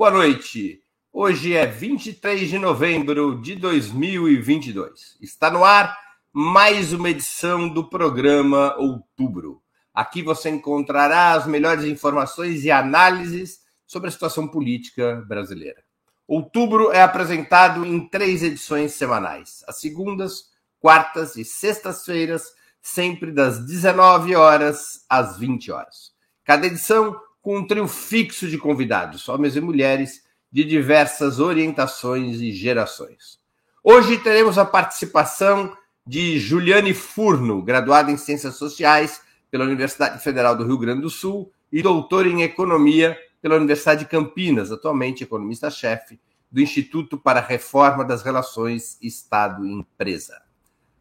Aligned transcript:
Boa 0.00 0.12
noite. 0.12 0.82
Hoje 1.12 1.54
é 1.54 1.66
23 1.66 2.48
de 2.48 2.58
novembro 2.58 3.38
de 3.38 3.54
2022. 3.54 5.18
Está 5.20 5.50
no 5.50 5.62
ar 5.62 5.94
mais 6.32 6.94
uma 6.94 7.10
edição 7.10 7.68
do 7.68 7.86
programa 7.86 8.74
Outubro. 8.78 9.62
Aqui 9.92 10.22
você 10.22 10.48
encontrará 10.48 11.34
as 11.34 11.46
melhores 11.46 11.84
informações 11.84 12.64
e 12.64 12.70
análises 12.70 13.60
sobre 13.86 14.08
a 14.08 14.10
situação 14.10 14.48
política 14.48 15.22
brasileira. 15.28 15.84
Outubro 16.26 16.90
é 16.92 17.02
apresentado 17.02 17.84
em 17.84 18.08
três 18.08 18.42
edições 18.42 18.92
semanais: 18.92 19.62
às 19.68 19.82
segundas, 19.82 20.44
quartas 20.78 21.36
e 21.36 21.44
sextas-feiras, 21.44 22.44
sempre 22.80 23.30
das 23.30 23.66
19 23.66 24.34
horas 24.34 25.04
às 25.10 25.38
20 25.38 25.70
horas. 25.70 26.12
Cada 26.42 26.66
edição 26.66 27.20
com 27.42 27.58
um 27.58 27.66
trio 27.66 27.88
fixo 27.88 28.48
de 28.48 28.58
convidados, 28.58 29.28
homens 29.28 29.56
e 29.56 29.60
mulheres 29.60 30.22
de 30.52 30.64
diversas 30.64 31.38
orientações 31.38 32.40
e 32.40 32.52
gerações. 32.52 33.38
Hoje 33.82 34.18
teremos 34.18 34.58
a 34.58 34.64
participação 34.64 35.76
de 36.06 36.38
Juliane 36.38 36.92
Furno, 36.92 37.62
graduada 37.62 38.10
em 38.10 38.16
Ciências 38.16 38.56
Sociais 38.56 39.22
pela 39.50 39.64
Universidade 39.64 40.22
Federal 40.22 40.56
do 40.56 40.64
Rio 40.64 40.78
Grande 40.78 41.02
do 41.02 41.10
Sul 41.10 41.50
e 41.72 41.82
doutora 41.82 42.28
em 42.28 42.42
Economia 42.42 43.16
pela 43.40 43.56
Universidade 43.56 44.00
de 44.00 44.10
Campinas, 44.10 44.70
atualmente 44.70 45.24
economista-chefe 45.24 46.20
do 46.50 46.60
Instituto 46.60 47.16
para 47.16 47.40
a 47.40 47.44
Reforma 47.44 48.04
das 48.04 48.22
Relações 48.22 48.98
Estado-Empresa. 49.00 50.42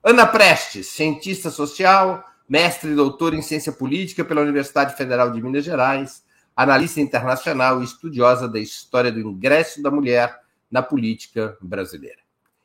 Ana 0.04 0.26
Prestes, 0.26 0.88
cientista 0.88 1.50
social, 1.50 2.24
mestre 2.48 2.92
e 2.92 2.96
doutora 2.96 3.36
em 3.36 3.42
ciência 3.42 3.72
política 3.72 4.24
pela 4.24 4.42
Universidade 4.42 4.96
Federal 4.96 5.32
de 5.32 5.42
Minas 5.42 5.66
Gerais, 5.66 6.24
analista 6.62 7.00
internacional 7.00 7.80
e 7.80 7.86
estudiosa 7.86 8.46
da 8.46 8.60
história 8.60 9.10
do 9.10 9.22
ingresso 9.22 9.82
da 9.82 9.90
mulher 9.90 10.42
na 10.70 10.84
política 10.84 11.58
brasileira. 11.62 12.18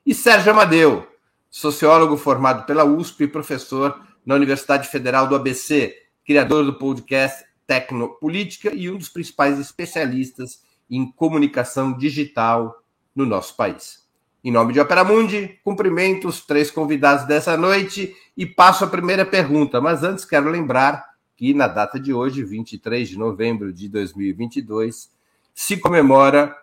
E 0.05 0.13
Sérgio 0.13 0.51
Amadeu, 0.51 1.07
sociólogo 1.49 2.17
formado 2.17 2.67
pela 2.67 2.85
USP 2.85 3.23
e 3.23 3.29
professor 3.29 4.05
na 4.27 4.35
Universidade 4.35 4.89
Federal 4.89 5.29
do 5.29 5.37
ABC, 5.37 5.97
criador 6.27 6.65
do 6.65 6.77
podcast 6.77 7.45
Tecnopolítica 7.69 8.75
e 8.75 8.91
um 8.91 8.99
dos 8.99 9.09
principais 9.09 9.61
especialistas 9.61 10.65
em 10.91 11.09
comunicação 11.13 11.97
digital 11.97 12.83
no 13.15 13.25
nosso 13.25 13.57
país. 13.57 14.03
Em 14.43 14.51
nome 14.51 14.73
de 14.73 14.81
Opera 14.81 15.05
Mundi, 15.05 15.61
cumprimento 15.63 16.27
os 16.27 16.45
três 16.45 16.69
convidados 16.69 17.27
dessa 17.27 17.57
noite 17.57 18.13
e 18.37 18.45
passo 18.45 18.85
a 18.85 18.89
primeira 18.89 19.25
pergunta, 19.25 19.81
mas 19.81 20.03
antes 20.03 20.25
quero 20.25 20.51
lembrar 20.51 21.14
que 21.37 21.53
na 21.53 21.67
data 21.67 21.99
de 21.99 22.13
hoje, 22.13 22.45
23 22.45 23.09
de 23.09 23.19
novembro 23.19 23.73
de 23.73 23.89
2022, 23.89 25.11
se 25.55 25.77
comemora 25.77 26.57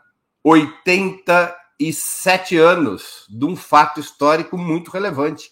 87 0.43 2.57
anos 2.57 3.25
de 3.29 3.45
um 3.45 3.55
fato 3.55 3.99
histórico 3.99 4.57
muito 4.57 4.91
relevante. 4.91 5.51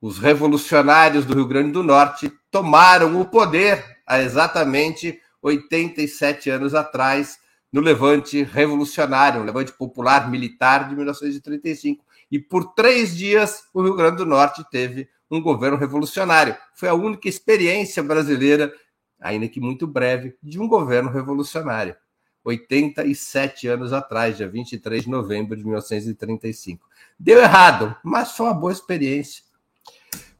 Os 0.00 0.18
revolucionários 0.18 1.24
do 1.24 1.34
Rio 1.34 1.46
Grande 1.46 1.72
do 1.72 1.82
Norte 1.82 2.32
tomaram 2.50 3.20
o 3.20 3.24
poder 3.24 3.98
há 4.06 4.20
exatamente 4.20 5.20
87 5.40 6.50
anos 6.50 6.74
atrás, 6.74 7.38
no 7.72 7.80
levante 7.80 8.42
revolucionário, 8.42 9.40
um 9.40 9.44
levante 9.44 9.72
popular 9.72 10.30
militar 10.30 10.88
de 10.88 10.94
1935. 10.94 12.04
E 12.30 12.38
por 12.38 12.74
três 12.74 13.16
dias 13.16 13.64
o 13.72 13.82
Rio 13.82 13.94
Grande 13.94 14.18
do 14.18 14.26
Norte 14.26 14.62
teve 14.70 15.08
um 15.32 15.40
governo 15.40 15.78
revolucionário. 15.78 16.54
Foi 16.74 16.88
a 16.88 16.94
única 16.94 17.28
experiência 17.28 18.02
brasileira, 18.02 18.70
ainda 19.18 19.48
que 19.48 19.60
muito 19.60 19.86
breve, 19.86 20.36
de 20.42 20.60
um 20.60 20.68
governo 20.68 21.10
revolucionário. 21.10 21.96
87 22.44 23.66
anos 23.68 23.92
atrás, 23.92 24.36
dia 24.36 24.48
23 24.48 25.04
de 25.04 25.10
novembro 25.10 25.56
de 25.56 25.64
1935. 25.64 26.86
Deu 27.18 27.38
errado, 27.38 27.96
mas 28.04 28.32
foi 28.32 28.46
uma 28.46 28.54
boa 28.54 28.72
experiência. 28.72 29.42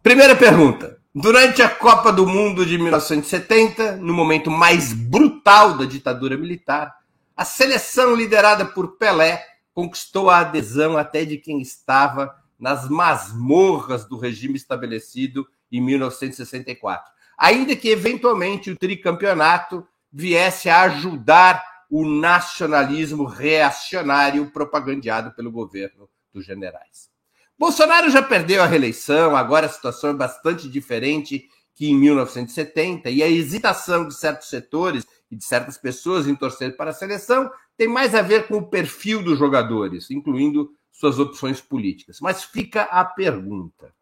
Primeira 0.02 0.36
pergunta. 0.36 0.98
Durante 1.14 1.62
a 1.62 1.69
Copa 1.69 2.12
do 2.12 2.26
Mundo 2.26 2.66
de 2.66 2.76
1970, 2.76 3.97
no 3.97 4.12
momento 4.12 4.50
mais 4.50 4.92
brutal 4.92 5.76
da 5.76 5.84
ditadura 5.84 6.36
militar, 6.36 6.94
a 7.36 7.44
seleção 7.44 8.14
liderada 8.14 8.64
por 8.64 8.97
Pelé 8.97 9.47
conquistou 9.72 10.28
a 10.28 10.41
adesão 10.41 10.98
até 10.98 11.25
de 11.25 11.38
quem 11.38 11.60
estava 11.60 12.34
nas 12.62 12.88
masmorras 12.88 14.04
do 14.04 14.16
regime 14.16 14.54
estabelecido 14.54 15.44
em 15.70 15.80
1964. 15.80 17.12
Ainda 17.36 17.74
que 17.74 17.88
eventualmente 17.88 18.70
o 18.70 18.76
tricampeonato 18.76 19.84
viesse 20.12 20.70
a 20.70 20.82
ajudar 20.82 21.60
o 21.90 22.06
nacionalismo 22.06 23.24
reacionário 23.24 24.48
propagandeado 24.52 25.32
pelo 25.32 25.50
governo 25.50 26.08
dos 26.32 26.46
generais. 26.46 27.10
Bolsonaro 27.58 28.08
já 28.10 28.22
perdeu 28.22 28.62
a 28.62 28.66
reeleição, 28.66 29.34
agora 29.34 29.66
a 29.66 29.68
situação 29.68 30.10
é 30.10 30.14
bastante 30.14 30.68
diferente 30.68 31.48
que 31.74 31.90
em 31.90 31.96
1970, 31.98 33.10
e 33.10 33.24
a 33.24 33.28
hesitação 33.28 34.06
de 34.06 34.14
certos 34.14 34.48
setores 34.48 35.04
e 35.28 35.34
de 35.34 35.44
certas 35.44 35.76
pessoas 35.76 36.28
em 36.28 36.36
torcer 36.36 36.76
para 36.76 36.90
a 36.90 36.94
seleção 36.94 37.50
tem 37.76 37.88
mais 37.88 38.14
a 38.14 38.22
ver 38.22 38.46
com 38.46 38.58
o 38.58 38.68
perfil 38.68 39.20
dos 39.20 39.36
jogadores, 39.36 40.12
incluindo 40.12 40.70
suas 40.92 41.19
opções 41.19 41.60
políticas. 41.60 42.20
Mas 42.20 42.44
fica 42.44 42.82
a 42.82 43.04
pergunta: 43.04 43.92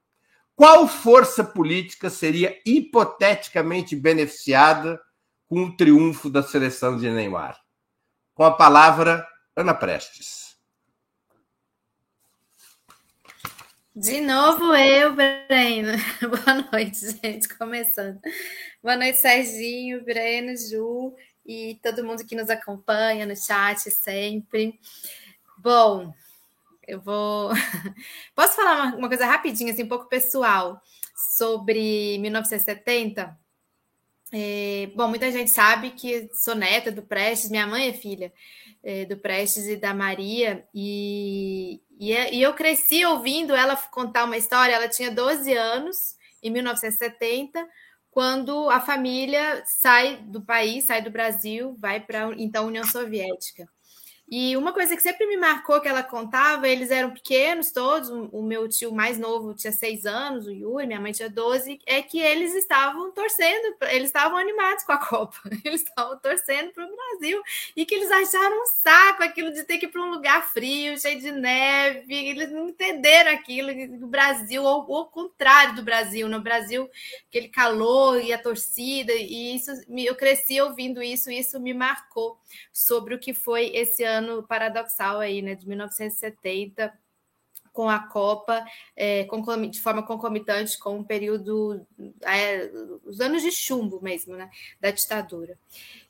qual 0.55 0.87
força 0.87 1.43
política 1.43 2.11
seria 2.11 2.61
hipoteticamente 2.67 3.97
beneficiada 3.97 5.00
com 5.49 5.65
o 5.65 5.77
triunfo 5.77 6.29
da 6.29 6.43
seleção 6.43 6.99
de 6.99 7.09
Neymar? 7.09 7.59
Com 8.34 8.45
a 8.45 8.50
palavra, 8.50 9.27
Ana 9.56 9.73
Prestes. 9.75 10.50
De 13.95 14.21
novo 14.21 14.75
eu, 14.75 15.15
Breno. 15.15 15.93
Boa 16.23 16.69
noite, 16.73 17.19
gente. 17.23 17.49
Começando. 17.56 18.21
Boa 18.83 18.97
noite, 18.97 19.19
Serginho, 19.19 20.05
Breno, 20.05 20.56
Ju 20.56 21.15
e 21.45 21.79
todo 21.83 22.05
mundo 22.05 22.25
que 22.25 22.37
nos 22.37 22.49
acompanha 22.49 23.27
no 23.27 23.37
chat 23.37 23.91
sempre. 23.91 24.79
Bom, 25.59 26.15
eu 26.91 27.01
vou. 27.01 27.51
Posso 28.34 28.56
falar 28.56 28.75
uma, 28.75 28.97
uma 28.97 29.09
coisa 29.09 29.27
rapidinha, 29.27 29.73
assim, 29.73 29.84
um 29.84 29.89
pouco 29.89 30.09
pessoal, 30.09 30.81
sobre 31.37 32.19
1970? 32.19 33.39
É, 34.33 34.89
bom, 34.95 35.09
muita 35.09 35.31
gente 35.33 35.50
sabe 35.50 35.91
que 35.91 36.31
sou 36.33 36.55
neta 36.55 36.93
do 36.93 37.03
Prestes, 37.03 37.50
minha 37.50 37.67
mãe 37.67 37.89
é 37.89 37.93
filha 37.93 38.33
é, 38.83 39.05
do 39.05 39.17
Prestes 39.17 39.67
e 39.67 39.77
da 39.77 39.93
Maria, 39.93 40.65
e, 40.73 41.81
e, 41.99 42.12
é, 42.12 42.33
e, 42.33 42.41
eu 42.41 42.55
cresci 42.55 43.05
ouvindo 43.05 43.55
ela 43.55 43.77
contar 43.77 44.25
uma 44.25 44.37
história. 44.37 44.75
Ela 44.75 44.89
tinha 44.89 45.11
12 45.11 45.53
anos, 45.53 46.17
em 46.43 46.50
1970, 46.50 47.69
quando 48.11 48.70
a 48.70 48.81
família 48.81 49.62
sai 49.67 50.17
do 50.19 50.41
país, 50.41 50.85
sai 50.87 51.03
do 51.03 51.11
Brasil, 51.11 51.76
vai 51.79 52.00
para 52.00 52.32
então 52.37 52.67
União 52.67 52.85
Soviética. 52.85 53.69
E 54.31 54.56
uma 54.56 54.73
coisa 54.73 54.94
que 54.94 55.03
sempre 55.03 55.27
me 55.27 55.37
marcou 55.37 55.81
que 55.81 55.88
ela 55.88 56.05
contava, 56.05 56.69
eles 56.69 56.93
eram 56.93 57.11
pequenos 57.11 57.73
todos, 57.73 58.09
o 58.09 58.43
meu 58.43 58.69
tio 58.69 58.94
mais 58.94 59.19
novo 59.19 59.53
tinha 59.55 59.73
seis 59.73 60.06
anos, 60.06 60.47
o 60.47 60.53
Yuri, 60.53 60.87
minha 60.87 61.00
mãe 61.00 61.11
tinha 61.11 61.29
12, 61.29 61.81
é 61.85 62.00
que 62.00 62.21
eles 62.21 62.55
estavam 62.55 63.11
torcendo, 63.11 63.75
eles 63.88 64.06
estavam 64.06 64.38
animados 64.38 64.85
com 64.85 64.93
a 64.93 64.99
Copa, 65.05 65.37
eles 65.65 65.82
estavam 65.82 66.17
torcendo 66.19 66.71
para 66.71 66.85
o 66.85 66.97
Brasil, 66.97 67.43
e 67.75 67.85
que 67.85 67.93
eles 67.93 68.09
acharam 68.09 68.62
um 68.62 68.67
saco 68.67 69.25
aquilo 69.25 69.53
de 69.53 69.65
ter 69.65 69.79
que 69.79 69.87
ir 69.87 69.88
para 69.88 70.00
um 70.00 70.11
lugar 70.11 70.53
frio, 70.53 70.97
cheio 70.97 71.21
de 71.21 71.33
neve, 71.33 72.15
eles 72.15 72.53
não 72.53 72.69
entenderam 72.69 73.33
aquilo, 73.33 73.73
o 74.05 74.06
Brasil, 74.06 74.62
ou 74.62 74.85
o 74.88 75.06
contrário 75.06 75.75
do 75.75 75.83
Brasil, 75.83 76.29
no 76.29 76.41
Brasil, 76.41 76.88
aquele 77.29 77.49
calor 77.49 78.23
e 78.23 78.33
a 78.33 78.38
torcida, 78.38 79.12
e 79.12 79.56
isso, 79.56 79.73
eu 79.88 80.15
cresci 80.15 80.61
ouvindo 80.61 81.03
isso, 81.03 81.33
e 81.33 81.41
isso 81.41 81.59
me 81.59 81.75
marcou 81.75 82.38
sobre 82.73 83.12
o 83.15 83.19
que 83.19 83.35
foi 83.35 83.75
esse 83.75 84.05
ano 84.05 84.19
ano 84.20 84.43
paradoxal 84.43 85.19
aí, 85.19 85.43
né, 85.43 85.55
de 85.55 85.67
1970, 85.67 86.93
com 87.72 87.88
a 87.88 88.00
Copa, 88.00 88.64
é, 88.96 89.26
de 89.70 89.81
forma 89.81 90.02
concomitante 90.02 90.78
com 90.78 91.00
o 91.00 91.05
período, 91.05 91.87
é, 92.22 92.70
os 93.05 93.20
anos 93.20 93.43
de 93.43 93.50
chumbo 93.50 94.00
mesmo, 94.02 94.37
né, 94.37 94.50
da 94.81 94.90
ditadura. 94.90 95.58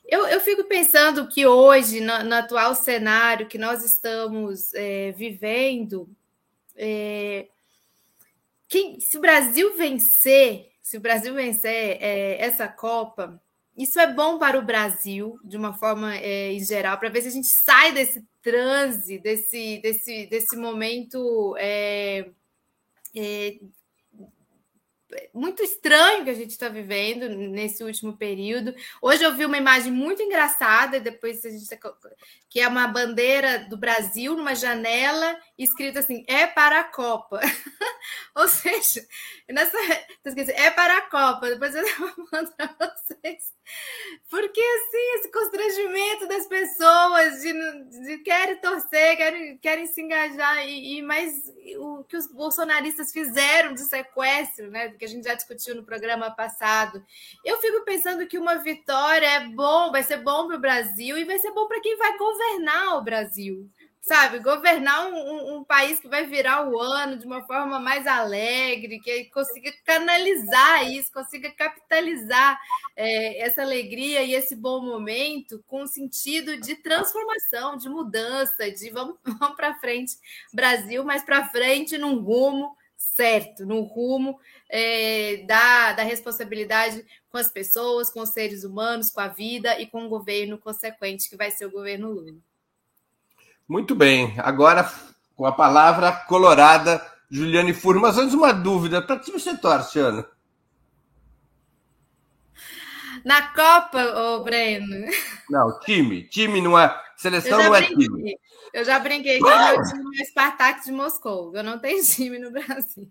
Eu, 0.05 0.27
eu 0.27 0.41
fico 0.41 0.65
pensando 0.65 1.29
que 1.29 1.47
hoje, 1.47 2.01
no, 2.01 2.25
no 2.25 2.35
atual 2.35 2.75
cenário 2.75 3.47
que 3.47 3.59
nós 3.59 3.85
estamos 3.85 4.75
é, 4.75 5.13
vivendo, 5.13 6.09
é, 6.75 7.47
quem, 8.67 8.99
se 9.01 9.19
o 9.19 9.21
Brasil 9.21 9.77
vencer, 9.77 10.71
se 10.83 10.97
o 10.97 11.01
Brasil 11.01 11.35
vencer 11.35 11.99
é, 12.01 12.41
essa 12.41 12.67
Copa, 12.67 13.41
isso 13.81 13.99
é 13.99 14.13
bom 14.13 14.39
para 14.39 14.59
o 14.59 14.65
Brasil, 14.65 15.39
de 15.43 15.57
uma 15.57 15.73
forma 15.73 16.15
é, 16.17 16.53
em 16.53 16.63
geral, 16.63 16.99
para 16.99 17.09
ver 17.09 17.23
se 17.23 17.29
a 17.29 17.33
gente 17.33 17.49
sai 17.49 17.93
desse 17.93 18.23
transe, 18.43 19.19
desse, 19.19 19.81
desse, 19.83 20.27
desse 20.27 20.57
momento 20.57 21.57
é, 21.59 22.31
é, 23.17 23.59
muito 25.33 25.63
estranho 25.63 26.25
que 26.25 26.31
a 26.31 26.35
gente 26.35 26.51
está 26.51 26.69
vivendo 26.69 27.29
nesse 27.29 27.83
último 27.83 28.17
período. 28.17 28.75
Hoje 29.01 29.25
eu 29.25 29.35
vi 29.35 29.45
uma 29.45 29.59
imagem 29.59 29.93
muito 29.93 30.23
engraçada, 30.23 31.01
depois 31.01 31.45
a 31.45 31.51
gente 31.51 31.69
tá 31.69 31.77
que 32.51 32.59
é 32.59 32.67
uma 32.67 32.89
bandeira 32.89 33.61
do 33.61 33.77
Brasil 33.77 34.35
numa 34.35 34.57
janela 34.57 35.39
escrita 35.57 36.01
assim: 36.01 36.25
é 36.27 36.49
para 36.49 36.81
a 36.81 36.85
Copa. 36.85 37.41
Ou 38.35 38.49
seja, 38.49 39.07
nessa 39.49 39.79
é 40.57 40.71
para 40.73 40.99
a 40.99 41.03
Copa. 41.03 41.49
Depois 41.49 41.75
eu 41.77 41.85
mando 42.33 42.53
para 42.57 42.77
vocês. 42.77 43.55
Porque 44.29 44.61
assim, 44.61 45.19
esse 45.19 45.31
constrangimento 45.31 46.27
das 46.27 46.47
pessoas 46.49 47.41
de, 47.41 48.05
de 48.05 48.19
querem 48.19 48.57
torcer, 48.57 49.17
querem, 49.17 49.59
querem 49.59 49.87
se 49.87 50.03
engajar, 50.03 50.67
e, 50.67 50.99
e 50.99 51.03
mas 51.03 51.53
o 51.79 52.03
que 52.03 52.17
os 52.17 52.27
bolsonaristas 52.27 53.13
fizeram 53.13 53.75
de 53.75 53.83
sequestro, 53.83 54.69
né? 54.73 54.89
Que 54.89 55.05
a 55.05 55.09
gente 55.09 55.23
já 55.23 55.35
discutiu 55.35 55.77
no 55.77 55.85
programa 55.85 56.33
passado. 56.33 57.05
Eu 57.45 57.59
fico 57.59 57.85
pensando 57.85 58.27
que 58.27 58.39
uma 58.39 58.57
vitória 58.57 59.27
é 59.27 59.47
bom, 59.47 59.93
vai 59.93 60.03
ser 60.03 60.17
bom 60.17 60.49
para 60.49 60.57
o 60.57 60.61
Brasil 60.61 61.17
e 61.17 61.25
vai 61.25 61.39
ser 61.39 61.53
bom 61.53 61.69
para 61.69 61.81
quem 61.81 61.97
vai 61.97 62.19
governar 62.19 62.40
o 62.97 63.03
Brasil 63.03 63.71
sabe, 64.01 64.39
governar 64.39 65.07
um, 65.07 65.59
um, 65.59 65.65
país 65.65 66.01
que 66.01 66.09
vai 66.09 66.27
virar 66.27 66.69
o 66.69 66.81
ano 66.81 67.19
de 67.19 67.27
uma 67.27 67.43
forma 67.47 67.79
mais 67.79 68.07
alegre, 68.07 68.99
que 68.99 69.27
consiga 69.27 69.73
canalizar 69.85 70.91
isso, 70.91 71.13
consiga 71.13 71.51
capitalizar 71.51 72.59
é, 72.97 73.43
essa 73.43 73.63
alegria 73.63 74.23
e 74.23 74.35
esse 74.35 74.57
bom 74.57 74.81
momento 74.81 75.63
com 75.67 75.87
sentido 75.87 76.57
de 76.57 76.77
transformação, 76.77 77.77
de 77.77 77.89
mudança, 77.89 78.71
de 78.71 78.91
vamos, 78.91 79.17
vamos 79.39 79.57
para 79.57 79.79
frente, 79.79 80.17
Brasil, 80.53 81.05
mas 81.05 81.23
para 81.23 81.49
frente 81.49 81.99
num 81.99 82.21
rumo 82.21 82.77
certo, 82.97 83.65
num 83.67 83.83
rumo 83.83 84.39
é, 84.69 85.45
da, 85.47 85.93
da 85.93 86.03
responsabilidade 86.03 87.05
com 87.31 87.39
as 87.39 87.51
pessoas, 87.51 88.11
com 88.11 88.21
os 88.21 88.31
seres 88.31 88.65
humanos, 88.65 89.11
com 89.11 89.21
a 89.21 89.29
vida 89.29 89.81
e 89.81 89.87
com 89.87 90.05
o 90.05 90.09
governo 90.09 90.59
consequente, 90.59 91.29
que 91.29 91.37
vai 91.37 91.51
ser 91.51 91.67
o 91.67 91.71
governo 91.71 92.11
Lula. 92.11 92.35
Muito 93.69 93.95
bem. 93.95 94.35
Agora, 94.39 94.91
com 95.37 95.47
a 95.47 95.53
palavra 95.53 96.13
colorada, 96.13 97.01
Juliane 97.31 97.73
Furno. 97.73 98.01
Mas 98.01 98.19
antes, 98.19 98.35
uma 98.35 98.53
dúvida. 98.53 99.01
Para 99.01 99.19
que 99.19 99.31
você 99.31 99.57
torce, 99.57 100.01
Ana? 100.01 100.27
Na 103.25 103.43
Copa, 103.49 104.03
ô 104.19 104.43
Breno? 104.43 105.07
Não, 105.49 105.79
time. 105.81 106.25
Time 106.25 106.61
não 106.61 106.79
é. 106.79 107.01
Seleção 107.17 107.63
não 107.63 107.75
é 107.75 107.83
time. 107.83 108.39
Eu 108.73 108.85
já 108.85 108.99
brinquei 108.99 109.39
que 109.39 109.49
ah! 109.49 109.73
meu 109.73 109.83
time 109.83 110.21
é 110.21 110.25
Spartak 110.25 110.85
de 110.85 110.93
Moscou. 110.93 111.55
Eu 111.55 111.63
não 111.63 111.79
tenho 111.79 112.03
time 112.05 112.39
no 112.39 112.51
Brasil. 112.51 113.11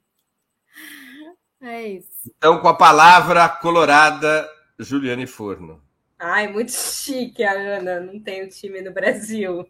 É 1.61 1.87
isso. 1.87 2.31
Então, 2.37 2.59
com 2.59 2.67
a 2.67 2.73
palavra 2.73 3.47
colorada, 3.49 4.49
Juliane 4.77 5.27
Furno. 5.27 5.81
Ai, 6.17 6.47
muito 6.47 6.71
chique 6.71 7.43
Ana. 7.43 7.99
Não 7.99 8.19
tenho 8.19 8.49
time 8.49 8.81
no 8.81 8.93
Brasil 8.93 9.67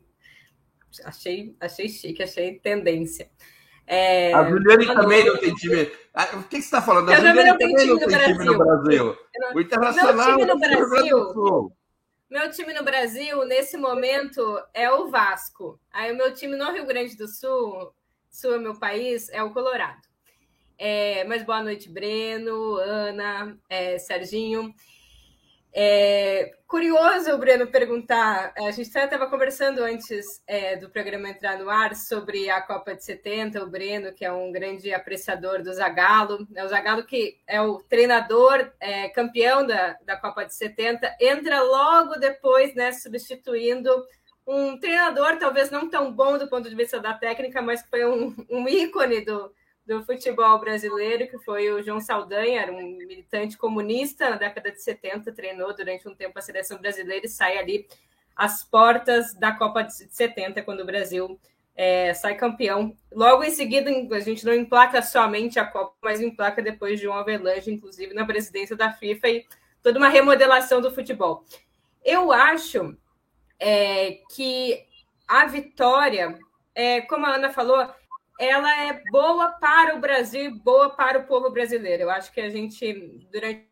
achei, 1.06 1.56
achei 1.60 1.88
chique, 1.88 2.24
achei 2.24 2.60
tendência. 2.60 3.30
É, 3.86 4.34
a 4.34 4.48
Juliane 4.48 4.86
também 4.86 5.26
não 5.26 5.38
tem 5.38 5.54
time. 5.56 5.92
Ah, 6.14 6.30
o 6.34 6.44
que 6.44 6.58
você 6.58 6.66
está 6.66 6.82
falando? 6.82 7.10
A 7.10 7.16
Juliane 7.16 7.44
não 7.44 7.58
também 7.58 7.88
não 7.88 7.98
tem 7.98 8.08
time 8.08 8.46
no 8.46 8.58
Brasil. 8.58 9.18
o 9.54 9.60
Internacional 9.60 10.16
meu 10.16 10.38
time 10.38 10.46
no 10.46 10.60
Brasil. 10.60 11.76
Meu 12.30 12.52
time 12.52 12.74
no 12.74 12.84
Brasil, 12.84 13.46
nesse 13.46 13.76
momento, 13.76 14.62
é 14.72 14.92
o 14.92 15.10
Vasco. 15.10 15.80
Aí 15.92 16.12
o 16.12 16.16
meu 16.16 16.32
time 16.34 16.56
no 16.56 16.72
Rio 16.72 16.86
Grande 16.86 17.18
do 17.18 17.28
Sul, 17.28 17.92
Sul 18.30 18.54
é 18.54 18.60
meu 18.60 18.78
país, 18.78 19.30
é 19.30 19.42
o 19.42 19.52
Colorado. 19.52 20.09
É, 20.82 21.26
mas 21.26 21.44
boa 21.44 21.62
noite, 21.62 21.90
Breno, 21.90 22.78
Ana, 22.78 23.58
é, 23.70 23.98
Serginho. 23.98 24.74
É 25.74 26.54
curioso 26.66 27.38
Breno 27.38 27.68
perguntar. 27.68 28.54
A 28.58 28.72
gente 28.72 28.88
estava 28.88 29.28
conversando 29.30 29.84
antes 29.84 30.42
é, 30.48 30.78
do 30.78 30.90
programa 30.90 31.28
entrar 31.28 31.60
no 31.60 31.70
ar 31.70 31.94
sobre 31.98 32.50
a 32.50 32.62
Copa 32.62 32.96
de 32.96 33.04
70. 33.04 33.62
O 33.62 33.70
Breno, 33.70 34.14
que 34.14 34.24
é 34.24 34.32
um 34.32 34.54
grande 34.54 34.94
apreciador 34.94 35.62
do 35.62 35.74
Zagallo, 35.74 36.48
é 36.56 36.64
o 36.64 36.70
Zagallo 36.70 37.04
que 37.04 37.42
é 37.46 37.62
o 37.62 37.80
treinador 37.80 38.72
é, 38.80 39.10
campeão 39.10 39.68
da, 39.68 39.98
da 40.06 40.16
Copa 40.16 40.46
de 40.46 40.56
70, 40.56 41.14
entra 41.20 41.62
logo 41.62 42.16
depois, 42.16 42.74
né, 42.74 42.94
substituindo 42.94 43.92
um 44.48 44.80
treinador 44.80 45.38
talvez 45.38 45.70
não 45.70 45.90
tão 45.90 46.12
bom 46.12 46.38
do 46.38 46.48
ponto 46.48 46.70
de 46.70 46.76
vista 46.76 47.02
da 47.02 47.14
técnica, 47.14 47.62
mas 47.62 47.82
que 47.82 47.90
foi 47.90 48.06
um, 48.06 48.34
um 48.50 48.68
ícone 48.68 49.26
do, 49.26 49.54
do 49.90 50.04
futebol 50.04 50.60
brasileiro, 50.60 51.28
que 51.28 51.40
foi 51.40 51.72
o 51.72 51.82
João 51.82 52.00
Saldanha, 52.00 52.62
era 52.62 52.72
um 52.72 52.96
militante 52.96 53.58
comunista 53.58 54.30
na 54.30 54.36
década 54.36 54.72
de 54.72 54.80
70, 54.80 55.32
treinou 55.32 55.76
durante 55.76 56.08
um 56.08 56.14
tempo 56.14 56.38
a 56.38 56.44
seleção 56.44 56.78
brasileira 56.78 57.26
e 57.26 57.30
sai 57.30 57.58
ali 57.58 57.88
às 58.36 58.64
portas 58.64 59.34
da 59.34 59.52
Copa 59.52 59.82
de 59.82 59.92
70, 59.96 60.62
quando 60.62 60.82
o 60.82 60.86
Brasil 60.86 61.40
é, 61.76 62.14
sai 62.14 62.36
campeão. 62.36 62.96
Logo 63.12 63.44
em 63.44 63.50
seguida, 63.50 63.90
a 64.16 64.20
gente 64.20 64.46
não 64.46 64.54
emplaca 64.54 65.02
somente 65.02 65.58
a 65.58 65.66
Copa, 65.66 65.96
mas 66.04 66.22
emplaca 66.22 66.62
depois 66.62 67.00
de 67.00 67.08
um 67.08 67.14
avalanche, 67.14 67.72
inclusive 67.72 68.14
na 68.14 68.28
presidência 68.28 68.76
da 68.76 68.92
FIFA 68.92 69.28
e 69.28 69.46
toda 69.82 69.98
uma 69.98 70.08
remodelação 70.08 70.80
do 70.80 70.94
futebol. 70.94 71.44
Eu 72.06 72.32
acho 72.32 72.96
é, 73.60 74.20
que 74.36 74.86
a 75.28 75.48
vitória, 75.48 76.38
é, 76.76 77.02
como 77.02 77.26
a 77.26 77.34
Ana 77.34 77.50
falou, 77.50 77.90
ela 78.40 78.86
é 78.86 79.04
boa 79.12 79.50
para 79.50 79.96
o 79.96 80.00
Brasil, 80.00 80.58
boa 80.64 80.90
para 80.90 81.20
o 81.20 81.26
povo 81.26 81.52
brasileiro. 81.52 82.04
Eu 82.04 82.10
acho 82.10 82.32
que 82.32 82.40
a 82.40 82.50
gente, 82.50 82.94
durante. 83.30 83.68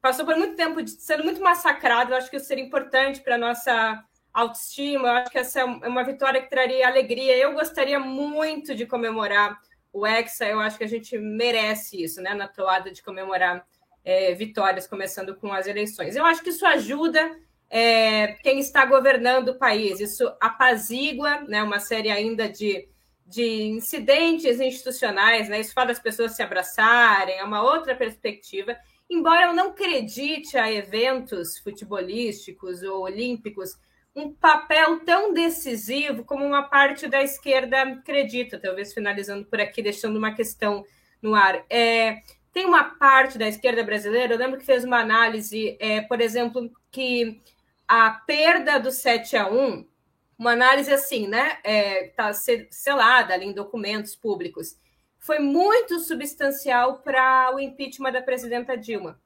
passou 0.00 0.24
por 0.24 0.36
muito 0.36 0.54
tempo 0.54 0.86
sendo 0.86 1.24
muito 1.24 1.42
massacrado. 1.42 2.12
Eu 2.12 2.16
acho 2.16 2.30
que 2.30 2.36
isso 2.36 2.46
seria 2.46 2.64
importante 2.64 3.20
para 3.20 3.34
a 3.34 3.38
nossa 3.38 4.04
autoestima. 4.32 5.08
Eu 5.08 5.12
acho 5.14 5.30
que 5.32 5.38
essa 5.38 5.60
é 5.60 5.64
uma 5.64 6.04
vitória 6.04 6.40
que 6.40 6.48
traria 6.48 6.86
alegria. 6.86 7.36
Eu 7.36 7.54
gostaria 7.54 7.98
muito 7.98 8.72
de 8.72 8.86
comemorar 8.86 9.58
o 9.92 10.06
Hexa. 10.06 10.46
Eu 10.46 10.60
acho 10.60 10.78
que 10.78 10.84
a 10.84 10.88
gente 10.88 11.18
merece 11.18 12.00
isso, 12.00 12.22
né? 12.22 12.34
Na 12.34 12.46
toada 12.46 12.92
de 12.92 13.02
comemorar 13.02 13.66
é, 14.04 14.32
vitórias, 14.32 14.86
começando 14.86 15.34
com 15.34 15.52
as 15.52 15.66
eleições. 15.66 16.14
Eu 16.14 16.24
acho 16.24 16.40
que 16.40 16.50
isso 16.50 16.64
ajuda. 16.64 17.36
É, 17.68 18.34
quem 18.44 18.60
está 18.60 18.86
governando 18.86 19.48
o 19.48 19.58
país, 19.58 20.00
isso 20.00 20.32
apazigua, 20.40 21.40
né? 21.48 21.64
Uma 21.64 21.80
série 21.80 22.10
ainda 22.10 22.48
de 22.48 22.88
de 23.28 23.44
incidentes 23.44 24.58
institucionais, 24.58 25.48
né? 25.48 25.60
Isso 25.60 25.74
fala 25.74 25.88
das 25.88 25.98
pessoas 25.98 26.32
se 26.32 26.42
abraçarem, 26.42 27.38
é 27.38 27.44
uma 27.44 27.62
outra 27.62 27.94
perspectiva. 27.94 28.74
Embora 29.08 29.46
eu 29.46 29.52
não 29.52 29.68
acredite 29.68 30.56
a 30.56 30.72
eventos 30.72 31.58
futebolísticos 31.58 32.82
ou 32.82 33.02
olímpicos 33.02 33.76
um 34.16 34.32
papel 34.32 35.00
tão 35.04 35.32
decisivo 35.32 36.24
como 36.24 36.44
uma 36.44 36.64
parte 36.64 37.06
da 37.06 37.22
esquerda 37.22 37.82
acredita, 37.82 38.58
talvez 38.58 38.92
finalizando 38.92 39.46
por 39.46 39.60
aqui, 39.60 39.82
deixando 39.82 40.16
uma 40.16 40.34
questão 40.34 40.84
no 41.22 41.34
ar. 41.34 41.64
É, 41.70 42.22
tem 42.52 42.66
uma 42.66 42.84
parte 42.84 43.38
da 43.38 43.46
esquerda 43.46 43.84
brasileira, 43.84 44.34
eu 44.34 44.38
lembro 44.38 44.58
que 44.58 44.66
fez 44.66 44.84
uma 44.84 44.98
análise, 44.98 45.76
é, 45.78 46.00
por 46.00 46.20
exemplo, 46.20 46.70
que 46.90 47.40
a 47.86 48.10
perda 48.10 48.78
do 48.78 48.90
7 48.90 49.36
a 49.36 49.48
1 49.48 49.86
uma 50.38 50.52
análise 50.52 50.92
assim, 50.92 51.26
né? 51.26 51.58
Está 51.64 52.30
é, 52.30 52.66
selada 52.70 53.34
ali 53.34 53.46
em 53.46 53.52
documentos 53.52 54.14
públicos. 54.14 54.78
Foi 55.18 55.40
muito 55.40 55.98
substancial 55.98 57.00
para 57.00 57.52
o 57.54 57.58
impeachment 57.58 58.12
da 58.12 58.22
presidenta 58.22 58.76
Dilma. 58.76 59.20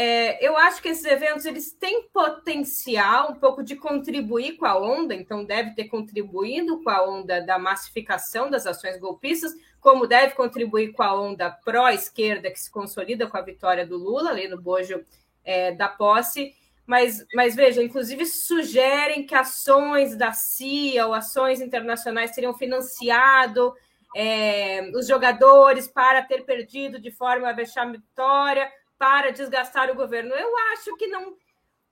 É, 0.00 0.46
eu 0.46 0.56
acho 0.56 0.80
que 0.80 0.88
esses 0.88 1.04
eventos 1.04 1.44
eles 1.44 1.72
têm 1.72 2.08
potencial 2.10 3.32
um 3.32 3.34
pouco 3.34 3.64
de 3.64 3.74
contribuir 3.74 4.56
com 4.56 4.64
a 4.64 4.78
onda, 4.78 5.12
então 5.12 5.44
deve 5.44 5.72
ter 5.72 5.86
contribuído 5.86 6.80
com 6.84 6.90
a 6.90 7.02
onda 7.02 7.40
da 7.40 7.58
massificação 7.58 8.48
das 8.48 8.64
ações 8.64 8.96
golpistas, 9.00 9.52
como 9.80 10.06
deve 10.06 10.36
contribuir 10.36 10.92
com 10.92 11.02
a 11.02 11.20
onda 11.20 11.50
pró-esquerda 11.50 12.48
que 12.48 12.60
se 12.60 12.70
consolida 12.70 13.26
com 13.26 13.36
a 13.36 13.42
vitória 13.42 13.84
do 13.84 13.96
Lula 13.96 14.30
ali 14.30 14.46
no 14.46 14.60
bojo 14.60 15.04
é, 15.44 15.72
da 15.72 15.88
posse 15.88 16.54
mas, 16.88 17.22
mas 17.34 17.54
veja, 17.54 17.82
inclusive 17.82 18.24
sugerem 18.24 19.26
que 19.26 19.34
ações 19.34 20.16
da 20.16 20.32
CIA 20.32 21.06
ou 21.06 21.12
ações 21.12 21.60
internacionais 21.60 22.30
teriam 22.30 22.54
financiado 22.54 23.74
é, 24.16 24.90
os 24.94 25.06
jogadores 25.06 25.86
para 25.86 26.22
ter 26.22 26.46
perdido 26.46 26.98
de 26.98 27.10
forma 27.10 27.52
vexatória, 27.52 28.72
para 28.96 29.30
desgastar 29.30 29.90
o 29.90 29.94
governo. 29.94 30.34
Eu 30.34 30.50
acho 30.72 30.96
que 30.96 31.06
não. 31.08 31.36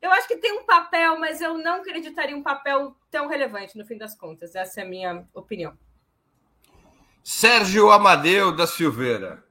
Eu 0.00 0.10
acho 0.12 0.26
que 0.26 0.38
tem 0.38 0.52
um 0.52 0.64
papel, 0.64 1.20
mas 1.20 1.42
eu 1.42 1.58
não 1.58 1.74
acreditaria 1.74 2.34
um 2.34 2.42
papel 2.42 2.96
tão 3.10 3.28
relevante 3.28 3.76
no 3.76 3.84
fim 3.84 3.98
das 3.98 4.16
contas. 4.16 4.54
Essa 4.54 4.80
é 4.80 4.84
a 4.84 4.88
minha 4.88 5.28
opinião. 5.34 5.76
Sérgio 7.22 7.90
Amadeu 7.90 8.50
da 8.50 8.66
Silveira. 8.66 9.44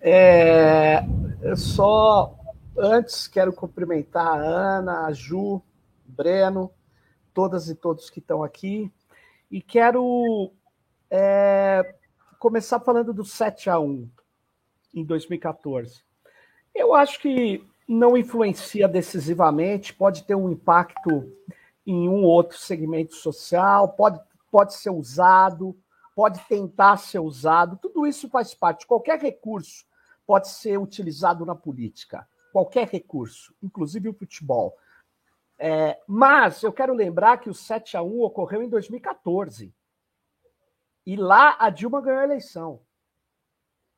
É, 0.00 1.02
só 1.54 2.38
antes 2.76 3.26
quero 3.26 3.52
cumprimentar 3.52 4.26
a 4.26 4.42
Ana, 4.42 5.06
a 5.06 5.12
Ju, 5.12 5.60
Breno, 6.06 6.70
todas 7.34 7.68
e 7.68 7.74
todos 7.74 8.08
que 8.08 8.18
estão 8.18 8.42
aqui. 8.42 8.90
E 9.50 9.60
quero 9.60 10.50
é, 11.10 11.94
começar 12.38 12.80
falando 12.80 13.12
do 13.12 13.24
7 13.24 13.68
a 13.68 13.78
1 13.78 14.08
em 14.94 15.04
2014. 15.04 16.02
Eu 16.74 16.94
acho 16.94 17.20
que 17.20 17.62
não 17.86 18.16
influencia 18.16 18.88
decisivamente, 18.88 19.92
pode 19.92 20.24
ter 20.24 20.34
um 20.34 20.50
impacto 20.50 21.30
em 21.86 22.08
um 22.08 22.22
ou 22.22 22.30
outro 22.30 22.56
segmento 22.56 23.14
social, 23.14 23.90
pode, 23.90 24.18
pode 24.50 24.72
ser 24.72 24.90
usado, 24.90 25.76
pode 26.16 26.40
tentar 26.48 26.96
ser 26.96 27.18
usado, 27.18 27.76
tudo 27.76 28.06
isso 28.06 28.30
faz 28.30 28.54
parte. 28.54 28.86
Qualquer 28.86 29.18
recurso 29.18 29.84
pode 30.26 30.48
ser 30.48 30.78
utilizado 30.78 31.44
na 31.44 31.54
política, 31.54 32.26
qualquer 32.52 32.88
recurso, 32.88 33.54
inclusive 33.62 34.08
o 34.08 34.14
futebol. 34.14 34.76
É, 35.58 36.00
mas 36.06 36.62
eu 36.62 36.72
quero 36.72 36.94
lembrar 36.94 37.38
que 37.38 37.48
o 37.48 37.54
7 37.54 37.96
a 37.96 38.02
1 38.02 38.22
ocorreu 38.22 38.62
em 38.62 38.68
2014. 38.68 39.74
E 41.06 41.16
lá 41.16 41.56
a 41.58 41.70
Dilma 41.70 42.00
ganhou 42.00 42.20
a 42.20 42.24
eleição. 42.24 42.80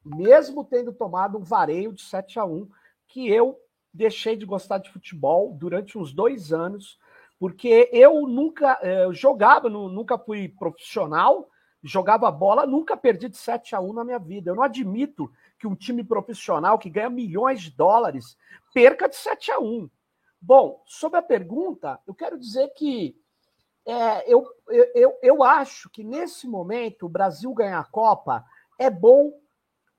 Mesmo 0.05 0.65
tendo 0.65 0.93
tomado 0.93 1.39
um 1.39 1.43
vareio 1.43 1.93
de 1.93 2.03
7 2.03 2.39
a 2.39 2.45
1 2.45 2.69
que 3.09 3.29
eu 3.29 3.59
deixei 3.93 4.37
de 4.37 4.45
gostar 4.45 4.79
de 4.79 4.91
futebol 4.91 5.53
durante 5.55 5.97
uns 5.97 6.13
dois 6.13 6.53
anos, 6.53 6.99
porque 7.39 7.89
eu 7.93 8.27
nunca 8.27 8.79
é, 8.83 9.05
eu 9.05 9.15
jogava, 9.15 9.69
nunca 9.69 10.19
fui 10.19 10.49
profissional, 10.49 11.49
jogava 11.83 12.31
bola, 12.31 12.67
nunca 12.67 12.97
perdi 12.97 13.29
de 13.29 13.37
7 13.37 13.75
a 13.75 13.81
1 13.81 13.93
na 13.93 14.05
minha 14.05 14.19
vida. 14.19 14.51
Eu 14.51 14.57
não 14.57 14.63
admito 14.63 15.31
que 15.59 15.67
um 15.67 15.75
time 15.75 16.03
profissional 16.03 16.79
que 16.79 16.91
ganha 16.91 17.11
milhões 17.11 17.63
de 17.63 17.71
dólares 17.71 18.37
perca 18.75 19.09
de 19.09 19.17
7 19.17 19.53
a 19.53 19.59
1. 19.59 19.89
Bom, 20.41 20.83
sobre 20.87 21.19
a 21.19 21.23
pergunta, 21.23 22.01
eu 22.07 22.15
quero 22.15 22.39
dizer 22.39 22.69
que 22.77 23.17
é, 23.87 24.31
eu, 24.33 24.45
eu, 24.95 25.17
eu 25.23 25.43
acho 25.45 25.89
que 25.91 26.03
nesse 26.03 26.49
momento 26.49 27.07
o 27.07 27.09
Brasil 27.09 27.53
ganhar 27.55 27.79
a 27.79 27.85
Copa 27.85 28.45
é 28.79 28.91
bom, 28.91 29.33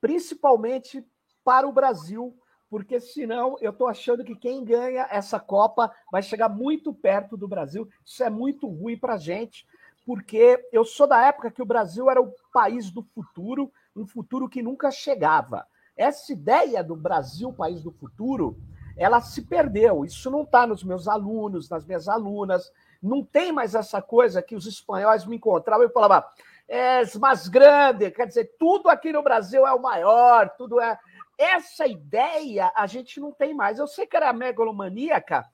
principalmente 0.02 1.06
para 1.44 1.68
o 1.68 1.72
Brasil, 1.72 2.38
porque 2.70 3.00
senão 3.00 3.56
eu 3.62 3.72
estou 3.72 3.88
achando 3.88 4.26
que 4.26 4.36
quem 4.36 4.64
ganha 4.64 5.08
essa 5.10 5.40
Copa 5.40 5.90
vai 6.12 6.22
chegar 6.22 6.50
muito 6.50 6.94
perto 6.94 7.38
do 7.38 7.48
Brasil. 7.48 7.88
Isso 8.06 8.22
é 8.24 8.30
muito 8.30 8.68
ruim 8.68 8.98
para 8.98 9.14
a 9.14 9.18
gente, 9.18 9.66
porque 10.08 10.66
eu 10.72 10.86
sou 10.86 11.06
da 11.06 11.22
época 11.26 11.52
que 11.52 11.62
o 11.62 11.66
Brasil 11.66 12.10
era 12.10 12.22
o 12.22 12.34
país 12.54 12.90
do 12.90 13.04
futuro, 13.04 13.70
um 13.94 14.08
futuro 14.08 14.48
que 14.48 14.64
nunca 14.64 14.90
chegava. 14.90 15.68
Essa 15.98 16.32
ideia 16.32 16.82
do 16.82 16.96
Brasil, 16.96 17.52
país 17.52 17.84
do 17.84 17.92
futuro, 17.92 18.58
ela 18.96 19.20
se 19.20 19.42
perdeu. 19.42 20.06
Isso 20.06 20.32
não 20.32 20.44
está 20.44 20.66
nos 20.66 20.82
meus 20.82 21.10
alunos, 21.10 21.70
nas 21.70 21.86
minhas 21.86 22.08
alunas. 22.08 22.72
Não 23.04 23.22
tem 23.22 23.52
mais 23.52 23.76
essa 23.76 24.02
coisa 24.02 24.42
que 24.42 24.56
os 24.56 24.66
espanhóis 24.66 25.26
me 25.26 25.36
encontravam 25.36 25.86
e 25.86 25.90
falavam, 25.90 26.24
é 26.70 27.02
mais 27.20 27.50
grande, 27.50 28.10
quer 28.10 28.28
dizer, 28.28 28.56
tudo 28.58 28.88
aqui 28.88 29.12
no 29.12 29.22
Brasil 29.22 29.68
é 29.68 29.74
o 29.74 29.82
maior, 29.82 30.56
tudo 30.58 30.80
é. 30.80 30.98
Essa 31.38 31.86
ideia 31.86 32.72
a 32.74 32.88
gente 32.88 33.20
não 33.20 33.34
tem 33.34 33.54
mais. 33.54 33.78
Eu 33.78 33.88
sei 33.88 34.08
que 34.08 34.16
era 34.16 34.32
megalomaníaca, 34.32 35.46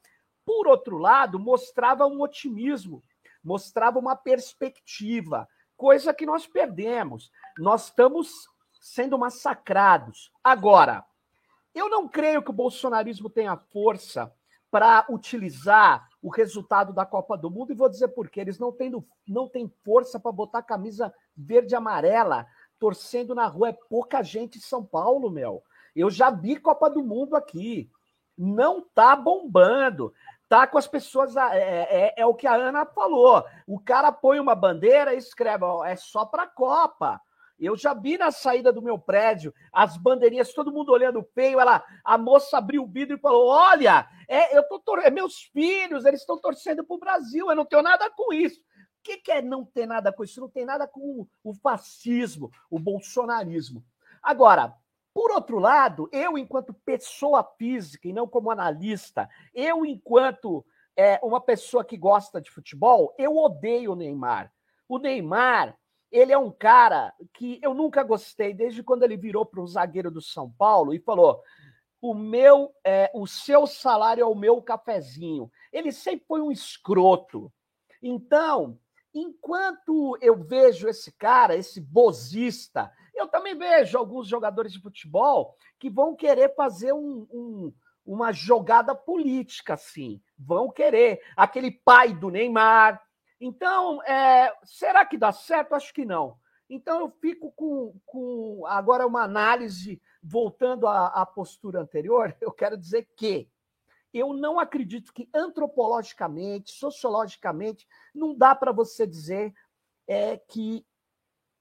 por 0.45 0.67
outro 0.67 0.99
lado, 0.99 1.39
mostrava 1.39 2.05
um 2.05 2.21
otimismo, 2.21 3.01
mostrava 3.43 3.99
uma 3.99 4.15
perspectiva, 4.15 5.47
coisa 5.75 6.13
que 6.13 6.25
nós 6.25 6.47
perdemos. 6.47 7.31
Nós 7.57 7.85
estamos 7.85 8.47
sendo 8.79 9.17
massacrados. 9.17 10.31
Agora, 10.43 11.05
eu 11.73 11.89
não 11.89 12.07
creio 12.07 12.43
que 12.43 12.51
o 12.51 12.53
bolsonarismo 12.53 13.29
tenha 13.29 13.57
força 13.57 14.31
para 14.69 15.05
utilizar 15.09 16.07
o 16.21 16.29
resultado 16.29 16.93
da 16.93 17.05
Copa 17.05 17.37
do 17.37 17.49
Mundo 17.49 17.71
e 17.71 17.75
vou 17.75 17.89
dizer 17.89 18.07
por 18.09 18.29
quê. 18.29 18.41
Eles 18.41 18.57
não 18.57 18.71
têm, 18.71 18.91
não 19.27 19.47
têm 19.47 19.71
força 19.83 20.19
para 20.19 20.31
botar 20.31 20.63
camisa 20.63 21.13
verde 21.35 21.73
e 21.73 21.75
amarela 21.75 22.47
torcendo 22.79 23.35
na 23.35 23.45
rua. 23.45 23.69
É 23.69 23.77
pouca 23.89 24.23
gente 24.23 24.57
em 24.57 24.61
São 24.61 24.83
Paulo, 24.83 25.29
meu. 25.29 25.63
Eu 25.95 26.09
já 26.09 26.29
vi 26.29 26.55
Copa 26.55 26.89
do 26.89 27.03
Mundo 27.03 27.35
aqui. 27.35 27.89
Não 28.37 28.81
tá 28.81 29.15
bombando. 29.15 30.13
Tá 30.53 30.67
com 30.67 30.77
as 30.77 30.85
pessoas. 30.85 31.35
É, 31.35 31.87
é, 31.89 32.13
é 32.15 32.25
o 32.27 32.35
que 32.35 32.45
a 32.45 32.53
Ana 32.53 32.85
falou. 32.85 33.43
O 33.65 33.79
cara 33.79 34.11
põe 34.11 34.39
uma 34.39 34.53
bandeira 34.53 35.15
e 35.15 35.17
escreve: 35.17 35.63
ó, 35.63 35.83
é 35.83 35.95
só 35.95 36.27
para 36.27 36.45
Copa. 36.45 37.19
Eu 37.59 37.75
já 37.75 37.95
vi 37.95 38.19
na 38.19 38.29
saída 38.29 38.71
do 38.71 38.79
meu 38.79 38.99
prédio 38.99 39.51
as 39.71 39.97
bandeirinhas, 39.97 40.53
todo 40.53 40.71
mundo 40.71 40.91
olhando 40.91 41.27
feio. 41.33 41.59
Ela, 41.59 41.83
a 42.05 42.19
moça 42.19 42.59
abriu 42.59 42.83
o 42.83 42.87
vidro 42.87 43.17
e 43.17 43.19
falou: 43.19 43.47
Olha, 43.47 44.07
é, 44.27 44.55
eu 44.55 44.61
tô 44.85 44.95
é 44.99 45.09
meus 45.09 45.41
filhos, 45.51 46.05
eles 46.05 46.19
estão 46.19 46.37
torcendo 46.37 46.83
para 46.83 46.95
o 46.95 46.99
Brasil, 46.99 47.49
eu 47.49 47.55
não 47.55 47.65
tenho 47.65 47.81
nada 47.81 48.07
com 48.11 48.31
isso. 48.31 48.59
O 48.59 48.63
que, 49.01 49.17
que 49.17 49.31
é 49.31 49.41
não 49.41 49.65
ter 49.65 49.87
nada 49.87 50.13
com 50.13 50.23
isso? 50.23 50.39
Não 50.39 50.49
tem 50.49 50.65
nada 50.65 50.87
com 50.87 51.25
o 51.43 51.53
fascismo, 51.55 52.51
o 52.69 52.77
bolsonarismo. 52.77 53.83
Agora, 54.21 54.75
por 55.13 55.31
outro 55.31 55.59
lado, 55.59 56.09
eu, 56.11 56.37
enquanto 56.37 56.73
pessoa 56.73 57.43
física 57.57 58.07
e 58.07 58.13
não 58.13 58.27
como 58.27 58.49
analista, 58.49 59.29
eu, 59.53 59.85
enquanto 59.85 60.65
é, 60.97 61.19
uma 61.23 61.39
pessoa 61.39 61.85
que 61.85 61.95
gosta 61.95 62.41
de 62.41 62.49
futebol, 62.49 63.13
eu 63.17 63.37
odeio 63.37 63.91
o 63.91 63.95
Neymar. 63.95 64.51
O 64.89 64.97
Neymar, 64.97 65.77
ele 66.11 66.31
é 66.31 66.37
um 66.37 66.51
cara 66.51 67.13
que 67.33 67.59
eu 67.61 67.73
nunca 67.73 68.03
gostei, 68.03 68.53
desde 68.53 68.81
quando 68.81 69.03
ele 69.03 69.17
virou 69.17 69.45
para 69.45 69.61
o 69.61 69.67
zagueiro 69.67 70.09
do 70.09 70.21
São 70.21 70.51
Paulo 70.51 70.93
e 70.93 70.99
falou: 70.99 71.43
o 72.01 72.13
meu, 72.13 72.73
é, 72.83 73.11
o 73.13 73.25
seu 73.27 73.67
salário 73.67 74.21
é 74.21 74.25
o 74.25 74.35
meu 74.35 74.61
cafezinho. 74.61 75.51
Ele 75.71 75.91
sempre 75.91 76.25
foi 76.27 76.41
um 76.41 76.51
escroto. 76.51 77.51
Então, 78.01 78.77
enquanto 79.13 80.17
eu 80.21 80.35
vejo 80.43 80.87
esse 80.87 81.11
cara, 81.11 81.55
esse 81.55 81.79
bozista, 81.79 82.91
eu 83.13 83.27
também 83.27 83.57
vejo 83.57 83.97
alguns 83.97 84.27
jogadores 84.27 84.73
de 84.73 84.81
futebol 84.81 85.55
que 85.79 85.89
vão 85.89 86.15
querer 86.15 86.55
fazer 86.55 86.93
um, 86.93 87.27
um, 87.31 87.73
uma 88.05 88.31
jogada 88.31 88.95
política, 88.95 89.75
assim. 89.75 90.21
Vão 90.37 90.69
querer. 90.69 91.21
Aquele 91.35 91.71
pai 91.71 92.13
do 92.13 92.29
Neymar. 92.29 93.01
Então, 93.39 94.01
é, 94.03 94.53
será 94.63 95.05
que 95.05 95.17
dá 95.17 95.31
certo? 95.31 95.75
Acho 95.75 95.93
que 95.93 96.05
não. 96.05 96.37
Então, 96.69 97.01
eu 97.01 97.09
fico 97.09 97.51
com, 97.51 97.95
com 98.05 98.65
agora 98.65 99.05
uma 99.05 99.23
análise, 99.23 100.01
voltando 100.21 100.87
à, 100.87 101.07
à 101.07 101.25
postura 101.25 101.81
anterior, 101.81 102.35
eu 102.41 102.51
quero 102.51 102.77
dizer 102.77 103.07
que 103.15 103.49
eu 104.13 104.31
não 104.33 104.59
acredito 104.59 105.11
que 105.11 105.27
antropologicamente, 105.33 106.71
sociologicamente, 106.71 107.87
não 108.13 108.35
dá 108.35 108.53
para 108.55 108.71
você 108.71 109.07
dizer 109.07 109.53
é, 110.07 110.37
que 110.37 110.85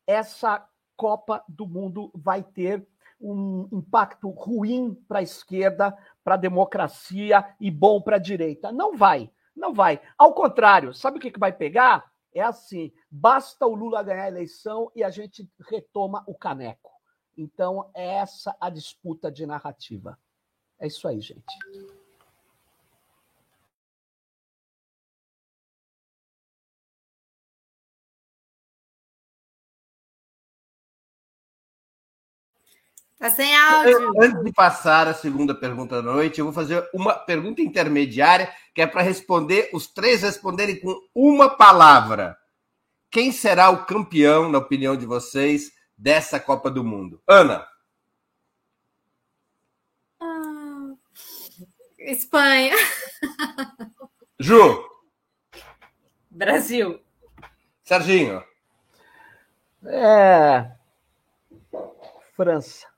essa 0.06 0.68
Copa 1.02 1.42
do 1.48 1.66
Mundo 1.66 2.12
vai 2.14 2.44
ter 2.44 2.86
um 3.20 3.68
impacto 3.72 4.30
ruim 4.30 4.94
para 5.08 5.18
a 5.18 5.22
esquerda, 5.22 5.92
para 6.22 6.34
a 6.36 6.38
democracia 6.38 7.44
e 7.60 7.72
bom 7.72 8.00
para 8.00 8.14
a 8.14 8.20
direita. 8.20 8.70
Não 8.70 8.96
vai, 8.96 9.28
não 9.54 9.74
vai. 9.74 10.00
Ao 10.16 10.32
contrário, 10.32 10.94
sabe 10.94 11.18
o 11.18 11.20
que, 11.20 11.32
que 11.32 11.40
vai 11.40 11.52
pegar? 11.52 12.08
É 12.32 12.40
assim: 12.40 12.92
basta 13.10 13.66
o 13.66 13.74
Lula 13.74 14.00
ganhar 14.04 14.22
a 14.22 14.28
eleição 14.28 14.92
e 14.94 15.02
a 15.02 15.10
gente 15.10 15.50
retoma 15.68 16.22
o 16.24 16.36
caneco. 16.36 16.92
Então, 17.36 17.90
é 17.96 18.18
essa 18.18 18.56
a 18.60 18.70
disputa 18.70 19.28
de 19.28 19.44
narrativa. 19.44 20.16
É 20.78 20.86
isso 20.86 21.08
aí, 21.08 21.20
gente. 21.20 21.42
Tá 33.18 33.30
sem 33.30 33.56
áudio. 33.56 34.12
Antes 34.20 34.42
de 34.42 34.52
passar 34.52 35.06
a 35.06 35.14
segunda 35.14 35.54
pergunta 35.54 36.02
da 36.02 36.12
noite, 36.12 36.40
eu 36.40 36.44
vou 36.44 36.54
fazer 36.54 36.88
uma 36.92 37.14
pergunta 37.14 37.62
intermediária, 37.62 38.52
que 38.74 38.82
é 38.82 38.86
para 38.86 39.02
responder, 39.02 39.70
os 39.72 39.86
três 39.86 40.22
responderem 40.22 40.80
com 40.80 40.94
uma 41.14 41.48
palavra. 41.48 42.36
Quem 43.10 43.30
será 43.30 43.70
o 43.70 43.84
campeão, 43.84 44.50
na 44.50 44.58
opinião 44.58 44.96
de 44.96 45.06
vocês, 45.06 45.70
dessa 45.96 46.40
Copa 46.40 46.70
do 46.70 46.82
Mundo? 46.82 47.22
Ana. 47.28 47.66
Ah, 50.18 50.94
Espanha. 51.98 52.74
Ju. 54.40 54.84
Brasil. 56.30 57.00
Serginho. 57.84 58.42
É. 59.84 60.72
França. 62.34 62.91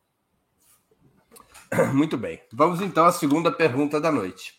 Muito 1.92 2.16
bem. 2.16 2.40
Vamos 2.52 2.80
então 2.80 3.04
à 3.04 3.12
segunda 3.12 3.50
pergunta 3.50 4.00
da 4.00 4.10
noite. 4.10 4.54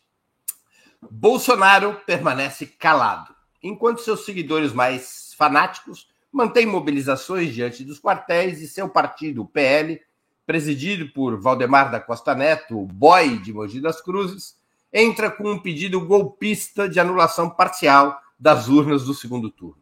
Bolsonaro 1.10 2.00
permanece 2.06 2.66
calado, 2.66 3.34
enquanto 3.62 4.02
seus 4.02 4.26
seguidores 4.26 4.74
mais 4.74 5.34
fanáticos 5.38 6.08
mantêm 6.32 6.66
mobilizações 6.66 7.54
diante 7.54 7.84
dos 7.84 8.00
quartéis 8.00 8.60
e 8.62 8.68
seu 8.68 8.90
partido, 8.90 9.44
o 9.44 9.48
PL, 9.48 10.02
presidido 10.46 11.12
por 11.14 11.40
Valdemar 11.40 11.92
da 11.92 12.00
Costa 12.00 12.34
Neto, 12.34 12.80
o 12.80 12.86
boy 12.86 13.38
de 13.38 13.54
Mogi 13.54 13.80
das 13.80 14.02
Cruzes, 14.02 14.58
entra 14.92 15.30
com 15.30 15.52
um 15.52 15.60
pedido 15.60 16.06
golpista 16.06 16.90
de 16.90 17.00
anulação 17.00 17.50
parcial 17.50 18.20
das 18.40 18.68
urnas 18.68 19.04
do 19.04 19.14
segundo 19.14 19.50
turno. 19.50 19.82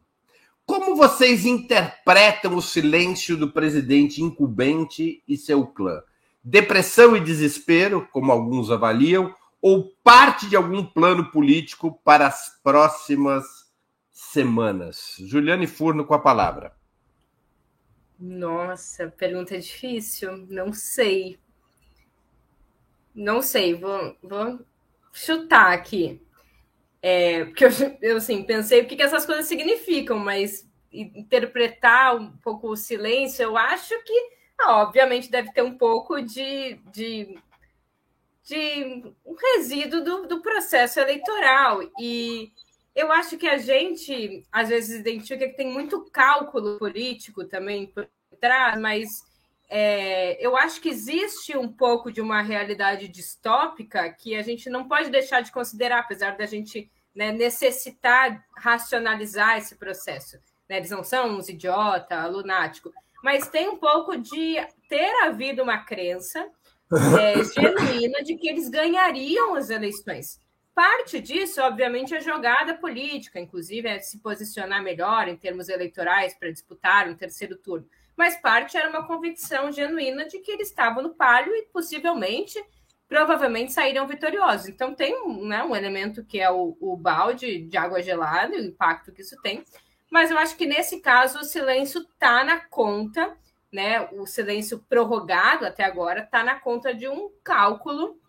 Como 0.66 0.96
vocês 0.96 1.46
interpretam 1.46 2.56
o 2.56 2.62
silêncio 2.62 3.36
do 3.36 3.52
presidente 3.52 4.22
incumbente 4.22 5.22
e 5.28 5.36
seu 5.36 5.66
clã? 5.68 6.02
Depressão 6.44 7.16
e 7.16 7.20
desespero, 7.20 8.08
como 8.12 8.32
alguns 8.32 8.70
avaliam, 8.70 9.34
ou 9.62 9.94
parte 10.04 10.50
de 10.50 10.56
algum 10.56 10.84
plano 10.84 11.32
político 11.32 12.00
para 12.04 12.28
as 12.28 12.60
próximas 12.62 13.46
semanas? 14.12 15.16
Juliane 15.20 15.68
Furno 15.68 16.06
com 16.06 16.14
a 16.14 16.20
palavra. 16.20 16.76
Nossa, 18.20 19.08
pergunta 19.08 19.58
difícil. 19.60 20.46
Não 20.50 20.74
sei. 20.74 21.40
Não 23.14 23.42
sei, 23.42 23.76
vou, 23.76 24.16
vou 24.22 24.60
chutar 25.12 25.74
aqui. 25.74 26.22
É, 27.02 27.46
porque 27.46 27.66
eu, 27.66 27.70
eu 28.02 28.18
assim, 28.18 28.44
pensei 28.44 28.82
o 28.82 28.88
que, 28.88 28.96
que 28.96 29.04
essas 29.04 29.26
coisas 29.26 29.46
significam, 29.46 30.18
mas 30.18 30.66
interpretar 30.92 32.16
um 32.16 32.32
pouco 32.38 32.70
o 32.70 32.78
silêncio, 32.78 33.44
eu 33.44 33.58
acho 33.58 33.94
que, 34.04 34.30
ah, 34.60 34.84
obviamente, 34.84 35.30
deve 35.30 35.52
ter 35.52 35.62
um 35.62 35.78
pouco 35.78 36.22
de, 36.22 36.80
de, 36.92 37.38
de 38.44 39.14
um 39.26 39.36
resíduo 39.36 40.04
do, 40.04 40.28
do 40.28 40.42
processo 40.42 41.00
eleitoral. 41.00 41.82
E 42.00 42.52
eu 42.96 43.12
acho 43.12 43.38
que 43.38 43.48
a 43.48 43.58
gente, 43.58 44.46
às 44.52 44.70
vezes, 44.70 45.00
identifica 45.00 45.48
que 45.48 45.58
tem 45.58 45.72
muito 45.72 46.10
cálculo 46.12 46.78
político 46.78 47.44
também 47.46 47.88
por 47.88 48.08
trás, 48.40 48.80
mas 48.80 49.24
é, 49.70 50.38
eu 50.46 50.56
acho 50.56 50.80
que 50.80 50.90
existe 50.90 51.58
um 51.58 51.68
pouco 51.68 52.12
de 52.12 52.22
uma 52.22 52.42
realidade 52.42 53.08
distópica 53.08 54.10
que 54.12 54.36
a 54.36 54.42
gente 54.42 54.70
não 54.70 54.88
pode 54.88 55.10
deixar 55.10 55.42
de 55.42 55.52
considerar, 55.52 56.00
apesar 56.00 56.38
da 56.38 56.46
gente 56.46 56.92
né, 57.16 57.32
necessitar 57.32 58.46
racionalizar 58.56 59.58
esse 59.58 59.76
processo. 59.76 60.38
Né? 60.70 60.78
Eles 60.78 60.92
não 60.92 61.04
são 61.04 61.38
uns 61.38 61.50
idiota, 61.50 62.26
lunático, 62.28 62.94
mas 63.24 63.48
tem 63.48 63.70
um 63.70 63.78
pouco 63.78 64.18
de 64.18 64.56
ter 64.90 65.24
havido 65.24 65.64
uma 65.64 65.78
crença 65.78 66.46
é, 67.20 67.42
genuína 67.56 68.22
de 68.22 68.36
que 68.36 68.50
eles 68.50 68.68
ganhariam 68.68 69.56
as 69.56 69.70
eleições. 69.70 70.40
Parte 70.76 71.22
disso, 71.22 71.62
obviamente, 71.62 72.14
é 72.14 72.20
jogada 72.20 72.74
política, 72.76 73.40
inclusive 73.40 73.88
é 73.88 74.00
se 74.00 74.20
posicionar 74.20 74.84
melhor 74.84 75.28
em 75.28 75.38
termos 75.38 75.70
eleitorais 75.70 76.34
para 76.38 76.52
disputar 76.52 77.08
um 77.08 77.16
terceiro 77.16 77.56
turno. 77.56 77.88
Mas 78.18 78.36
parte 78.42 78.76
era 78.76 78.90
uma 78.90 79.08
convicção 79.08 79.72
genuína 79.72 80.26
de 80.26 80.40
que 80.40 80.52
eles 80.52 80.70
estavam 80.70 81.02
no 81.02 81.16
palio 81.16 81.56
e 81.56 81.68
possivelmente 81.72 82.62
provavelmente 83.08 83.72
saíram 83.72 84.08
vitoriosos. 84.08 84.68
Então, 84.68 84.96
tem 84.96 85.16
né, 85.46 85.64
um 85.64 85.76
elemento 85.76 86.26
que 86.26 86.40
é 86.40 86.50
o, 86.50 86.76
o 86.80 86.98
balde 86.98 87.60
de 87.60 87.78
água 87.78 88.02
gelada, 88.02 88.56
o 88.56 88.60
impacto 88.60 89.12
que 89.12 89.22
isso 89.22 89.40
tem. 89.42 89.64
Mas 90.14 90.30
eu 90.30 90.38
acho 90.38 90.56
que 90.56 90.68
nesse 90.68 91.00
caso 91.00 91.40
o 91.40 91.44
silêncio 91.44 92.02
está 92.02 92.44
na 92.44 92.60
conta, 92.60 93.36
né? 93.72 94.00
O 94.12 94.28
silêncio 94.28 94.78
prorrogado 94.88 95.66
até 95.66 95.84
agora 95.84 96.22
está 96.22 96.44
na 96.44 96.60
conta 96.60 96.94
de 96.94 97.08
um 97.08 97.32
cálculo 97.44 98.22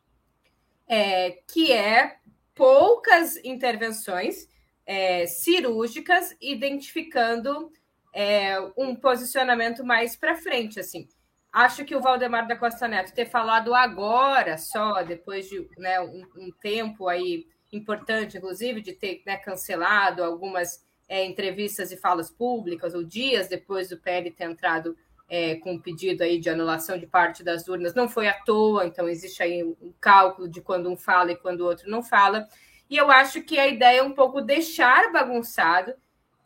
é, 0.88 1.42
que 1.46 1.70
é 1.70 2.16
poucas 2.54 3.36
intervenções 3.44 4.48
é, 4.86 5.26
cirúrgicas 5.26 6.34
identificando 6.40 7.70
é, 8.14 8.58
um 8.78 8.96
posicionamento 8.96 9.84
mais 9.84 10.16
para 10.16 10.36
frente, 10.36 10.80
assim. 10.80 11.06
Acho 11.52 11.84
que 11.84 11.94
o 11.94 12.00
Valdemar 12.00 12.48
da 12.48 12.56
Costa 12.56 12.88
Neto 12.88 13.12
ter 13.12 13.26
falado 13.26 13.74
agora, 13.74 14.56
só 14.56 15.02
depois 15.02 15.50
de 15.50 15.68
né, 15.76 16.00
um, 16.00 16.26
um, 16.34 16.50
tempo 16.62 17.08
aí 17.08 17.46
importante, 17.70 18.38
inclusive, 18.38 18.80
de 18.80 18.94
ter 18.94 19.22
né, 19.26 19.36
cancelado 19.36 20.24
algumas 20.24 20.82
é, 21.08 21.24
entrevistas 21.24 21.92
e 21.92 21.96
falas 21.96 22.30
públicas, 22.30 22.94
ou 22.94 23.04
dias 23.04 23.48
depois 23.48 23.88
do 23.88 23.98
PL 23.98 24.30
ter 24.30 24.44
entrado 24.44 24.96
é, 25.28 25.56
com 25.56 25.72
um 25.72 25.80
pedido 25.80 26.22
aí 26.22 26.38
de 26.38 26.50
anulação 26.50 26.98
de 26.98 27.06
parte 27.06 27.42
das 27.42 27.66
urnas, 27.68 27.94
não 27.94 28.08
foi 28.08 28.28
à 28.28 28.34
toa, 28.34 28.86
então 28.86 29.08
existe 29.08 29.42
aí 29.42 29.64
um 29.64 29.92
cálculo 30.00 30.48
de 30.48 30.60
quando 30.60 30.90
um 30.90 30.96
fala 30.96 31.32
e 31.32 31.36
quando 31.36 31.60
o 31.60 31.66
outro 31.66 31.90
não 31.90 32.02
fala. 32.02 32.46
E 32.88 32.96
eu 32.96 33.10
acho 33.10 33.42
que 33.42 33.58
a 33.58 33.66
ideia 33.66 34.00
é 34.00 34.02
um 34.02 34.12
pouco 34.12 34.40
deixar 34.40 35.10
bagunçado 35.12 35.94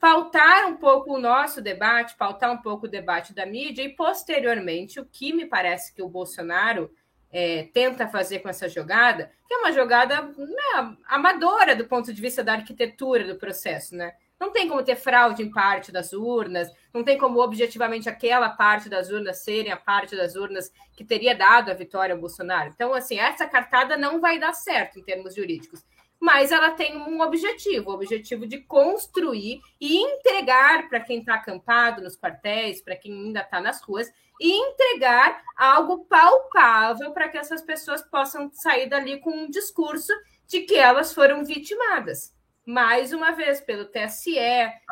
pautar 0.00 0.68
um 0.68 0.76
pouco 0.76 1.14
o 1.14 1.20
nosso 1.20 1.60
debate, 1.60 2.16
pautar 2.16 2.52
um 2.52 2.58
pouco 2.58 2.86
o 2.86 2.90
debate 2.90 3.34
da 3.34 3.44
mídia 3.44 3.82
e, 3.82 3.90
posteriormente, 3.90 5.00
o 5.00 5.04
que 5.04 5.32
me 5.32 5.46
parece 5.46 5.92
que 5.92 6.02
o 6.02 6.08
Bolsonaro 6.08 6.90
é, 7.30 7.64
tenta 7.74 8.06
fazer 8.06 8.38
com 8.38 8.48
essa 8.48 8.68
jogada, 8.68 9.30
que 9.46 9.54
é 9.54 9.58
uma 9.58 9.72
jogada 9.72 10.22
né, 10.22 10.96
amadora 11.06 11.74
do 11.74 11.86
ponto 11.86 12.12
de 12.12 12.20
vista 12.20 12.44
da 12.44 12.54
arquitetura 12.54 13.24
do 13.24 13.36
processo, 13.36 13.96
né? 13.96 14.14
Não 14.40 14.52
tem 14.52 14.68
como 14.68 14.82
ter 14.82 14.96
fraude 14.96 15.42
em 15.42 15.50
parte 15.50 15.90
das 15.90 16.12
urnas, 16.12 16.68
não 16.94 17.02
tem 17.02 17.18
como 17.18 17.40
objetivamente 17.40 18.08
aquela 18.08 18.50
parte 18.50 18.88
das 18.88 19.10
urnas 19.10 19.42
serem 19.42 19.72
a 19.72 19.76
parte 19.76 20.16
das 20.16 20.36
urnas 20.36 20.72
que 20.96 21.04
teria 21.04 21.34
dado 21.34 21.70
a 21.70 21.74
vitória 21.74 22.14
ao 22.14 22.20
Bolsonaro. 22.20 22.70
Então, 22.74 22.94
assim, 22.94 23.18
essa 23.18 23.46
cartada 23.46 23.96
não 23.96 24.20
vai 24.20 24.38
dar 24.38 24.52
certo 24.52 24.98
em 24.98 25.02
termos 25.02 25.34
jurídicos 25.34 25.84
mas 26.20 26.50
ela 26.50 26.72
tem 26.72 26.96
um 26.96 27.20
objetivo, 27.20 27.90
o 27.90 27.94
objetivo 27.94 28.46
de 28.46 28.58
construir 28.62 29.60
e 29.80 29.96
entregar 29.96 30.88
para 30.88 31.00
quem 31.00 31.20
está 31.20 31.34
acampado 31.34 32.02
nos 32.02 32.16
quartéis, 32.16 32.82
para 32.82 32.96
quem 32.96 33.12
ainda 33.12 33.40
está 33.40 33.60
nas 33.60 33.80
ruas, 33.82 34.10
e 34.40 34.50
entregar 34.50 35.42
algo 35.56 36.04
palpável 36.06 37.12
para 37.12 37.28
que 37.28 37.38
essas 37.38 37.62
pessoas 37.62 38.02
possam 38.02 38.50
sair 38.52 38.88
dali 38.88 39.20
com 39.20 39.30
um 39.30 39.50
discurso 39.50 40.12
de 40.46 40.62
que 40.62 40.74
elas 40.74 41.12
foram 41.12 41.44
vitimadas. 41.44 42.34
Mais 42.68 43.14
uma 43.14 43.32
vez 43.32 43.62
pelo 43.62 43.86
TSE, 43.86 44.36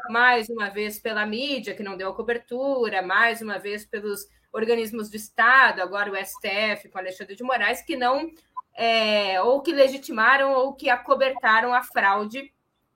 mais 0.09 0.49
uma 0.49 0.71
vez 0.71 0.99
pela 0.99 1.27
mídia 1.27 1.75
que 1.75 1.83
não 1.83 1.95
deu 1.95 2.09
a 2.09 2.15
cobertura, 2.15 3.03
mais 3.03 3.43
uma 3.43 3.59
vez 3.59 3.85
pelos 3.85 4.27
organismos 4.51 5.11
do 5.11 5.17
Estado, 5.17 5.83
agora 5.83 6.11
o 6.11 6.17
STF 6.17 6.89
com 6.89 6.97
Alexandre 6.97 7.37
de 7.37 7.43
Moraes, 7.43 7.83
que 7.83 7.95
não 7.95 8.31
é, 8.75 9.43
ou 9.43 9.61
que 9.61 9.75
legitimaram 9.75 10.53
ou 10.53 10.73
que 10.73 10.89
acobertaram 10.89 11.75
a 11.75 11.83
fraude 11.83 12.51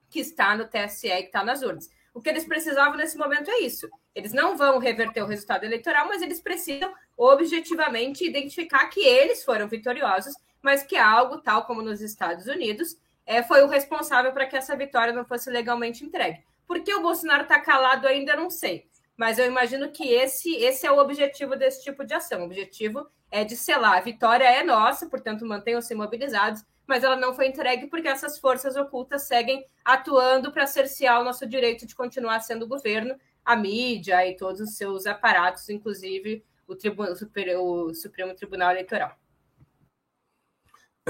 que 0.08 0.18
está 0.18 0.56
no 0.56 0.66
TSE 0.66 1.08
e 1.08 1.20
que 1.20 1.26
está 1.26 1.44
nas 1.44 1.60
urnas. 1.60 1.90
O 2.14 2.22
que 2.22 2.30
eles 2.30 2.46
precisavam 2.46 2.96
nesse 2.96 3.18
momento 3.18 3.50
é 3.50 3.58
isso. 3.58 3.86
Eles 4.14 4.32
não 4.32 4.56
vão 4.56 4.78
reverter 4.78 5.22
o 5.22 5.26
resultado 5.26 5.64
eleitoral, 5.64 6.08
mas 6.08 6.22
eles 6.22 6.40
precisam 6.40 6.90
objetivamente 7.18 8.24
identificar 8.24 8.88
que 8.88 9.00
eles 9.00 9.44
foram 9.44 9.68
vitoriosos, 9.68 10.32
mas 10.62 10.82
que 10.82 10.96
algo, 10.96 11.36
tal 11.42 11.66
como 11.66 11.82
nos 11.82 12.00
Estados 12.00 12.46
Unidos, 12.46 12.96
é, 13.26 13.42
foi 13.42 13.62
o 13.62 13.68
responsável 13.68 14.32
para 14.32 14.46
que 14.46 14.56
essa 14.56 14.76
vitória 14.76 15.12
não 15.12 15.24
fosse 15.24 15.50
legalmente 15.50 16.04
entregue. 16.04 16.44
Por 16.66 16.80
que 16.80 16.94
o 16.94 17.02
Bolsonaro 17.02 17.42
está 17.42 17.58
calado 17.60 18.06
ainda, 18.06 18.36
não 18.36 18.50
sei. 18.50 18.88
Mas 19.16 19.38
eu 19.38 19.46
imagino 19.46 19.90
que 19.90 20.08
esse, 20.08 20.54
esse 20.56 20.86
é 20.86 20.90
o 20.90 20.98
objetivo 20.98 21.54
desse 21.54 21.82
tipo 21.82 22.04
de 22.04 22.14
ação. 22.14 22.40
O 22.40 22.44
objetivo 22.44 23.06
é 23.30 23.44
de 23.44 23.56
selar. 23.56 23.98
A 23.98 24.00
vitória 24.00 24.44
é 24.44 24.62
nossa, 24.62 25.08
portanto, 25.08 25.44
mantenham-se 25.44 25.94
mobilizados, 25.94 26.64
mas 26.86 27.04
ela 27.04 27.16
não 27.16 27.34
foi 27.34 27.46
entregue 27.46 27.86
porque 27.86 28.08
essas 28.08 28.38
forças 28.38 28.76
ocultas 28.76 29.22
seguem 29.22 29.66
atuando 29.84 30.50
para 30.50 30.66
cercear 30.66 31.20
o 31.20 31.24
nosso 31.24 31.46
direito 31.46 31.86
de 31.86 31.94
continuar 31.94 32.40
sendo 32.40 32.66
governo, 32.66 33.14
a 33.44 33.54
mídia 33.54 34.26
e 34.26 34.36
todos 34.36 34.60
os 34.60 34.76
seus 34.76 35.06
aparatos, 35.06 35.68
inclusive 35.68 36.44
o, 36.66 36.74
Tribunal, 36.74 37.12
o 37.12 37.94
Supremo 37.94 38.34
Tribunal 38.34 38.70
Eleitoral. 38.70 39.16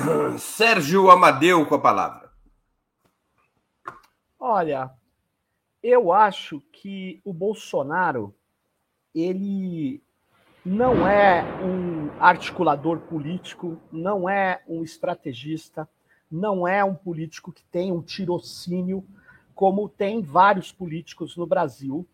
Sérgio 0.38 1.10
Amadeu 1.10 1.66
com 1.66 1.74
a 1.74 1.80
palavra. 1.80 2.30
Olha, 4.38 4.90
eu 5.82 6.12
acho 6.12 6.60
que 6.72 7.20
o 7.24 7.32
Bolsonaro 7.32 8.34
ele 9.14 10.02
não 10.64 11.06
é 11.06 11.42
um 11.62 12.10
articulador 12.20 13.00
político, 13.00 13.80
não 13.90 14.28
é 14.28 14.62
um 14.68 14.82
estrategista, 14.82 15.88
não 16.30 16.66
é 16.66 16.84
um 16.84 16.94
político 16.94 17.52
que 17.52 17.64
tem 17.64 17.90
um 17.92 18.02
tirocínio, 18.02 19.04
como 19.54 19.88
tem 19.88 20.22
vários 20.22 20.72
políticos 20.72 21.36
no 21.36 21.46
Brasil, 21.46 22.06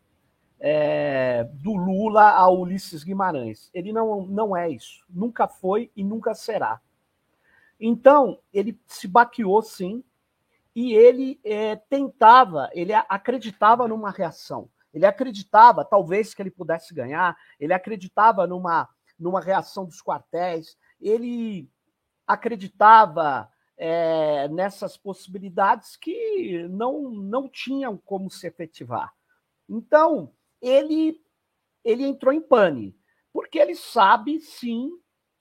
é, 0.58 1.44
do 1.54 1.74
Lula 1.74 2.30
ao 2.30 2.58
Ulisses 2.60 3.04
Guimarães. 3.04 3.70
Ele 3.74 3.92
não, 3.92 4.26
não 4.26 4.56
é 4.56 4.70
isso, 4.70 5.04
nunca 5.08 5.46
foi 5.46 5.90
e 5.94 6.02
nunca 6.02 6.34
será. 6.34 6.80
Então, 7.78 8.40
ele 8.52 8.80
se 8.86 9.06
baqueou 9.06 9.62
sim, 9.62 10.02
e 10.76 10.92
ele 10.92 11.40
é, 11.42 11.74
tentava, 11.76 12.68
ele 12.74 12.92
acreditava 12.92 13.88
numa 13.88 14.10
reação. 14.10 14.68
Ele 14.92 15.06
acreditava, 15.06 15.84
talvez, 15.84 16.34
que 16.34 16.42
ele 16.42 16.50
pudesse 16.50 16.94
ganhar, 16.94 17.34
ele 17.58 17.72
acreditava 17.72 18.46
numa, 18.46 18.86
numa 19.18 19.40
reação 19.40 19.86
dos 19.86 20.02
quartéis, 20.02 20.76
ele 21.00 21.70
acreditava 22.26 23.50
é, 23.76 24.48
nessas 24.48 24.98
possibilidades 24.98 25.96
que 25.96 26.66
não, 26.68 27.10
não 27.10 27.48
tinham 27.48 27.96
como 27.96 28.30
se 28.30 28.46
efetivar. 28.46 29.14
Então, 29.66 30.32
ele, 30.60 31.18
ele 31.82 32.04
entrou 32.04 32.34
em 32.34 32.40
pane, 32.40 32.94
porque 33.32 33.58
ele 33.58 33.74
sabe, 33.74 34.40
sim, 34.40 34.90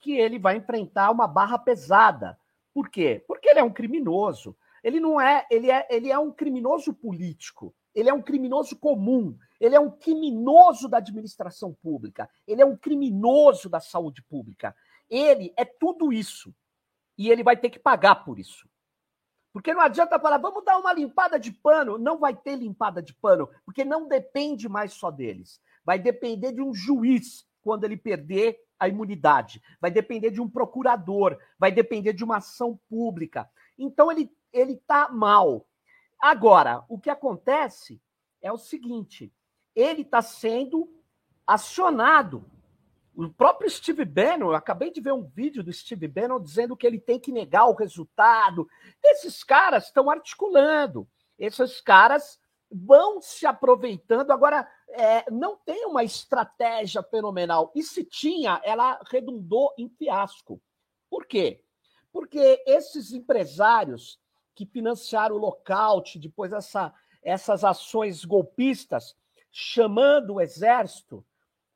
que 0.00 0.12
ele 0.12 0.38
vai 0.38 0.56
enfrentar 0.56 1.10
uma 1.10 1.26
barra 1.26 1.58
pesada. 1.58 2.38
Por 2.72 2.88
quê? 2.88 3.24
Porque 3.26 3.48
ele 3.48 3.60
é 3.60 3.64
um 3.64 3.72
criminoso. 3.72 4.56
Ele 4.82 5.00
não 5.00 5.20
é, 5.20 5.46
ele 5.50 5.70
é, 5.70 5.86
ele 5.90 6.10
é 6.10 6.18
um 6.18 6.30
criminoso 6.30 6.94
político 6.94 7.74
Ele 7.94 8.08
é 8.08 8.14
um 8.14 8.22
criminoso 8.22 8.76
comum. 8.76 9.36
Ele 9.58 9.74
é 9.74 9.80
um 9.80 9.90
criminoso 9.90 10.88
da 10.88 10.98
administração 10.98 11.74
pública. 11.82 12.28
Ele 12.46 12.62
é 12.62 12.66
um 12.66 12.76
criminoso 12.76 13.68
da 13.68 13.80
saúde 13.80 14.22
pública. 14.22 14.76
Ele 15.08 15.52
é 15.56 15.64
tudo 15.64 16.12
isso. 16.12 16.54
E 17.16 17.30
ele 17.30 17.42
vai 17.42 17.56
ter 17.56 17.70
que 17.70 17.78
pagar 17.78 18.16
por 18.16 18.38
isso. 18.38 18.68
Porque 19.52 19.72
não 19.72 19.80
adianta 19.80 20.20
falar, 20.20 20.36
vamos 20.36 20.62
dar 20.62 20.76
uma 20.76 20.92
limpada 20.92 21.40
de 21.40 21.50
pano. 21.50 21.96
Não 21.96 22.18
vai 22.18 22.36
ter 22.36 22.56
limpada 22.56 23.02
de 23.02 23.14
pano, 23.14 23.48
porque 23.64 23.86
não 23.86 24.06
depende 24.06 24.68
mais 24.68 24.92
só 24.92 25.10
deles. 25.10 25.58
Vai 25.82 25.98
depender 25.98 26.52
de 26.52 26.60
um 26.60 26.74
juiz 26.74 27.46
quando 27.62 27.84
ele 27.84 27.96
perder 27.96 28.60
a 28.78 28.88
imunidade. 28.88 29.62
Vai 29.80 29.90
depender 29.90 30.30
de 30.30 30.40
um 30.40 30.48
procurador, 30.48 31.38
vai 31.58 31.72
depender 31.72 32.12
de 32.12 32.24
uma 32.24 32.38
ação 32.38 32.78
pública. 32.88 33.48
Então 33.78 34.10
ele 34.10 34.30
ele 34.52 34.72
está 34.72 35.08
mal. 35.08 35.66
Agora, 36.18 36.84
o 36.88 36.98
que 36.98 37.10
acontece 37.10 38.00
é 38.40 38.50
o 38.50 38.58
seguinte: 38.58 39.32
ele 39.74 40.02
está 40.02 40.22
sendo 40.22 40.88
acionado. 41.46 42.44
O 43.14 43.30
próprio 43.30 43.70
Steve 43.70 44.04
Bannon, 44.04 44.48
eu 44.48 44.54
acabei 44.54 44.90
de 44.90 45.00
ver 45.00 45.12
um 45.12 45.24
vídeo 45.24 45.62
do 45.62 45.72
Steve 45.72 46.06
Bannon 46.06 46.38
dizendo 46.38 46.76
que 46.76 46.86
ele 46.86 46.98
tem 46.98 47.18
que 47.18 47.32
negar 47.32 47.66
o 47.66 47.74
resultado. 47.74 48.68
Esses 49.02 49.42
caras 49.42 49.86
estão 49.86 50.10
articulando. 50.10 51.08
Esses 51.38 51.80
caras 51.80 52.38
vão 52.70 53.20
se 53.22 53.46
aproveitando. 53.46 54.32
Agora, 54.32 54.68
é, 54.88 55.30
não 55.30 55.56
tem 55.56 55.86
uma 55.86 56.04
estratégia 56.04 57.02
fenomenal. 57.02 57.72
E 57.74 57.82
se 57.82 58.04
tinha, 58.04 58.60
ela 58.64 59.00
redundou 59.10 59.72
em 59.76 59.88
fiasco. 59.88 60.60
Por 61.10 61.26
quê? 61.26 61.62
Porque 62.12 62.62
esses 62.66 63.12
empresários 63.12 64.18
que 64.54 64.64
financiaram 64.64 65.36
o 65.36 65.38
lockout, 65.38 66.18
depois 66.18 66.52
essa, 66.52 66.92
essas 67.22 67.62
ações 67.62 68.24
golpistas, 68.24 69.14
chamando 69.52 70.34
o 70.34 70.40
exército, 70.40 71.24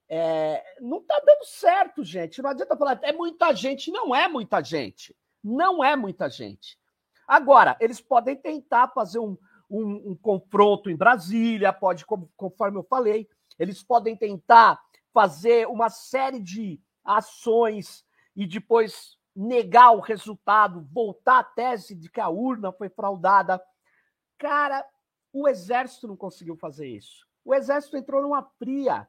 é, 0.09 0.65
não 0.81 0.99
está 0.99 1.21
dando 1.25 1.45
certo, 1.45 2.03
gente. 2.03 2.43
Não 2.43 2.51
adianta 2.51 2.77
falar, 2.77 2.99
é 3.03 3.13
muita 3.13 3.55
gente. 3.55 3.91
Não 3.91 4.15
é 4.15 4.27
muita 4.29 4.63
gente. 4.63 5.17
Não 5.43 5.85
é 5.85 5.95
muita 5.95 6.29
gente. 6.29 6.79
Agora, 7.27 7.77
eles 7.81 8.01
podem 8.01 8.35
tentar 8.35 8.89
fazer 8.89 9.21
um, 9.21 9.39
um, 9.71 10.11
um 10.11 10.17
confronto 10.17 10.91
em 10.91 10.97
Brasília, 10.97 11.73
pode, 11.73 12.05
conforme 12.37 12.79
eu 12.79 12.83
falei, 12.83 13.29
eles 13.59 13.83
podem 13.83 14.17
tentar 14.17 14.81
fazer 15.13 15.67
uma 15.69 15.89
série 15.89 16.41
de 16.41 16.81
ações 17.05 18.05
e 18.35 18.47
depois 18.47 19.17
negar 19.35 19.93
o 19.93 20.01
resultado, 20.01 20.87
voltar 20.93 21.39
à 21.39 21.45
tese 21.45 21.95
de 21.95 22.11
que 22.11 22.21
a 22.21 22.29
urna 22.29 22.73
foi 22.73 22.89
fraudada. 22.89 23.63
Cara, 24.39 24.85
o 25.33 25.47
exército 25.47 26.09
não 26.09 26.17
conseguiu 26.17 26.57
fazer 26.57 26.89
isso. 26.89 27.27
O 27.45 27.55
exército 27.55 27.97
entrou 27.97 28.23
numa 28.23 28.43
fria. 28.59 29.09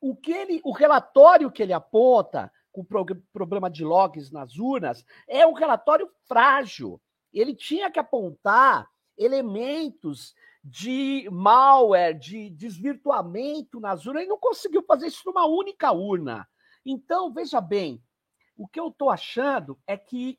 O 0.00 0.16
que 0.16 0.32
ele, 0.32 0.60
o 0.64 0.72
relatório 0.72 1.50
que 1.50 1.62
ele 1.62 1.72
aponta 1.72 2.50
com 2.72 2.82
o 2.82 3.22
problema 3.32 3.68
de 3.68 3.84
logs 3.84 4.30
nas 4.30 4.56
urnas 4.56 5.04
é 5.26 5.46
um 5.46 5.52
relatório 5.52 6.08
frágil. 6.26 7.00
Ele 7.32 7.54
tinha 7.54 7.90
que 7.90 7.98
apontar 7.98 8.88
elementos 9.18 10.34
de 10.62 11.28
malware, 11.30 12.18
de 12.18 12.50
desvirtuamento 12.50 13.80
nas 13.80 14.06
urnas, 14.06 14.24
e 14.24 14.28
não 14.28 14.38
conseguiu 14.38 14.82
fazer 14.82 15.06
isso 15.06 15.22
numa 15.26 15.46
única 15.46 15.92
urna. 15.92 16.48
Então, 16.84 17.32
veja 17.32 17.60
bem, 17.60 18.02
o 18.56 18.66
que 18.66 18.78
eu 18.78 18.88
estou 18.88 19.10
achando 19.10 19.78
é 19.86 19.96
que 19.96 20.38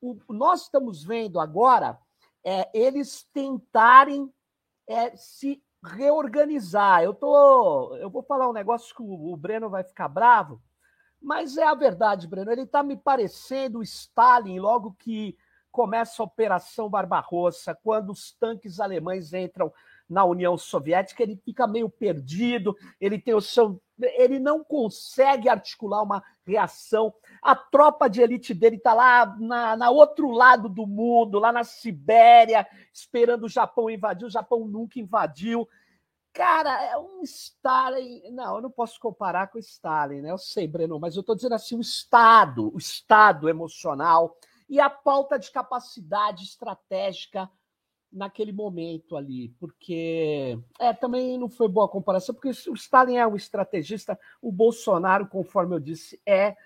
o, 0.00 0.18
nós 0.28 0.62
estamos 0.62 1.04
vendo 1.04 1.40
agora 1.40 1.98
é, 2.44 2.68
eles 2.74 3.24
tentarem 3.32 4.32
é, 4.88 5.16
se 5.16 5.62
reorganizar. 5.82 7.02
Eu 7.02 7.14
tô, 7.14 7.96
eu 7.96 8.10
vou 8.10 8.22
falar 8.22 8.48
um 8.48 8.52
negócio 8.52 8.94
que 8.94 9.02
o, 9.02 9.32
o 9.32 9.36
Breno 9.36 9.70
vai 9.70 9.84
ficar 9.84 10.08
bravo, 10.08 10.62
mas 11.20 11.56
é 11.56 11.64
a 11.64 11.74
verdade, 11.74 12.26
Breno. 12.26 12.50
Ele 12.50 12.62
está 12.62 12.82
me 12.82 12.96
parecendo 12.96 13.78
o 13.78 13.82
Stalin 13.82 14.58
logo 14.58 14.94
que 14.98 15.36
começa 15.76 16.22
a 16.22 16.24
Operação 16.24 16.88
Barbarossa, 16.88 17.78
quando 17.84 18.08
os 18.08 18.32
tanques 18.32 18.80
alemães 18.80 19.34
entram 19.34 19.70
na 20.08 20.24
União 20.24 20.56
Soviética, 20.56 21.22
ele 21.22 21.36
fica 21.44 21.66
meio 21.66 21.90
perdido, 21.90 22.74
ele 22.98 23.18
tem 23.18 23.34
o 23.34 23.42
seu. 23.42 23.78
Ele 24.00 24.38
não 24.38 24.64
consegue 24.64 25.50
articular 25.50 26.02
uma 26.02 26.24
reação. 26.46 27.12
A 27.42 27.54
tropa 27.54 28.08
de 28.08 28.22
elite 28.22 28.54
dele 28.54 28.76
está 28.76 28.94
lá 28.94 29.36
na, 29.38 29.76
na 29.76 29.90
outro 29.90 30.30
lado 30.30 30.66
do 30.66 30.86
mundo, 30.86 31.38
lá 31.38 31.52
na 31.52 31.62
Sibéria, 31.62 32.66
esperando 32.90 33.44
o 33.44 33.48
Japão 33.48 33.90
invadir. 33.90 34.26
O 34.26 34.30
Japão 34.30 34.66
nunca 34.66 34.98
invadiu. 34.98 35.68
Cara, 36.32 36.82
é 36.84 36.96
um 36.96 37.20
Stalin. 37.22 38.30
Não, 38.30 38.56
eu 38.56 38.62
não 38.62 38.70
posso 38.70 38.98
comparar 38.98 39.48
com 39.48 39.58
o 39.58 39.60
Stalin, 39.60 40.22
né? 40.22 40.30
Eu 40.30 40.38
sei, 40.38 40.66
Breno, 40.66 40.98
mas 40.98 41.16
eu 41.16 41.20
estou 41.20 41.36
dizendo 41.36 41.54
assim: 41.54 41.76
o 41.76 41.82
Estado, 41.82 42.74
o 42.74 42.78
Estado 42.78 43.46
emocional 43.46 44.38
e 44.68 44.80
a 44.80 44.90
falta 44.90 45.38
de 45.38 45.50
capacidade 45.50 46.44
estratégica 46.44 47.50
naquele 48.12 48.52
momento 48.52 49.16
ali, 49.16 49.50
porque 49.60 50.58
é 50.78 50.92
também 50.92 51.38
não 51.38 51.48
foi 51.48 51.68
boa 51.68 51.88
comparação, 51.88 52.34
porque 52.34 52.48
o 52.48 52.74
Stalin 52.74 53.16
é 53.16 53.26
um 53.26 53.36
estrategista, 53.36 54.18
o 54.40 54.50
Bolsonaro, 54.50 55.26
conforme 55.26 55.74
eu 55.74 55.80
disse, 55.80 56.20
é 56.24 56.56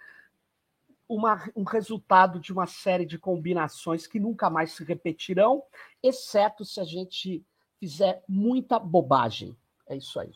uma, 1.08 1.42
um 1.56 1.64
resultado 1.64 2.38
de 2.38 2.52
uma 2.52 2.66
série 2.66 3.04
de 3.04 3.18
combinações 3.18 4.06
que 4.06 4.20
nunca 4.20 4.48
mais 4.48 4.72
se 4.72 4.84
repetirão, 4.84 5.64
exceto 6.02 6.64
se 6.64 6.78
a 6.78 6.84
gente 6.84 7.44
fizer 7.80 8.22
muita 8.28 8.78
bobagem. 8.78 9.56
É 9.88 9.96
isso 9.96 10.20
aí. 10.20 10.30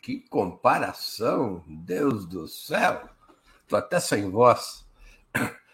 Que 0.00 0.20
comparação, 0.20 1.62
Deus 1.66 2.24
do 2.24 2.48
céu! 2.48 3.10
Tô 3.66 3.76
até 3.76 4.00
sem 4.00 4.30
voz. 4.30 4.88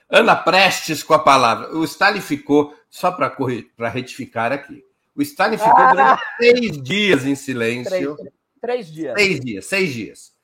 Ana 0.09 0.37
Prestes 0.37 1.03
com 1.03 1.14
a 1.14 1.19
palavra. 1.19 1.77
O 1.77 1.85
Stalin 1.85 2.21
ficou, 2.21 2.75
só 2.88 3.11
para 3.11 3.88
retificar 3.88 4.53
aqui, 4.53 4.85
o 5.14 5.23
Stalin 5.23 5.57
ficou 5.57 5.73
ah! 5.77 5.93
durante 5.93 6.23
seis 6.38 6.83
dias 6.83 7.25
em 7.25 7.35
silêncio. 7.35 8.17
Três, 8.17 8.33
três 8.61 8.93
dias. 8.93 9.14
Seis 9.17 9.40
dias, 9.40 9.67
seis 9.67 9.93
dias. 9.93 10.35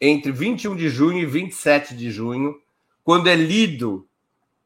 Entre 0.00 0.30
21 0.30 0.76
de 0.76 0.88
junho 0.88 1.18
e 1.18 1.26
27 1.26 1.96
de 1.96 2.10
junho, 2.10 2.54
quando 3.02 3.28
é 3.28 3.34
lido 3.34 4.06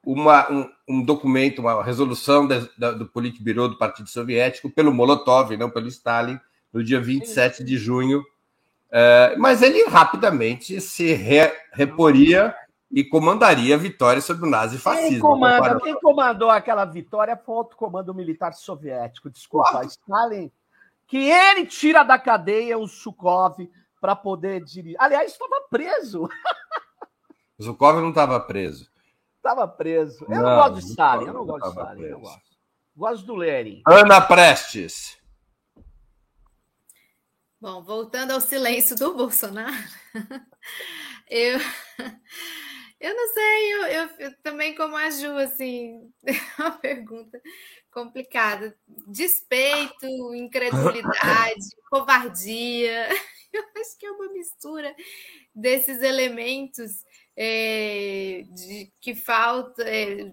uma, 0.03 0.51
um, 0.51 0.71
um, 0.89 1.05
documento, 1.05 1.61
uma 1.61 1.85
resolução 1.85 2.47
da, 2.47 2.93
do 2.93 3.07
Politburo 3.07 3.69
do 3.69 3.79
Partido 3.79 4.09
Soviético 4.09 4.71
pelo 4.71 4.93
Molotov, 4.93 5.57
não 5.57 5.71
pelo 5.71 5.87
Stalin, 5.89 6.41
no 6.73 6.83
dia 6.83 7.01
27 7.01 7.63
de 7.63 7.77
junho. 7.77 8.21
Uh, 8.21 9.39
mas 9.39 9.61
ele 9.63 9.85
rapidamente 9.85 10.81
se 10.81 11.13
re, 11.13 11.53
reporia 11.73 12.55
e 12.91 13.05
comandaria 13.05 13.75
a 13.75 13.79
vitória 13.79 14.21
sobre 14.21 14.47
o 14.47 14.51
nazifascismo. 14.51 15.11
Quem, 15.11 15.21
comanda, 15.21 15.81
quem 15.81 15.95
comandou 16.01 16.51
aquela 16.51 16.85
vitória 16.85 17.37
foi 17.37 17.55
o 17.55 17.59
outro 17.59 17.77
comando 17.77 18.15
militar 18.15 18.55
soviético, 18.55 19.31
desculpa, 19.31 19.85
Stalin, 19.85 20.51
que 21.07 21.19
ele 21.19 21.67
tira 21.67 22.03
da 22.03 22.19
cadeia 22.19 22.79
o 22.79 22.87
Sukov 22.87 23.57
para 24.01 24.17
poder 24.17 24.65
dirigir. 24.65 24.97
Aliás, 24.99 25.33
estava 25.33 25.61
preso. 25.71 26.29
Zukov 27.61 28.01
não 28.01 28.11
estava 28.11 28.41
preso. 28.41 28.91
Estava 29.37 29.67
preso. 29.69 30.25
Eu 30.29 30.37
não, 30.37 30.43
não 30.43 30.57
gosto 30.57 30.75
de 30.75 30.91
Stalin, 30.91 31.27
eu 31.27 31.33
não 31.35 31.47
gosto 31.47 31.65
de 31.65 31.71
Stalin, 31.71 32.03
eu 32.03 32.21
gosto. 32.21 32.49
Gosto 32.97 33.27
do 33.27 33.35
Lenin. 33.35 33.83
Ana 33.87 34.21
Prestes. 34.21 35.19
Bom, 37.61 37.83
voltando 37.83 38.33
ao 38.33 38.41
silêncio 38.41 38.97
do 38.97 39.15
Bolsonaro, 39.15 39.75
eu 41.29 41.59
eu 43.01 43.15
não 43.15 43.33
sei, 43.33 43.75
eu, 43.75 43.83
eu, 43.87 44.11
eu, 44.19 44.37
também 44.43 44.75
como 44.75 44.97
a 44.97 45.09
Ju, 45.11 45.31
assim, 45.37 46.13
uma 46.59 46.73
pergunta 46.73 47.41
complicada. 47.93 48.77
Despeito, 49.07 50.35
incredulidade, 50.35 51.65
covardia. 51.91 53.09
Eu 53.51 53.65
acho 53.81 53.97
que 53.99 54.05
é 54.05 54.11
uma 54.11 54.31
mistura 54.31 54.95
desses 55.55 56.03
elementos 56.03 57.03
é, 57.35 58.43
de, 58.51 58.93
que 59.01 59.15
falta. 59.15 59.83
É, 59.85 60.31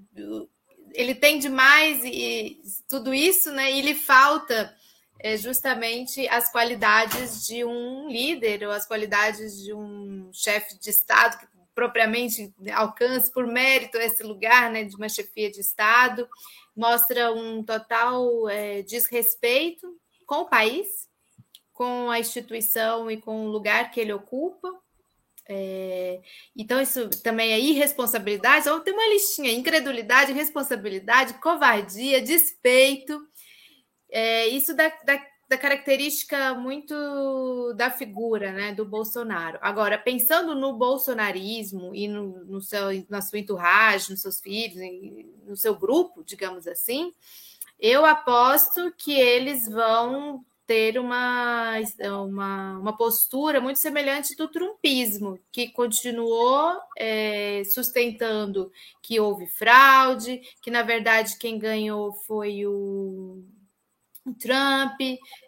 ele 0.93 1.15
tem 1.15 1.39
demais 1.39 2.04
e 2.04 2.60
tudo 2.89 3.13
isso, 3.13 3.54
né? 3.54 3.71
E 3.71 3.82
lhe 3.82 3.95
falta 3.95 4.75
é, 5.17 5.38
justamente 5.38 6.28
as 6.28 6.51
qualidades 6.51 7.47
de 7.47 7.63
um 7.63 8.10
líder 8.10 8.67
ou 8.67 8.71
as 8.71 8.86
qualidades 8.86 9.63
de 9.63 9.73
um 9.73 10.30
chefe 10.34 10.78
de 10.78 10.89
Estado 10.89 11.39
que 11.39 11.55
propriamente 11.76 12.54
alcance 12.74 13.30
por 13.32 13.46
mérito 13.46 13.98
esse 13.98 14.24
lugar 14.24 14.72
né, 14.72 14.86
de 14.86 14.96
uma 14.96 15.10
chefia 15.10 15.52
de 15.52 15.60
Estado, 15.60 16.28
mostra 16.76 17.34
um 17.34 17.62
total 17.62 18.50
é, 18.50 18.82
desrespeito 18.82 19.86
com 20.26 20.38
o 20.38 20.50
país, 20.50 20.88
com 21.74 22.10
a 22.10 22.20
instituição 22.20 23.12
e 23.12 23.18
com 23.18 23.46
o 23.46 23.50
lugar 23.50 23.92
que 23.92 24.00
ele 24.00 24.14
ocupa. 24.14 24.70
É, 25.48 26.22
então, 26.58 26.82
isso 26.82 27.08
também 27.22 27.52
é 27.52 27.60
irresponsabilidade, 27.60 28.68
ou 28.68 28.80
tem 28.80 28.94
uma 28.94 29.10
listinha: 29.10 29.52
incredulidade, 29.52 30.34
responsabilidade, 30.34 31.36
covardia, 31.36 32.22
despeito. 32.22 33.22
é, 34.10 34.48
isso 34.48 34.74
da, 34.76 34.90
da, 35.04 35.22
da, 35.56 35.58
característica 35.58 36.54
muito 36.54 37.74
da 37.76 37.89
figura 37.89 38.52
né, 38.52 38.74
do 38.74 38.86
Bolsonaro. 38.86 39.58
Agora, 39.62 39.98
pensando 39.98 40.54
no 40.54 40.74
bolsonarismo 40.74 41.96
e 41.96 42.08
no, 42.08 42.46
no 42.46 42.62
seu, 42.62 42.88
na 43.10 43.22
sua 43.22 43.39
entourage, 43.39 44.12
nos 44.12 44.22
seus 44.22 44.39
filhos, 44.39 44.78
no 45.46 45.56
seu 45.56 45.76
grupo, 45.76 46.24
digamos 46.24 46.68
assim, 46.68 47.13
eu 47.80 48.06
aposto 48.06 48.94
que 48.98 49.13
eles 49.13 49.68
vão 49.68 50.44
ter 50.68 50.98
uma, 51.00 51.76
uma, 52.24 52.80
uma 52.80 52.98
postura 52.98 53.62
muito 53.62 53.78
semelhante 53.78 54.36
do 54.36 54.48
trumpismo, 54.48 55.39
que 55.52 55.70
continuou 55.70 56.76
é, 56.98 57.62
sustentando 57.65 58.72
que 59.02 59.20
houve 59.20 59.46
fraude, 59.46 60.41
que 60.62 60.72
na 60.72 60.82
verdade 60.82 61.38
quem 61.38 61.60
ganhou 61.60 62.13
foi 62.13 62.65
o 62.65 63.44
Trump, 64.34 65.00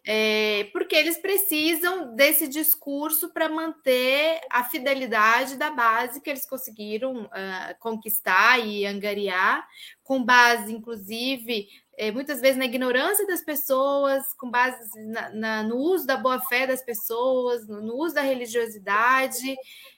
é, 0.06 0.66
porque 0.72 0.96
eles 0.96 1.18
precisam 1.18 2.16
desse 2.16 2.48
discurso 2.48 3.34
para 3.34 3.50
manter 3.50 4.40
a 4.52 4.64
fidelidade 4.64 5.58
da 5.58 5.72
base 5.72 6.22
que 6.22 6.30
eles 6.30 6.48
conseguiram 6.48 7.24
uh, 7.24 7.80
conquistar 7.80 8.60
e 8.60 8.86
angariar, 8.86 9.68
com 10.04 10.24
base, 10.24 10.72
inclusive, 10.72 11.68
é, 11.98 12.12
muitas 12.12 12.40
vezes 12.40 12.58
na 12.58 12.66
ignorância 12.66 13.26
das 13.26 13.42
pessoas, 13.42 14.32
com 14.34 14.52
base 14.52 14.78
na, 15.08 15.30
na, 15.32 15.64
no 15.64 15.78
uso 15.78 16.06
da 16.06 16.16
boa-fé 16.16 16.68
das 16.68 16.84
pessoas, 16.84 17.68
no, 17.68 17.82
no, 17.82 17.96
uso 17.96 18.14
da 18.14 18.22
religiosidade, 18.22 19.56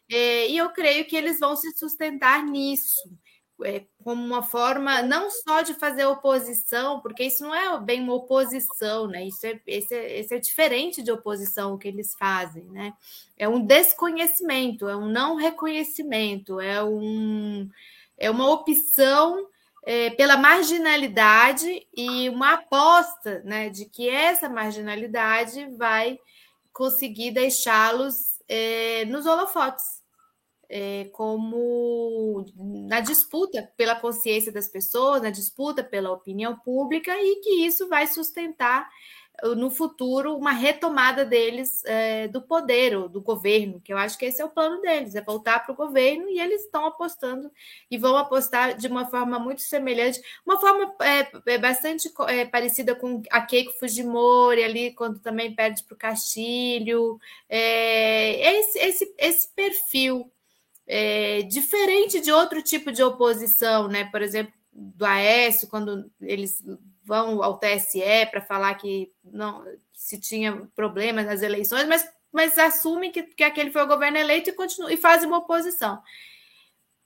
é, 0.09 0.47
e 0.47 0.57
eu 0.57 0.69
creio 0.69 1.05
que 1.05 1.15
eles 1.15 1.39
vão 1.39 1.57
se 1.57 1.77
sustentar 1.77 2.45
nisso, 2.45 3.01
é, 3.63 3.85
como 4.03 4.23
uma 4.23 4.41
forma 4.43 5.01
não 5.01 5.29
só 5.29 5.61
de 5.61 5.73
fazer 5.73 6.05
oposição, 6.05 6.99
porque 6.99 7.23
isso 7.23 7.43
não 7.43 7.53
é 7.53 7.79
bem 7.79 8.01
uma 8.01 8.13
oposição, 8.13 9.07
né? 9.07 9.25
Isso 9.25 9.45
é, 9.45 9.59
esse 9.67 9.93
é, 9.93 10.19
esse 10.19 10.35
é 10.35 10.39
diferente 10.39 11.01
de 11.01 11.11
oposição 11.11 11.73
o 11.73 11.77
que 11.77 11.87
eles 11.87 12.15
fazem, 12.15 12.63
né? 12.65 12.93
É 13.37 13.47
um 13.47 13.59
desconhecimento, 13.59 14.87
é 14.87 14.95
um 14.95 15.07
não 15.07 15.35
reconhecimento, 15.35 16.59
é, 16.59 16.83
um, 16.83 17.69
é 18.17 18.29
uma 18.29 18.49
opção 18.49 19.47
é, 19.85 20.09
pela 20.11 20.37
marginalidade 20.37 21.87
e 21.95 22.29
uma 22.29 22.53
aposta 22.53 23.41
né, 23.43 23.69
de 23.69 23.85
que 23.85 24.09
essa 24.09 24.49
marginalidade 24.49 25.65
vai 25.77 26.19
conseguir 26.71 27.31
deixá-los 27.31 28.39
é, 28.47 29.05
nos 29.05 29.25
holofotes, 29.25 29.98
é, 30.69 31.05
como 31.11 32.45
na 32.55 32.99
disputa 32.99 33.71
pela 33.75 33.95
consciência 33.95 34.51
das 34.51 34.67
pessoas, 34.67 35.21
na 35.21 35.29
disputa 35.29 35.83
pela 35.83 36.11
opinião 36.11 36.57
pública, 36.59 37.11
e 37.19 37.41
que 37.41 37.65
isso 37.65 37.89
vai 37.89 38.05
sustentar 38.05 38.87
no 39.55 39.69
futuro 39.69 40.35
uma 40.35 40.51
retomada 40.51 41.23
deles 41.23 41.83
é, 41.85 42.27
do 42.27 42.41
poder 42.41 43.07
do 43.09 43.21
governo, 43.21 43.79
que 43.81 43.93
eu 43.93 43.97
acho 43.97 44.17
que 44.17 44.25
esse 44.25 44.41
é 44.41 44.45
o 44.45 44.49
plano 44.49 44.81
deles, 44.81 45.15
é 45.15 45.21
voltar 45.21 45.63
para 45.63 45.73
o 45.73 45.75
governo 45.75 46.29
e 46.29 46.39
eles 46.39 46.63
estão 46.63 46.85
apostando 46.85 47.51
e 47.89 47.97
vão 47.97 48.17
apostar 48.17 48.75
de 48.75 48.87
uma 48.87 49.05
forma 49.09 49.39
muito 49.39 49.61
semelhante, 49.61 50.21
uma 50.45 50.59
forma 50.59 50.93
é 51.45 51.57
bastante 51.57 52.11
é, 52.27 52.45
parecida 52.45 52.95
com 52.95 53.21
a 53.31 53.41
Keiko 53.41 53.73
Fujimori 53.79 54.63
ali, 54.63 54.93
quando 54.93 55.19
também 55.19 55.55
perde 55.55 55.83
para 55.83 55.95
o 55.95 55.97
Castilho, 55.97 57.19
é, 57.47 58.57
esse, 58.57 58.79
esse, 58.79 59.15
esse 59.17 59.55
perfil 59.55 60.31
é, 60.91 61.43
diferente 61.43 62.19
de 62.19 62.31
outro 62.31 62.63
tipo 62.63 62.91
de 62.91 63.03
oposição, 63.03 63.87
né? 63.87 64.05
Por 64.05 64.23
exemplo, 64.23 64.51
do 64.73 65.05
Aécio, 65.05 65.67
quando 65.67 66.11
eles 66.19 66.63
vão 67.03 67.43
ao 67.43 67.59
TSE 67.59 68.25
para 68.31 68.41
falar 68.41 68.73
que 68.73 69.11
não 69.23 69.63
se 69.93 70.19
tinha 70.19 70.67
problemas 70.75 71.27
nas 71.27 71.43
eleições, 71.43 71.87
mas, 71.87 72.11
mas 72.31 72.57
assumem 72.57 73.11
que, 73.11 73.21
que 73.21 73.43
aquele 73.43 73.69
foi 73.69 73.83
o 73.83 73.87
governo 73.87 74.17
eleito 74.17 74.49
e, 74.49 74.53
continua, 74.53 74.91
e 74.91 74.97
fazem 74.97 75.27
uma 75.27 75.37
oposição. 75.37 76.01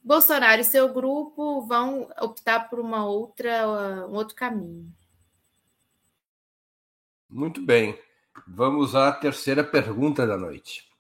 Bolsonaro 0.02 0.62
e 0.62 0.66
seu 0.66 0.94
grupo 0.94 1.62
vão 1.66 2.10
optar 2.22 2.70
por 2.70 2.80
uma 2.80 3.06
outra, 3.06 3.68
um 4.08 4.14
outro 4.14 4.36
caminho. 4.36 4.90
Muito 7.30 7.62
bem. 7.62 8.00
Vamos 8.48 8.96
à 8.96 9.12
terceira 9.12 9.64
pergunta 9.64 10.26
da 10.26 10.38
noite. 10.38 10.93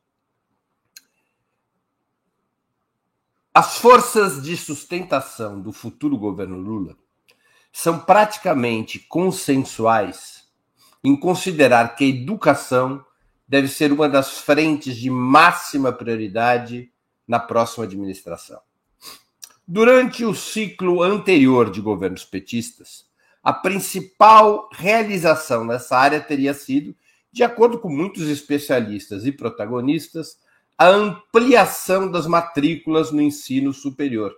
As 3.55 3.77
forças 3.77 4.41
de 4.41 4.57
sustentação 4.57 5.61
do 5.61 5.71
futuro 5.71 6.17
governo 6.17 6.57
Lula 6.57 6.97
são 7.71 7.99
praticamente 7.99 8.97
consensuais 8.97 10.45
em 11.03 11.15
considerar 11.15 11.95
que 11.95 12.03
a 12.03 12.07
educação 12.07 13.05
deve 13.47 13.67
ser 13.67 13.91
uma 13.91 14.09
das 14.09 14.39
frentes 14.39 14.97
de 14.97 15.07
máxima 15.07 15.93
prioridade 15.93 16.91
na 17.27 17.39
próxima 17.39 17.85
administração. 17.85 18.59
Durante 19.67 20.25
o 20.25 20.33
ciclo 20.33 21.03
anterior 21.03 21.69
de 21.69 21.79
governos 21.79 22.25
petistas, 22.25 23.05
a 23.43 23.53
principal 23.53 24.67
realização 24.73 25.63
nessa 25.63 25.95
área 25.95 26.19
teria 26.19 26.55
sido, 26.55 26.95
de 27.31 27.43
acordo 27.43 27.77
com 27.77 27.89
muitos 27.89 28.27
especialistas 28.29 29.27
e 29.27 29.31
protagonistas, 29.31 30.41
a 30.83 30.89
ampliação 30.89 32.11
das 32.11 32.27
matrículas 32.27 33.09
no 33.09 33.21
ensino 33.21 33.71
superior, 33.71 34.35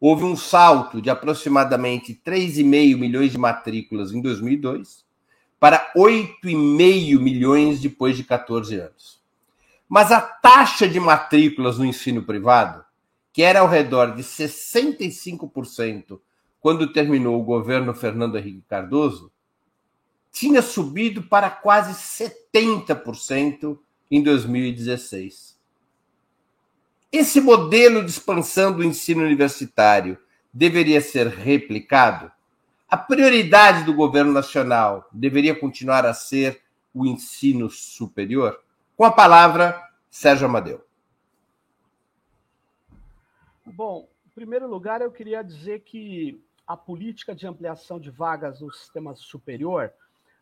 houve 0.00 0.22
um 0.22 0.36
salto 0.36 1.02
de 1.02 1.10
aproximadamente 1.10 2.14
3,5 2.24 2.96
milhões 2.96 3.32
de 3.32 3.38
matrículas 3.38 4.12
em 4.12 4.22
2002 4.22 5.04
para 5.58 5.92
8,5 5.96 7.18
milhões 7.18 7.80
depois 7.80 8.16
de 8.16 8.22
14 8.22 8.78
anos. 8.78 9.20
Mas 9.88 10.12
a 10.12 10.20
taxa 10.20 10.86
de 10.86 11.00
matrículas 11.00 11.76
no 11.76 11.84
ensino 11.84 12.22
privado, 12.22 12.84
que 13.32 13.42
era 13.42 13.58
ao 13.58 13.66
redor 13.66 14.14
de 14.14 14.22
65% 14.22 16.20
quando 16.60 16.92
terminou 16.92 17.36
o 17.36 17.44
governo 17.44 17.92
Fernando 17.92 18.38
Henrique 18.38 18.62
Cardoso, 18.68 19.32
tinha 20.30 20.62
subido 20.62 21.24
para 21.24 21.50
quase 21.50 21.94
70% 21.94 23.76
em 24.10 24.22
2016. 24.22 25.58
Esse 27.10 27.40
modelo 27.40 28.04
de 28.04 28.10
expansão 28.10 28.72
do 28.72 28.84
ensino 28.84 29.22
universitário 29.22 30.18
deveria 30.52 31.00
ser 31.00 31.26
replicado? 31.28 32.30
A 32.88 32.96
prioridade 32.96 33.84
do 33.84 33.94
governo 33.94 34.32
nacional 34.32 35.08
deveria 35.12 35.58
continuar 35.58 36.06
a 36.06 36.14
ser 36.14 36.62
o 36.92 37.06
ensino 37.06 37.70
superior? 37.70 38.62
Com 38.96 39.04
a 39.04 39.12
palavra, 39.12 39.80
Sérgio 40.10 40.46
Amadeu. 40.46 40.84
Bom, 43.64 44.08
em 44.26 44.30
primeiro 44.30 44.66
lugar, 44.66 45.00
eu 45.00 45.10
queria 45.10 45.42
dizer 45.42 45.80
que 45.80 46.42
a 46.66 46.76
política 46.76 47.34
de 47.34 47.46
ampliação 47.46 47.98
de 47.98 48.10
vagas 48.10 48.60
no 48.60 48.72
sistema 48.72 49.14
superior, 49.14 49.92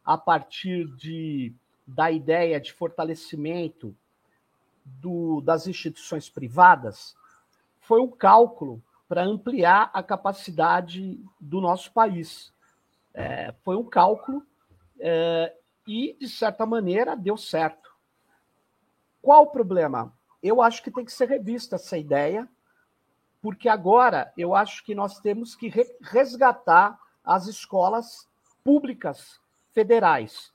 a 0.05 0.17
partir 0.19 0.87
de, 0.97 1.55
da 1.87 2.11
ideia 2.11 2.61
de 2.61 2.73
fortalecimento 2.73 3.95
do, 4.85 5.41
das 5.41 5.67
instituições 5.67 6.29
privadas 6.29 7.17
foi 7.81 8.01
um 8.01 8.11
cálculo 8.11 8.83
para 9.09 9.23
ampliar 9.23 9.91
a 9.95 10.03
capacidade 10.03 11.21
do 11.41 11.61
nosso 11.61 11.93
país. 11.93 12.53
É, 13.15 13.55
foi 13.63 13.77
um 13.77 13.85
cálculo 13.85 14.45
é, 14.99 15.55
e, 15.87 16.17
de 16.19 16.29
certa 16.29 16.67
maneira, 16.67 17.17
deu 17.17 17.37
certo. 17.37 17.95
Qual 19.23 19.45
o 19.45 19.51
problema? 19.51 20.13
Eu 20.43 20.61
acho 20.61 20.83
que 20.83 20.91
tem 20.91 21.05
que 21.05 21.13
ser 21.13 21.29
revista 21.29 21.77
essa 21.77 21.97
ideia, 21.97 22.49
porque 23.41 23.69
agora 23.69 24.33
eu 24.37 24.55
acho 24.55 24.85
que 24.85 24.95
nós 24.95 25.21
temos 25.21 25.55
que 25.55 25.73
resgatar 26.01 26.99
as 27.25 27.47
escolas 27.47 28.29
públicas 28.65 29.41
federais, 29.73 30.53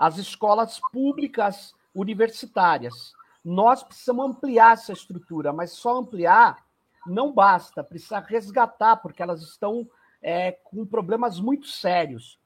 as 0.00 0.16
escolas 0.16 0.80
públicas 0.90 1.74
universitárias. 1.94 3.12
Nós 3.44 3.82
precisamos 3.82 4.30
ampliar 4.30 4.72
essa 4.72 4.94
estrutura, 4.94 5.52
mas 5.52 5.72
só 5.72 5.98
ampliar 5.98 6.64
não 7.06 7.30
basta, 7.30 7.84
precisa 7.84 8.18
resgatar, 8.18 8.96
porque 8.96 9.22
elas 9.22 9.42
estão 9.42 9.86
é, 10.22 10.52
com 10.52 10.86
problemas 10.86 11.38
muito 11.38 11.66
sérios. 11.66 12.38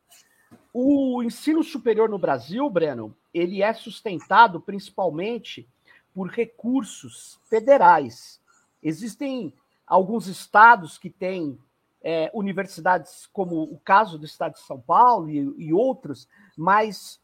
O 0.72 1.22
ensino 1.22 1.62
superior 1.62 2.08
no 2.08 2.18
Brasil, 2.18 2.68
Breno, 2.68 3.16
ele 3.32 3.62
é 3.62 3.72
sustentado 3.72 4.60
principalmente 4.60 5.68
por 6.12 6.28
recursos 6.28 7.38
federais. 7.44 8.40
Existem 8.82 9.54
alguns 9.86 10.26
estados 10.26 10.98
que 10.98 11.10
têm 11.10 11.56
é, 12.02 12.30
universidades, 12.34 13.26
como 13.32 13.62
o 13.62 13.78
caso 13.78 14.18
do 14.18 14.26
estado 14.26 14.54
de 14.54 14.60
São 14.60 14.80
Paulo 14.80 15.30
e, 15.30 15.38
e 15.56 15.72
outros, 15.72 16.28
mas 16.56 17.22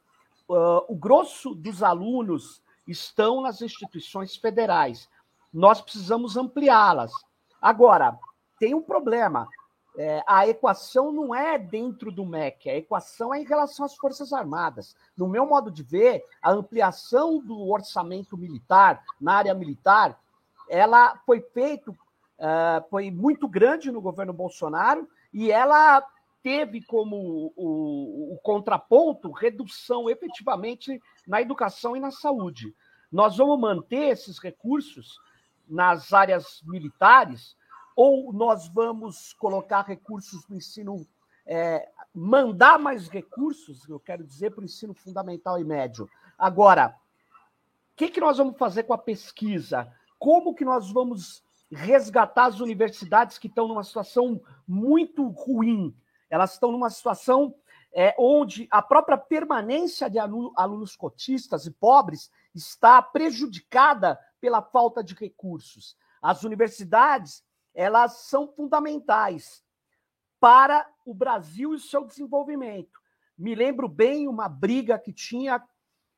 uh, 0.51 0.85
o 0.89 0.97
grosso 0.97 1.55
dos 1.55 1.83
alunos 1.83 2.63
estão 2.87 3.41
nas 3.41 3.63
instituições 3.63 4.37
federais. 4.37 5.09
Nós 5.53 5.81
precisamos 5.81 6.37
ampliá-las. 6.37 7.13
Agora, 7.61 8.19
tem 8.59 8.75
um 8.75 8.83
problema. 8.83 9.49
é, 9.97 10.23
a 10.27 10.47
equação 10.47 11.11
não 11.11 11.35
é 11.35 11.59
dentro 11.59 12.13
do 12.13 12.25
MEC, 12.25 12.71
a 12.71 12.77
equação 12.77 13.35
é 13.35 13.41
em 13.41 13.45
relação 13.45 13.85
às 13.85 13.97
Forças 13.97 14.33
Armadas. 14.33 14.95
No 15.17 15.29
meu 15.29 15.47
modo 15.47 15.71
de 15.71 15.83
ver, 15.83 16.25
a 16.41 16.53
ampliação 16.53 17.39
do 17.39 17.69
orçamento 17.69 18.37
militar 18.37 19.03
na 19.21 19.35
área 19.35 19.55
militar, 19.55 20.19
ela 20.69 21.17
foi 21.27 21.41
feita, 21.41 21.91
uh, 21.91 22.89
foi 22.89 23.11
muito 23.11 23.49
grande 23.49 23.91
no 23.91 24.01
governo 24.01 24.33
Bolsonaro 24.33 25.09
e 25.33 25.51
ela 25.51 26.07
teve 26.42 26.83
como 26.83 27.16
o, 27.57 28.35
o, 28.35 28.38
contraponto 28.42 29.31
redução 29.31 30.09
efetivamente 30.09 31.00
na 31.26 31.40
educação 31.40 31.96
e 31.96 32.00
na 32.00 32.11
saúde. 32.11 32.74
Nós 33.11 33.37
vamos 33.37 33.59
manter 33.59 34.09
esses 34.09 34.38
recursos 34.38 35.18
nas 35.68 36.12
áreas 36.12 36.62
militares 36.64 37.57
ou 37.94 38.33
nós 38.33 38.68
vamos 38.68 39.33
colocar 39.35 39.83
recursos 39.83 40.48
no 40.48 40.57
ensino, 40.57 41.07
é, 41.44 41.88
mandar 42.14 42.79
mais 42.79 43.09
recursos, 43.09 43.88
eu 43.88 44.00
quero 44.00 44.24
dizer, 44.24 44.50
para 44.50 44.62
o 44.62 44.64
ensino 44.64 44.94
fundamental 44.94 45.59
e 45.59 45.64
médio. 45.64 46.09
Agora, 46.38 46.96
o 47.92 47.96
que, 47.96 48.09
que 48.09 48.20
nós 48.20 48.38
vamos 48.38 48.57
fazer 48.57 48.85
com 48.85 48.94
a 48.94 48.98
pesquisa? 48.98 49.92
Como 50.18 50.55
que 50.55 50.64
nós 50.64 50.90
vamos 50.90 51.44
resgatar 51.70 52.46
as 52.46 52.61
universidades 52.61 53.38
que 53.38 53.46
estão 53.46 53.68
numa 53.68 53.85
situação 53.85 54.40
muito 54.66 55.29
ruim? 55.29 55.94
Elas 56.31 56.55
estão 56.55 56.73
numa 56.73 56.88
situação 56.88 57.55
é, 57.93 58.14
onde 58.19 58.69
a 58.71 58.81
própria 58.81 59.19
permanência 59.19 60.09
de 60.09 60.19
alunos 60.19 60.97
cotistas 60.97 61.66
e 61.66 61.71
pobres 61.71 62.31
está 62.55 63.03
prejudicada 63.03 64.19
pela 64.40 64.62
falta 64.62 65.03
de 65.03 65.14
recursos. 65.14 65.97
As 66.23 66.45
universidades 66.45 67.45
elas 67.75 68.25
são 68.29 68.49
fundamentais 68.49 69.64
para 70.38 70.88
o 71.05 71.12
Brasil 71.12 71.75
e 71.75 71.81
seu 71.81 72.05
desenvolvimento. 72.05 72.99
Me 73.37 73.55
lembro 73.55 73.88
bem 73.88 74.29
uma 74.29 74.49
briga 74.49 74.99
que 74.99 75.12
tinha 75.12 75.62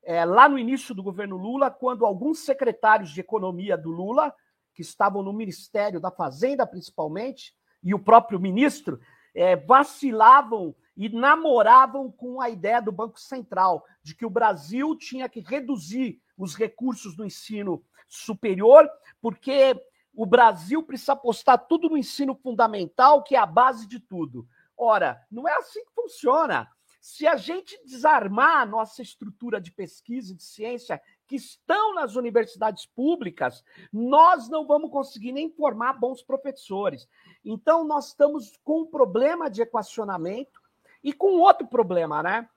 é, 0.02 0.24
lá 0.24 0.48
no 0.48 0.58
início 0.58 0.94
do 0.94 1.02
governo 1.02 1.36
Lula, 1.36 1.70
quando 1.70 2.04
alguns 2.04 2.40
secretários 2.40 3.10
de 3.10 3.20
economia 3.20 3.76
do 3.76 3.90
Lula, 3.90 4.34
que 4.74 4.82
estavam 4.82 5.22
no 5.22 5.32
Ministério 5.32 6.00
da 6.00 6.10
Fazenda 6.10 6.66
principalmente, 6.66 7.54
e 7.82 7.94
o 7.94 7.98
próprio 7.98 8.40
ministro, 8.40 9.00
é, 9.34 9.56
vacilavam 9.56 10.74
e 10.96 11.08
namoravam 11.08 12.10
com 12.10 12.40
a 12.40 12.50
ideia 12.50 12.80
do 12.80 12.92
Banco 12.92 13.18
Central 13.18 13.84
de 14.02 14.14
que 14.14 14.26
o 14.26 14.30
Brasil 14.30 14.96
tinha 14.96 15.28
que 15.28 15.40
reduzir 15.40 16.20
os 16.36 16.54
recursos 16.54 17.16
do 17.16 17.24
ensino 17.24 17.82
superior, 18.08 18.88
porque 19.20 19.74
o 20.14 20.26
Brasil 20.26 20.82
precisa 20.82 21.12
apostar 21.12 21.66
tudo 21.66 21.88
no 21.88 21.96
ensino 21.96 22.34
fundamental, 22.34 23.22
que 23.22 23.34
é 23.34 23.38
a 23.38 23.46
base 23.46 23.86
de 23.86 23.98
tudo. 23.98 24.46
Ora, 24.76 25.24
não 25.30 25.48
é 25.48 25.54
assim 25.54 25.84
que 25.84 25.94
funciona. 25.94 26.68
Se 27.00 27.26
a 27.26 27.36
gente 27.36 27.80
desarmar 27.84 28.58
a 28.58 28.66
nossa 28.66 29.02
estrutura 29.02 29.60
de 29.60 29.72
pesquisa 29.72 30.32
e 30.32 30.36
de 30.36 30.42
ciência 30.42 31.00
que 31.26 31.36
estão 31.36 31.94
nas 31.94 32.16
universidades 32.16 32.86
públicas, 32.86 33.64
nós 33.92 34.48
não 34.48 34.66
vamos 34.66 34.90
conseguir 34.90 35.32
nem 35.32 35.50
formar 35.50 35.94
bons 35.94 36.22
professores. 36.22 37.08
Então, 37.44 37.84
nós 37.84 38.08
estamos 38.08 38.58
com 38.64 38.82
um 38.82 38.86
problema 38.86 39.48
de 39.48 39.62
equacionamento 39.62 40.60
e 41.02 41.12
com 41.12 41.38
outro 41.38 41.66
problema, 41.66 42.22
né? 42.22 42.48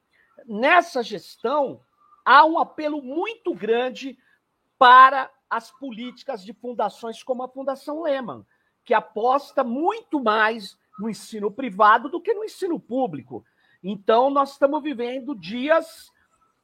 Nessa 0.45 1.01
gestão, 1.01 1.80
há 2.25 2.45
um 2.45 2.60
apelo 2.60 3.01
muito 3.01 3.54
grande 3.54 4.17
para 4.78 5.32
as 5.49 5.71
políticas 5.71 6.43
de 6.43 6.54
fundações 6.54 7.23
como 7.23 7.43
a 7.43 7.47
Fundação 7.47 8.01
Lehman, 8.01 8.45
que 8.84 8.93
aposta 8.93 9.63
muito 9.63 10.19
mais 10.19 10.78
no 10.99 11.10
ensino 11.10 11.49
privado 11.49 12.10
do 12.10 12.21
que 12.21 12.34
no 12.34 12.43
ensino 12.43 12.80
público. 12.80 13.45
Então, 13.84 14.30
nós 14.30 14.51
estamos 14.51 14.82
vivendo 14.82 15.36
dias 15.36 16.12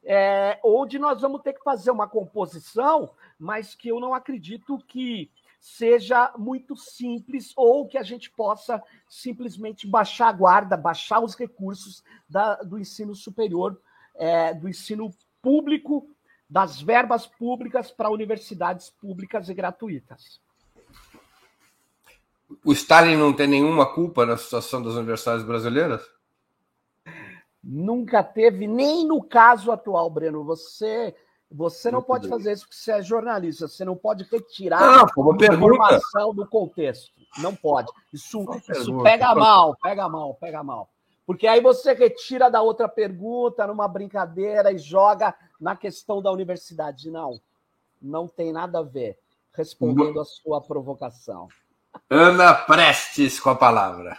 é, 0.03 0.59
onde 0.63 0.97
nós 0.97 1.21
vamos 1.21 1.41
ter 1.41 1.53
que 1.53 1.63
fazer 1.63 1.91
uma 1.91 2.07
composição, 2.07 3.11
mas 3.39 3.75
que 3.75 3.89
eu 3.89 3.99
não 3.99 4.13
acredito 4.13 4.77
que 4.87 5.29
seja 5.59 6.33
muito 6.37 6.75
simples 6.75 7.53
ou 7.55 7.87
que 7.87 7.97
a 7.97 8.03
gente 8.03 8.29
possa 8.31 8.81
simplesmente 9.07 9.87
baixar 9.87 10.29
a 10.29 10.33
guarda, 10.33 10.75
baixar 10.75 11.19
os 11.19 11.35
recursos 11.35 12.03
da, 12.27 12.55
do 12.55 12.79
ensino 12.79 13.13
superior, 13.13 13.79
é, 14.15 14.53
do 14.53 14.67
ensino 14.67 15.13
público 15.41 16.09
das 16.49 16.81
verbas 16.81 17.25
públicas 17.25 17.91
para 17.91 18.09
universidades 18.09 18.89
públicas 18.89 19.47
e 19.47 19.53
gratuitas. 19.53 20.41
O 22.65 22.73
Stalin 22.73 23.15
não 23.15 23.31
tem 23.31 23.47
nenhuma 23.47 23.85
culpa 23.85 24.25
na 24.25 24.35
situação 24.35 24.81
das 24.81 24.95
universidades 24.95 25.45
brasileiras? 25.45 26.01
Nunca 27.63 28.23
teve, 28.23 28.67
nem 28.67 29.05
no 29.05 29.23
caso 29.23 29.71
atual, 29.71 30.09
Breno. 30.09 30.43
Você 30.43 31.15
você 31.53 31.91
não 31.91 32.01
pode 32.01 32.29
fazer 32.29 32.53
isso 32.53 32.63
porque 32.63 32.77
você 32.77 32.91
é 32.93 33.01
jornalista. 33.01 33.67
Você 33.67 33.83
não 33.83 33.95
pode 33.95 34.23
retirar 34.23 34.79
não, 34.79 35.03
a 35.03 35.53
informação 35.53 36.33
do 36.33 36.47
contexto. 36.47 37.11
Não 37.39 37.53
pode. 37.53 37.91
Isso, 38.13 38.45
isso 38.69 39.03
pega 39.03 39.35
mal, 39.35 39.75
pega 39.81 40.07
mal, 40.07 40.33
pega 40.35 40.63
mal. 40.63 40.89
Porque 41.25 41.47
aí 41.47 41.61
você 41.61 41.93
retira 41.93 42.49
da 42.49 42.61
outra 42.61 42.87
pergunta 42.87 43.67
numa 43.67 43.87
brincadeira 43.87 44.71
e 44.71 44.77
joga 44.77 45.35
na 45.59 45.75
questão 45.75 46.21
da 46.21 46.31
universidade. 46.31 47.11
Não, 47.11 47.39
não 48.01 48.27
tem 48.27 48.53
nada 48.53 48.79
a 48.79 48.83
ver. 48.83 49.19
Respondendo 49.53 50.21
a 50.21 50.25
sua 50.25 50.61
provocação. 50.61 51.49
Ana 52.09 52.53
Prestes 52.53 53.39
com 53.39 53.49
a 53.49 53.55
palavra. 53.55 54.17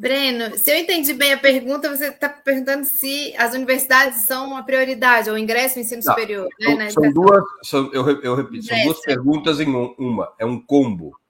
Breno, 0.00 0.56
se 0.56 0.70
eu 0.70 0.78
entendi 0.78 1.12
bem 1.12 1.34
a 1.34 1.38
pergunta, 1.38 1.94
você 1.94 2.06
está 2.06 2.26
perguntando 2.26 2.86
se 2.86 3.36
as 3.36 3.52
universidades 3.52 4.24
são 4.24 4.48
uma 4.48 4.62
prioridade, 4.62 5.28
ou 5.28 5.36
ingresso 5.36 5.76
no 5.76 5.82
ensino 5.82 6.02
Não, 6.02 6.14
superior. 6.14 6.48
Né, 6.58 6.90
são, 6.90 7.12
duas, 7.12 7.44
são, 7.62 7.92
eu, 7.92 8.08
eu 8.22 8.34
repito, 8.34 8.64
são 8.64 8.82
duas 8.82 9.00
perguntas 9.02 9.60
em 9.60 9.66
uma, 9.66 10.32
é 10.38 10.46
um 10.46 10.58
combo. 10.58 11.20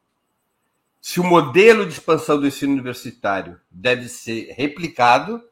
Se 1.00 1.18
o 1.18 1.24
modelo 1.24 1.84
de 1.84 1.94
expansão 1.94 2.38
do 2.38 2.46
ensino 2.46 2.72
universitário 2.72 3.58
deve 3.68 4.08
ser 4.08 4.54
replicado 4.56 5.42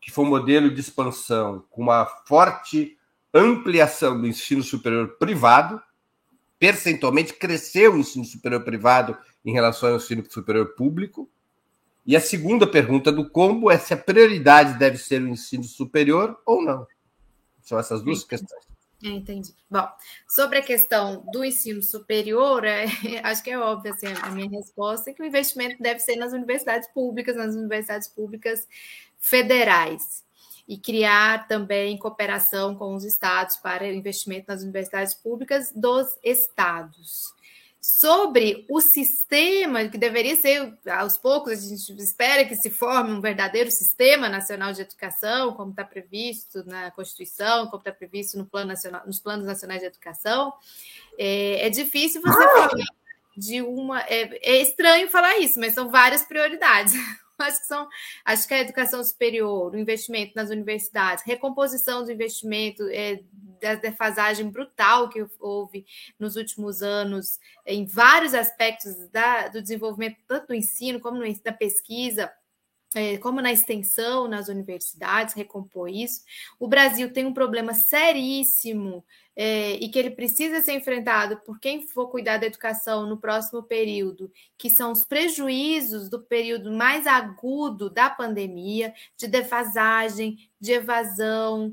que 0.00 0.12
foi 0.12 0.24
um 0.24 0.28
modelo 0.28 0.72
de 0.72 0.80
expansão 0.80 1.64
com 1.70 1.82
uma 1.82 2.06
forte 2.06 2.96
ampliação 3.34 4.20
do 4.20 4.26
ensino 4.28 4.62
superior 4.62 5.16
privado, 5.18 5.82
percentualmente 6.60 7.34
cresceu 7.34 7.94
o 7.94 7.98
ensino 7.98 8.24
superior 8.24 8.62
privado 8.62 9.18
em 9.44 9.52
relação 9.52 9.88
ao 9.88 9.96
ensino 9.96 10.24
superior 10.30 10.76
público. 10.76 11.28
E 12.08 12.16
a 12.16 12.20
segunda 12.22 12.66
pergunta 12.66 13.12
do 13.12 13.28
combo 13.28 13.70
é 13.70 13.76
se 13.76 13.92
a 13.92 13.96
prioridade 13.96 14.78
deve 14.78 14.96
ser 14.96 15.20
o 15.20 15.28
ensino 15.28 15.64
superior 15.64 16.40
ou 16.46 16.64
não. 16.64 16.86
São 17.60 17.78
essas 17.78 18.00
duas 18.00 18.24
questões. 18.24 18.66
Entendi. 19.02 19.52
Bom, 19.70 19.86
sobre 20.26 20.56
a 20.56 20.62
questão 20.62 21.22
do 21.30 21.44
ensino 21.44 21.82
superior, 21.82 22.64
é, 22.64 22.86
acho 23.22 23.42
que 23.42 23.50
é 23.50 23.58
óbvio 23.58 23.92
assim, 23.92 24.06
a 24.22 24.30
minha 24.30 24.48
resposta 24.48 25.10
é 25.10 25.12
que 25.12 25.20
o 25.20 25.26
investimento 25.26 25.82
deve 25.82 26.00
ser 26.00 26.16
nas 26.16 26.32
universidades 26.32 26.88
públicas, 26.94 27.36
nas 27.36 27.54
universidades 27.54 28.08
públicas 28.08 28.66
federais 29.18 30.24
e 30.66 30.78
criar 30.78 31.46
também 31.46 31.98
cooperação 31.98 32.74
com 32.74 32.94
os 32.94 33.04
estados 33.04 33.58
para 33.58 33.86
investimento 33.86 34.46
nas 34.48 34.62
universidades 34.62 35.12
públicas 35.12 35.72
dos 35.76 36.16
estados. 36.24 37.34
Sobre 37.80 38.66
o 38.68 38.80
sistema, 38.80 39.88
que 39.88 39.96
deveria 39.96 40.34
ser, 40.34 40.76
aos 40.90 41.16
poucos, 41.16 41.52
a 41.52 41.68
gente 41.68 41.92
espera 42.02 42.44
que 42.44 42.56
se 42.56 42.70
forme 42.70 43.12
um 43.12 43.20
verdadeiro 43.20 43.70
sistema 43.70 44.28
nacional 44.28 44.72
de 44.72 44.82
educação, 44.82 45.54
como 45.54 45.70
está 45.70 45.84
previsto 45.84 46.64
na 46.66 46.90
Constituição, 46.90 47.66
como 47.66 47.78
está 47.78 47.92
previsto 47.92 48.36
no 48.36 48.46
plano 48.46 48.68
nacional, 48.68 49.02
nos 49.06 49.20
planos 49.20 49.46
nacionais 49.46 49.80
de 49.80 49.86
educação. 49.86 50.52
É, 51.16 51.66
é 51.66 51.70
difícil 51.70 52.20
você 52.20 52.42
falar 52.42 52.70
de 53.36 53.62
uma. 53.62 54.00
É, 54.02 54.56
é 54.56 54.62
estranho 54.62 55.08
falar 55.08 55.38
isso, 55.38 55.60
mas 55.60 55.72
são 55.72 55.88
várias 55.88 56.24
prioridades 56.24 56.92
acho 57.38 57.60
que 57.60 57.66
são, 57.66 57.88
acho 58.24 58.48
que 58.48 58.54
a 58.54 58.60
educação 58.60 59.02
superior, 59.04 59.72
o 59.72 59.78
investimento 59.78 60.32
nas 60.34 60.50
universidades, 60.50 61.24
recomposição 61.24 62.04
do 62.04 62.10
investimento, 62.10 62.82
é, 62.90 63.20
da 63.60 63.74
defasagem 63.74 64.50
brutal 64.50 65.08
que 65.08 65.26
houve 65.38 65.86
nos 66.18 66.36
últimos 66.36 66.82
anos 66.82 67.38
em 67.66 67.86
vários 67.86 68.34
aspectos 68.34 68.94
da, 69.10 69.48
do 69.48 69.62
desenvolvimento, 69.62 70.16
tanto 70.26 70.48
do 70.48 70.54
ensino 70.54 71.00
como 71.00 71.18
no, 71.18 71.42
da 71.42 71.52
pesquisa, 71.52 72.24
é, 72.24 72.47
como 73.20 73.40
na 73.42 73.52
extensão, 73.52 74.26
nas 74.26 74.48
universidades, 74.48 75.34
recompor 75.34 75.88
isso. 75.90 76.22
O 76.58 76.66
Brasil 76.66 77.12
tem 77.12 77.26
um 77.26 77.34
problema 77.34 77.74
seríssimo 77.74 79.04
é, 79.36 79.74
e 79.74 79.88
que 79.88 79.98
ele 79.98 80.10
precisa 80.10 80.60
ser 80.60 80.72
enfrentado 80.72 81.36
por 81.44 81.60
quem 81.60 81.86
for 81.86 82.08
cuidar 82.08 82.38
da 82.38 82.46
educação 82.46 83.06
no 83.06 83.16
próximo 83.16 83.62
período, 83.62 84.32
que 84.56 84.68
são 84.68 84.90
os 84.90 85.04
prejuízos 85.04 86.08
do 86.08 86.20
período 86.20 86.72
mais 86.72 87.06
agudo 87.06 87.88
da 87.88 88.10
pandemia, 88.10 88.92
de 89.16 89.28
defasagem, 89.28 90.50
de 90.60 90.72
evasão, 90.72 91.72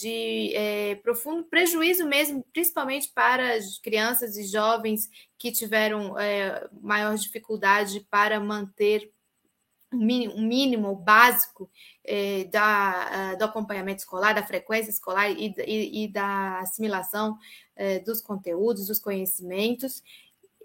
de 0.00 0.54
é, 0.54 0.94
profundo 0.96 1.42
prejuízo 1.44 2.06
mesmo, 2.06 2.44
principalmente 2.52 3.10
para 3.12 3.54
as 3.54 3.78
crianças 3.78 4.36
e 4.36 4.44
jovens 4.44 5.10
que 5.36 5.50
tiveram 5.50 6.16
é, 6.16 6.68
maior 6.80 7.16
dificuldade 7.16 8.06
para 8.08 8.38
manter 8.38 9.12
um 9.94 10.42
mínimo 10.42 10.94
básico 10.96 11.70
é, 12.04 12.44
da, 12.44 13.34
do 13.34 13.44
acompanhamento 13.44 14.00
escolar, 14.00 14.34
da 14.34 14.42
frequência 14.42 14.90
escolar 14.90 15.30
e, 15.30 15.54
e, 15.66 16.04
e 16.04 16.08
da 16.08 16.58
assimilação 16.60 17.38
é, 17.76 17.98
dos 17.98 18.20
conteúdos, 18.20 18.86
dos 18.86 18.98
conhecimentos. 18.98 20.02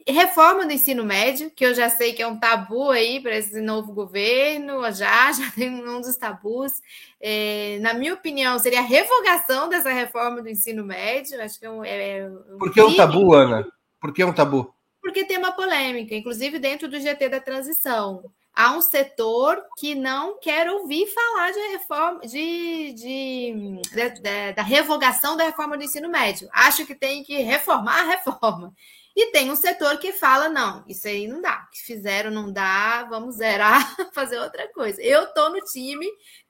Reforma 0.08 0.66
do 0.66 0.72
ensino 0.72 1.04
médio, 1.04 1.52
que 1.52 1.66
eu 1.66 1.74
já 1.74 1.90
sei 1.90 2.14
que 2.14 2.22
é 2.22 2.28
um 2.28 2.40
tabu 2.40 2.90
aí 2.90 3.20
para 3.22 3.36
esse 3.36 3.62
novo 3.62 3.94
governo, 3.94 4.82
já, 4.92 5.32
já 5.34 5.52
tem 5.52 5.70
um 5.70 6.02
dos 6.02 6.16
tabus. 6.16 6.82
É, 7.20 7.78
na 7.82 7.94
minha 7.94 8.14
opinião, 8.14 8.58
seria 8.60 8.80
a 8.80 8.84
revogação 8.84 9.70
dessa 9.70 9.92
reforma 9.92 10.42
do 10.42 10.50
ensino 10.50 10.84
médio. 10.84 11.42
Acho 11.42 11.60
que 11.60 11.66
é 11.66 11.70
um, 11.70 11.84
é, 11.84 12.28
um 12.28 12.58
Por 12.58 12.72
que 12.72 12.80
é 12.80 12.84
um 12.84 12.96
tabu, 12.96 13.34
Ana? 13.34 13.68
Por 14.00 14.14
que 14.14 14.22
é 14.22 14.26
um 14.26 14.34
tabu? 14.34 14.74
Porque 15.02 15.26
tem 15.26 15.38
uma 15.38 15.52
polêmica, 15.52 16.16
inclusive 16.16 16.60
dentro 16.60 16.88
do 16.88 17.00
GT 17.00 17.30
da 17.30 17.40
transição 17.40 18.24
há 18.60 18.74
um 18.74 18.82
setor 18.82 19.64
que 19.78 19.96
não 19.96 20.38
quer 20.38 20.70
ouvir 20.70 21.08
falar 21.08 21.52
de 21.52 21.60
reforma, 21.70 22.20
de, 22.20 22.92
de, 22.92 23.82
de, 23.90 24.10
de, 24.20 24.54
da 24.54 24.62
revogação 24.62 25.38
da 25.38 25.46
reforma 25.46 25.78
do 25.78 25.84
ensino 25.86 26.10
médio. 26.10 26.50
Acha 26.52 26.86
que 26.86 26.94
tem 26.94 27.24
que 27.24 27.38
reformar 27.38 28.02
a 28.02 28.04
reforma. 28.18 28.74
E 29.16 29.32
tem 29.32 29.50
um 29.50 29.56
setor 29.56 29.98
que 29.98 30.12
fala: 30.12 30.50
não, 30.50 30.84
isso 30.90 31.08
aí 31.08 31.26
não 31.26 31.42
dá. 31.42 31.66
O 31.68 31.72
que 31.72 31.86
fizeram 31.86 32.32
não 32.32 32.52
dá, 32.52 33.06
vamos 33.06 33.38
zerar, 33.38 33.96
fazer 34.14 34.38
outra 34.38 34.68
coisa. 34.74 35.02
Eu 35.02 35.24
estou 35.24 35.50
no 35.52 35.62
time 35.62 36.06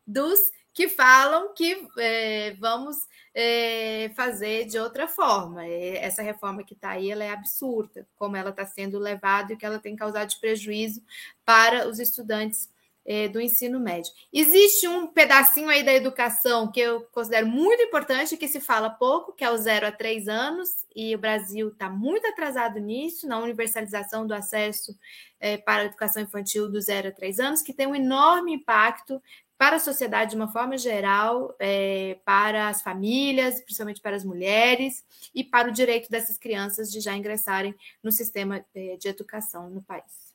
dos 0.05 0.39
que 0.73 0.87
falam 0.87 1.53
que 1.53 1.87
é, 1.99 2.55
vamos 2.59 2.97
é, 3.33 4.11
fazer 4.15 4.65
de 4.65 4.77
outra 4.79 5.07
forma. 5.07 5.65
Essa 5.65 6.21
reforma 6.21 6.63
que 6.63 6.73
está 6.73 6.91
aí 6.91 7.11
ela 7.11 7.23
é 7.23 7.31
absurda, 7.31 8.07
como 8.15 8.35
ela 8.35 8.49
está 8.49 8.65
sendo 8.65 8.99
levada 8.99 9.51
e 9.51 9.55
o 9.55 9.57
que 9.57 9.65
ela 9.65 9.79
tem 9.79 9.95
causado 9.95 10.29
de 10.29 10.39
prejuízo 10.39 11.01
para 11.45 11.87
os 11.87 11.99
estudantes 11.99 12.69
é, 13.05 13.27
do 13.27 13.41
ensino 13.41 13.79
médio. 13.79 14.11
Existe 14.31 14.87
um 14.87 15.07
pedacinho 15.07 15.67
aí 15.67 15.83
da 15.83 15.91
educação 15.93 16.71
que 16.71 16.79
eu 16.79 17.01
considero 17.11 17.47
muito 17.47 17.81
importante, 17.81 18.37
que 18.37 18.47
se 18.47 18.59
fala 18.59 18.87
pouco, 18.87 19.33
que 19.33 19.43
é 19.43 19.49
o 19.49 19.57
zero 19.57 19.87
a 19.87 19.91
três 19.91 20.27
anos, 20.27 20.85
e 20.95 21.15
o 21.15 21.17
Brasil 21.17 21.69
está 21.69 21.89
muito 21.89 22.27
atrasado 22.27 22.79
nisso, 22.79 23.27
na 23.27 23.39
universalização 23.39 24.27
do 24.27 24.33
acesso 24.33 24.95
é, 25.39 25.57
para 25.57 25.83
a 25.83 25.85
educação 25.85 26.21
infantil 26.21 26.69
do 26.69 26.79
zero 26.79 27.07
a 27.07 27.11
três 27.11 27.39
anos, 27.39 27.63
que 27.63 27.73
tem 27.73 27.87
um 27.87 27.95
enorme 27.95 28.53
impacto 28.53 29.19
para 29.59 29.75
a 29.75 29.79
sociedade 29.79 30.31
de 30.31 30.37
uma 30.37 30.47
forma 30.47 30.77
geral, 30.77 31.53
é, 31.59 32.17
para 32.23 32.69
as 32.69 32.81
famílias, 32.81 33.59
principalmente 33.59 33.99
para 33.99 34.15
as 34.15 34.23
mulheres, 34.23 35.03
e 35.35 35.43
para 35.43 35.67
o 35.67 35.71
direito 35.73 36.09
dessas 36.09 36.37
crianças 36.37 36.89
de 36.89 37.01
já 37.01 37.13
ingressarem 37.13 37.75
no 38.01 38.09
sistema 38.09 38.65
é, 38.73 38.95
de 38.95 39.09
educação 39.09 39.69
no 39.69 39.81
país. 39.81 40.33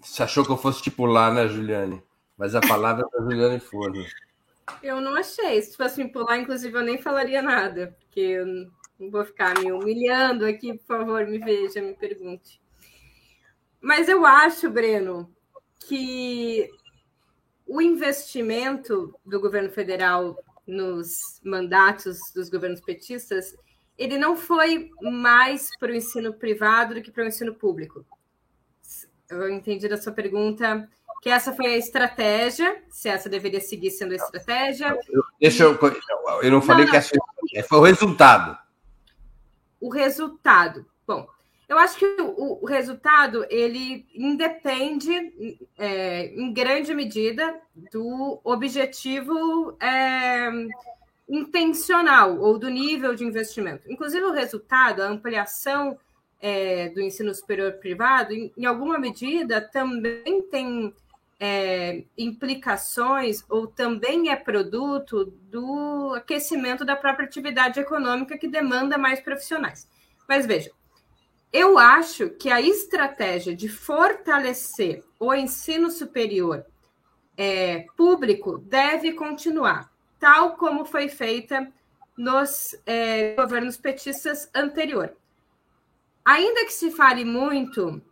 Você 0.00 0.24
achou 0.24 0.44
que 0.44 0.50
eu 0.50 0.56
fosse 0.56 0.78
estipular, 0.78 1.32
né, 1.32 1.46
Juliane? 1.46 2.02
Mas 2.36 2.56
a 2.56 2.60
palavra 2.60 3.06
é 3.06 3.16
da 3.16 3.24
Juliane 3.24 3.60
Forno. 3.60 4.04
Eu 4.82 5.00
não 5.00 5.14
achei. 5.14 5.62
Se 5.62 5.76
fosse 5.76 6.02
me 6.02 6.10
pular, 6.10 6.36
inclusive, 6.36 6.76
eu 6.76 6.82
nem 6.82 7.00
falaria 7.00 7.40
nada, 7.40 7.96
porque 8.00 8.20
eu 8.20 8.46
não 8.98 9.08
vou 9.08 9.24
ficar 9.24 9.56
me 9.60 9.70
humilhando 9.70 10.44
aqui, 10.46 10.76
por 10.76 10.84
favor, 10.84 11.24
me 11.28 11.38
veja, 11.38 11.80
me 11.80 11.94
pergunte. 11.94 12.60
Mas 13.80 14.08
eu 14.08 14.26
acho, 14.26 14.68
Breno, 14.68 15.33
que 15.80 16.70
o 17.66 17.80
investimento 17.80 19.14
do 19.24 19.40
governo 19.40 19.70
federal 19.70 20.38
nos 20.66 21.40
mandatos 21.44 22.18
dos 22.34 22.48
governos 22.48 22.80
petistas 22.80 23.54
ele 23.96 24.18
não 24.18 24.36
foi 24.36 24.90
mais 25.00 25.70
para 25.78 25.92
o 25.92 25.94
ensino 25.94 26.34
privado 26.34 26.94
do 26.94 27.02
que 27.02 27.10
para 27.10 27.24
o 27.24 27.26
ensino 27.26 27.54
público. 27.54 28.04
Eu 29.28 29.48
entendi 29.48 29.88
da 29.88 29.96
sua 29.96 30.12
pergunta 30.12 30.88
que 31.22 31.30
essa 31.30 31.54
foi 31.54 31.66
a 31.66 31.76
estratégia, 31.76 32.82
se 32.90 33.08
essa 33.08 33.28
deveria 33.28 33.60
seguir 33.60 33.90
sendo 33.90 34.12
a 34.12 34.16
estratégia. 34.16 34.98
Eu, 35.08 35.22
deixa 35.40 35.62
eu, 35.62 35.78
eu 36.42 36.50
não 36.50 36.60
falei 36.60 36.84
não, 36.84 36.92
não. 36.92 37.00
que 37.00 37.56
essa 37.56 37.68
foi 37.68 37.78
o 37.78 37.82
resultado. 37.82 38.58
O 39.80 39.90
resultado. 39.90 40.86
Bom, 41.06 41.26
eu 41.68 41.78
acho 41.78 41.98
que 41.98 42.04
o, 42.20 42.62
o 42.62 42.66
resultado 42.66 43.46
ele 43.48 44.06
independe, 44.14 45.58
é, 45.78 46.26
em 46.26 46.52
grande 46.52 46.92
medida, 46.94 47.58
do 47.90 48.40
objetivo 48.44 49.76
é, 49.80 50.50
intencional 51.28 52.38
ou 52.38 52.58
do 52.58 52.68
nível 52.68 53.14
de 53.14 53.24
investimento. 53.24 53.90
Inclusive, 53.90 54.24
o 54.24 54.32
resultado, 54.32 55.02
a 55.02 55.08
ampliação 55.08 55.98
é, 56.40 56.90
do 56.90 57.00
ensino 57.00 57.34
superior 57.34 57.72
privado, 57.74 58.34
em, 58.34 58.52
em, 58.56 58.66
alguma 58.66 58.98
medida, 58.98 59.62
também 59.62 60.42
tem 60.50 60.92
é, 61.40 62.04
implicações 62.18 63.42
ou 63.48 63.66
também 63.66 64.30
é 64.30 64.36
produto 64.36 65.32
do 65.50 66.12
aquecimento 66.14 66.84
da 66.84 66.94
própria 66.94 67.26
atividade 67.26 67.80
econômica 67.80 68.36
que 68.36 68.46
demanda 68.46 68.98
mais 68.98 69.20
profissionais. 69.20 69.88
Mas 70.28 70.44
veja, 70.44 70.70
eu 71.54 71.78
acho 71.78 72.30
que 72.30 72.50
a 72.50 72.60
estratégia 72.60 73.54
de 73.54 73.68
fortalecer 73.68 75.04
o 75.20 75.32
ensino 75.32 75.88
superior 75.88 76.66
é, 77.36 77.86
público 77.96 78.58
deve 78.58 79.12
continuar, 79.12 79.88
tal 80.18 80.56
como 80.56 80.84
foi 80.84 81.08
feita 81.08 81.72
nos 82.18 82.74
é, 82.84 83.36
governos 83.36 83.76
petistas 83.76 84.50
anterior. 84.52 85.16
Ainda 86.24 86.64
que 86.64 86.72
se 86.72 86.90
fale 86.90 87.24
muito 87.24 88.02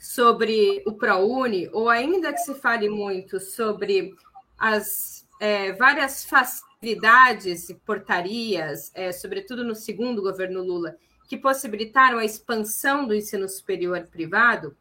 sobre 0.00 0.82
o 0.84 0.92
ProUni, 0.94 1.70
ou 1.72 1.88
ainda 1.88 2.32
que 2.32 2.38
se 2.38 2.54
fale 2.56 2.88
muito 2.88 3.38
sobre 3.38 4.16
as 4.58 5.24
é, 5.40 5.72
várias 5.74 6.24
facilidades 6.24 7.70
e 7.70 7.74
portarias, 7.74 8.90
é, 8.96 9.12
sobretudo 9.12 9.62
no 9.62 9.76
segundo 9.76 10.20
governo 10.20 10.60
Lula, 10.60 10.96
que 11.30 11.38
possibilitaram 11.38 12.18
a 12.18 12.24
expansão 12.24 13.06
do 13.06 13.14
ensino 13.14 13.48
superior 13.48 14.04
privado, 14.10 14.76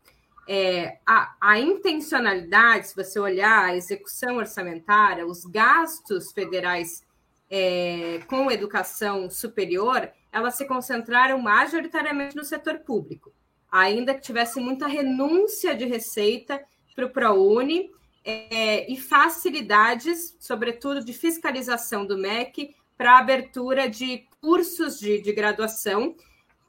é, 0.48 0.98
a, 1.06 1.36
a, 1.40 1.60
intencionalidade, 1.60 2.88
se 2.88 2.96
você 2.96 3.20
olhar 3.20 3.66
a 3.66 3.76
execução 3.76 4.38
orçamentária, 4.38 5.28
os 5.28 5.46
gastos 5.46 6.32
federais 6.32 7.06
é, 7.52 8.22
com 8.26 8.50
educação 8.50 9.30
superior, 9.30 10.10
elas 10.32 10.56
se 10.56 10.66
concentraram 10.66 11.38
majoritariamente 11.38 12.36
no 12.36 12.44
setor 12.44 12.80
público, 12.80 13.32
ainda 13.72 14.16
que 14.16 14.22
tivesse 14.22 14.60
muita 14.60 14.88
renúncia 14.88 15.76
de 15.76 15.86
receita 15.86 16.60
para 16.96 17.06
o 17.06 17.12
ProUni 17.12 17.92
é, 18.26 18.92
e 18.92 18.98
facilidades, 18.98 20.36
sobretudo 20.40 21.06
de 21.06 21.14
fiscalização 21.14 22.08
do 22.08 22.18
MEC, 22.18 22.76
para 22.98 23.20
abertura 23.20 23.88
de 23.88 24.28
cursos 24.42 25.00
de, 25.00 25.22
de 25.22 25.32
graduação 25.32 26.16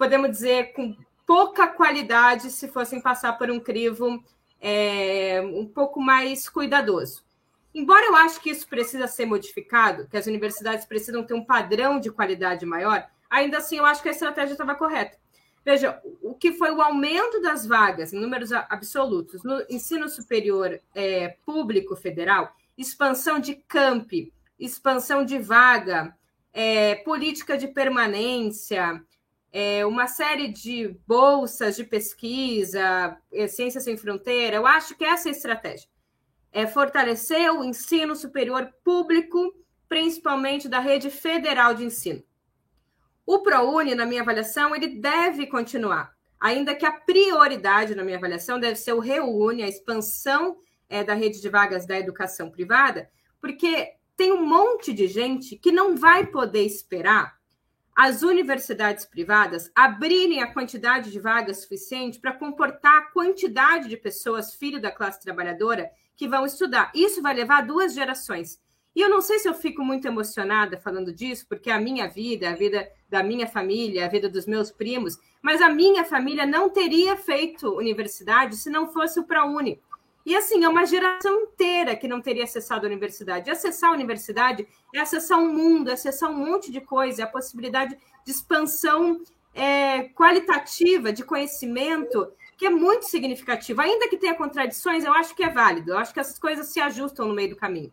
podemos 0.01 0.31
dizer, 0.31 0.73
com 0.73 0.97
pouca 1.27 1.67
qualidade 1.67 2.51
se 2.51 2.69
fossem 2.69 3.03
passar 3.03 3.35
por 3.35 3.51
um 3.51 3.61
crivo 3.61 4.25
é, 4.59 5.43
um 5.43 5.67
pouco 5.67 6.01
mais 6.01 6.49
cuidadoso. 6.49 7.23
Embora 7.75 8.07
eu 8.07 8.17
acho 8.17 8.41
que 8.41 8.49
isso 8.49 8.67
precisa 8.67 9.07
ser 9.07 9.27
modificado, 9.27 10.09
que 10.09 10.17
as 10.17 10.27
universidades 10.27 10.87
precisam 10.87 11.23
ter 11.23 11.35
um 11.35 11.45
padrão 11.45 12.01
de 12.01 12.11
qualidade 12.11 12.65
maior, 12.65 13.07
ainda 13.29 13.59
assim 13.59 13.77
eu 13.77 13.85
acho 13.85 14.03
que 14.03 14.09
a 14.09 14.13
estratégia 14.13 14.53
estava 14.53 14.75
correta. 14.75 15.19
Veja, 15.63 16.01
o 16.23 16.33
que 16.33 16.55
foi 16.55 16.71
o 16.71 16.81
aumento 16.81 17.43
das 17.43 17.67
vagas 17.67 18.15
em 18.15 18.19
números 18.19 18.53
absolutos 18.53 19.43
no 19.45 19.63
ensino 19.69 20.09
superior 20.09 20.81
é, 20.95 21.37
público 21.45 21.95
federal, 21.95 22.57
expansão 22.75 23.39
de 23.39 23.55
campi, 23.55 24.33
expansão 24.59 25.27
de 25.27 25.39
vaga, 25.39 26.17
é, 26.55 26.95
política 26.95 27.59
de 27.59 27.69
permanência, 27.69 29.05
é, 29.53 29.85
uma 29.85 30.07
série 30.07 30.49
de 30.49 30.97
bolsas 31.07 31.77
de 31.77 31.85
pesquisa, 31.85 33.17
é, 33.33 33.49
Ciência 33.49 33.81
Sem 33.81 33.97
Fronteira, 33.97 34.57
eu 34.57 34.67
acho 34.67 34.97
que 34.97 35.05
essa 35.05 35.29
é 35.29 35.33
a 35.33 35.35
estratégia. 35.35 35.89
É 36.53 36.67
fortalecer 36.67 37.53
o 37.53 37.65
ensino 37.65 38.15
superior 38.15 38.73
público, 38.85 39.55
principalmente 39.89 40.69
da 40.69 40.79
rede 40.79 41.11
federal 41.11 41.75
de 41.75 41.85
ensino. 41.85 42.23
O 43.27 43.41
ProUni, 43.41 43.95
na 43.95 44.07
minha 44.07 44.23
avaliação, 44.23 44.75
ele 44.75 44.89
deve 44.89 45.47
continuar, 45.47 46.15
ainda 46.39 46.75
que 46.75 46.87
a 46.87 46.93
prioridade, 46.93 47.95
na 47.95 48.05
minha 48.05 48.17
avaliação, 48.17 48.59
deve 48.59 48.77
ser 48.77 48.93
o 48.93 49.01
reúne, 49.01 49.63
a 49.63 49.69
expansão 49.69 50.59
é, 50.89 51.05
da 51.05 51.15
rede 51.15 51.41
de 51.41 51.49
vagas 51.49 51.87
da 51.87 51.99
educação 51.99 52.51
privada, 52.51 53.09
porque 53.41 53.95
tem 54.17 54.33
um 54.33 54.45
monte 54.45 54.93
de 54.93 55.07
gente 55.07 55.57
que 55.57 55.73
não 55.73 55.97
vai 55.97 56.27
poder 56.27 56.65
esperar 56.65 57.40
as 58.03 58.23
universidades 58.23 59.05
privadas 59.05 59.71
abrirem 59.75 60.43
a 60.43 60.51
quantidade 60.51 61.11
de 61.11 61.21
vagas 61.21 61.59
suficiente 61.59 62.19
para 62.19 62.33
comportar 62.33 62.97
a 62.97 63.11
quantidade 63.11 63.91
de 63.91 63.97
pessoas, 63.99 64.55
filho 64.55 64.81
da 64.81 64.91
classe 64.91 65.21
trabalhadora, 65.21 65.91
que 66.17 66.27
vão 66.27 66.47
estudar. 66.47 66.91
Isso 66.95 67.21
vai 67.21 67.35
levar 67.35 67.61
duas 67.67 67.93
gerações. 67.93 68.59
E 68.97 69.03
eu 69.03 69.11
não 69.11 69.21
sei 69.21 69.39
se 69.39 69.47
eu 69.47 69.53
fico 69.53 69.85
muito 69.85 70.09
emocionada 70.09 70.79
falando 70.79 71.13
disso, 71.13 71.45
porque 71.47 71.71
a 71.71 71.79
minha 71.79 72.09
vida, 72.09 72.49
a 72.49 72.55
vida 72.55 72.91
da 73.07 73.23
minha 73.23 73.47
família, 73.47 74.07
a 74.07 74.09
vida 74.09 74.31
dos 74.31 74.47
meus 74.47 74.71
primos, 74.71 75.19
mas 75.43 75.61
a 75.61 75.69
minha 75.69 76.03
família 76.03 76.47
não 76.47 76.71
teria 76.71 77.19
feito 77.19 77.77
universidade 77.77 78.57
se 78.57 78.71
não 78.71 78.91
fosse 78.91 79.21
o 79.21 79.25
ProUni. 79.25 79.79
E 80.25 80.37
assim, 80.37 80.65
é 80.65 80.69
uma 80.69 80.85
geração 80.85 81.43
inteira 81.43 81.97
que 81.97 82.07
não 82.07 82.21
teria 82.21 82.45
acessado 82.45 82.87
a 82.87 82.89
universidade. 82.89 83.49
E 83.49 83.53
acessar 83.53 83.91
a 83.91 83.95
universidade 83.95 84.67
é 84.95 85.01
acessar 85.01 85.39
um 85.39 85.53
mundo, 85.53 85.91
é 85.91 85.95
acessar 85.95 86.31
um 86.31 86.37
monte 86.37 86.71
de 86.71 86.81
coisa, 86.81 87.23
é 87.23 87.25
a 87.25 87.29
possibilidade 87.29 87.97
de 88.25 88.31
expansão 88.31 89.23
é, 89.55 90.05
qualitativa 90.11 91.13
de 91.13 91.25
conhecimento 91.25 92.33
que 92.57 92.67
é 92.67 92.71
muito 92.71 93.07
significativa. 93.07 93.83
Ainda 93.83 94.09
que 94.09 94.19
tenha 94.19 94.35
contradições, 94.35 95.05
eu 95.05 95.15
acho 95.15 95.35
que 95.35 95.43
é 95.43 95.49
válido. 95.49 95.93
Eu 95.93 95.99
acho 95.99 96.13
que 96.13 96.21
essas 96.21 96.39
coisas 96.39 96.67
se 96.69 96.79
ajustam 96.79 97.27
no 97.27 97.35
meio 97.35 97.51
do 97.51 97.57
caminho. 97.57 97.91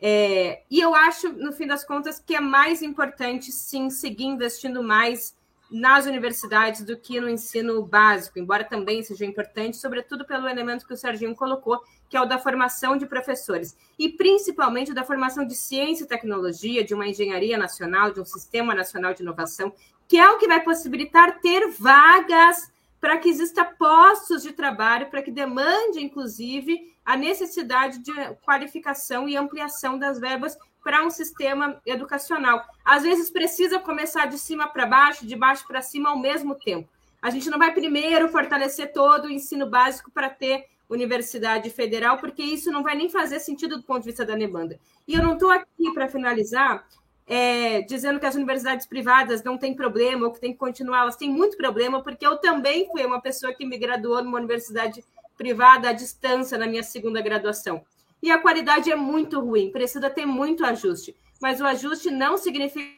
É, 0.00 0.62
e 0.68 0.80
eu 0.80 0.94
acho, 0.94 1.32
no 1.32 1.52
fim 1.52 1.66
das 1.66 1.84
contas, 1.84 2.18
que 2.18 2.34
é 2.34 2.40
mais 2.40 2.82
importante, 2.82 3.52
sim, 3.52 3.88
seguir 3.90 4.24
investindo 4.24 4.82
mais 4.82 5.36
nas 5.70 6.06
universidades 6.06 6.82
do 6.82 6.96
que 6.96 7.20
no 7.20 7.28
ensino 7.28 7.82
básico, 7.84 8.38
embora 8.38 8.64
também 8.64 9.02
seja 9.02 9.24
importante, 9.24 9.76
sobretudo 9.76 10.24
pelo 10.24 10.48
elemento 10.48 10.86
que 10.86 10.92
o 10.92 10.96
Serginho 10.96 11.34
colocou, 11.34 11.82
que 12.08 12.16
é 12.16 12.20
o 12.20 12.26
da 12.26 12.38
formação 12.38 12.96
de 12.96 13.06
professores, 13.06 13.76
e 13.98 14.08
principalmente 14.08 14.92
da 14.92 15.04
formação 15.04 15.46
de 15.46 15.54
ciência 15.54 16.04
e 16.04 16.08
tecnologia, 16.08 16.84
de 16.84 16.94
uma 16.94 17.08
engenharia 17.08 17.58
nacional, 17.58 18.12
de 18.12 18.20
um 18.20 18.24
sistema 18.24 18.74
nacional 18.74 19.14
de 19.14 19.22
inovação, 19.22 19.72
que 20.06 20.18
é 20.18 20.28
o 20.30 20.38
que 20.38 20.46
vai 20.46 20.62
possibilitar 20.62 21.40
ter 21.40 21.70
vagas 21.70 22.72
para 23.00 23.18
que 23.18 23.28
exista 23.28 23.64
postos 23.64 24.42
de 24.42 24.52
trabalho, 24.52 25.10
para 25.10 25.22
que 25.22 25.30
demande, 25.30 26.02
inclusive, 26.02 26.94
a 27.04 27.16
necessidade 27.16 27.98
de 27.98 28.12
qualificação 28.44 29.28
e 29.28 29.36
ampliação 29.36 29.98
das 29.98 30.18
verbas 30.18 30.56
para 30.84 31.02
um 31.02 31.10
sistema 31.10 31.80
educacional. 31.86 32.62
Às 32.84 33.02
vezes 33.02 33.30
precisa 33.30 33.78
começar 33.78 34.26
de 34.26 34.38
cima 34.38 34.68
para 34.68 34.84
baixo, 34.84 35.26
de 35.26 35.34
baixo 35.34 35.66
para 35.66 35.80
cima 35.80 36.10
ao 36.10 36.18
mesmo 36.18 36.54
tempo. 36.54 36.88
A 37.22 37.30
gente 37.30 37.48
não 37.48 37.58
vai 37.58 37.72
primeiro 37.72 38.28
fortalecer 38.28 38.92
todo 38.92 39.24
o 39.24 39.30
ensino 39.30 39.66
básico 39.66 40.10
para 40.10 40.28
ter 40.28 40.66
universidade 40.88 41.70
federal, 41.70 42.18
porque 42.18 42.42
isso 42.42 42.70
não 42.70 42.82
vai 42.82 42.94
nem 42.94 43.08
fazer 43.08 43.40
sentido 43.40 43.78
do 43.78 43.82
ponto 43.82 44.00
de 44.00 44.10
vista 44.10 44.26
da 44.26 44.34
demanda. 44.34 44.78
E 45.08 45.14
eu 45.14 45.22
não 45.22 45.32
estou 45.32 45.50
aqui 45.50 45.90
para 45.94 46.06
finalizar 46.06 46.86
é, 47.26 47.80
dizendo 47.82 48.20
que 48.20 48.26
as 48.26 48.34
universidades 48.34 48.86
privadas 48.86 49.42
não 49.42 49.56
têm 49.56 49.74
problema 49.74 50.26
ou 50.26 50.32
que 50.32 50.40
tem 50.40 50.52
que 50.52 50.58
continuar, 50.58 51.00
elas 51.00 51.16
têm 51.16 51.30
muito 51.30 51.56
problema, 51.56 52.02
porque 52.02 52.26
eu 52.26 52.36
também 52.36 52.86
fui 52.90 53.04
uma 53.06 53.20
pessoa 53.20 53.54
que 53.54 53.64
me 53.64 53.78
graduou 53.78 54.22
numa 54.22 54.38
universidade 54.38 55.02
privada 55.36 55.88
à 55.88 55.92
distância 55.92 56.58
na 56.58 56.66
minha 56.66 56.82
segunda 56.82 57.22
graduação. 57.22 57.82
E 58.24 58.30
a 58.30 58.38
qualidade 58.38 58.90
é 58.90 58.96
muito 58.96 59.38
ruim, 59.38 59.70
precisa 59.70 60.08
ter 60.08 60.24
muito 60.24 60.64
ajuste. 60.64 61.14
Mas 61.42 61.60
o 61.60 61.66
ajuste 61.66 62.10
não 62.10 62.38
significa. 62.38 62.90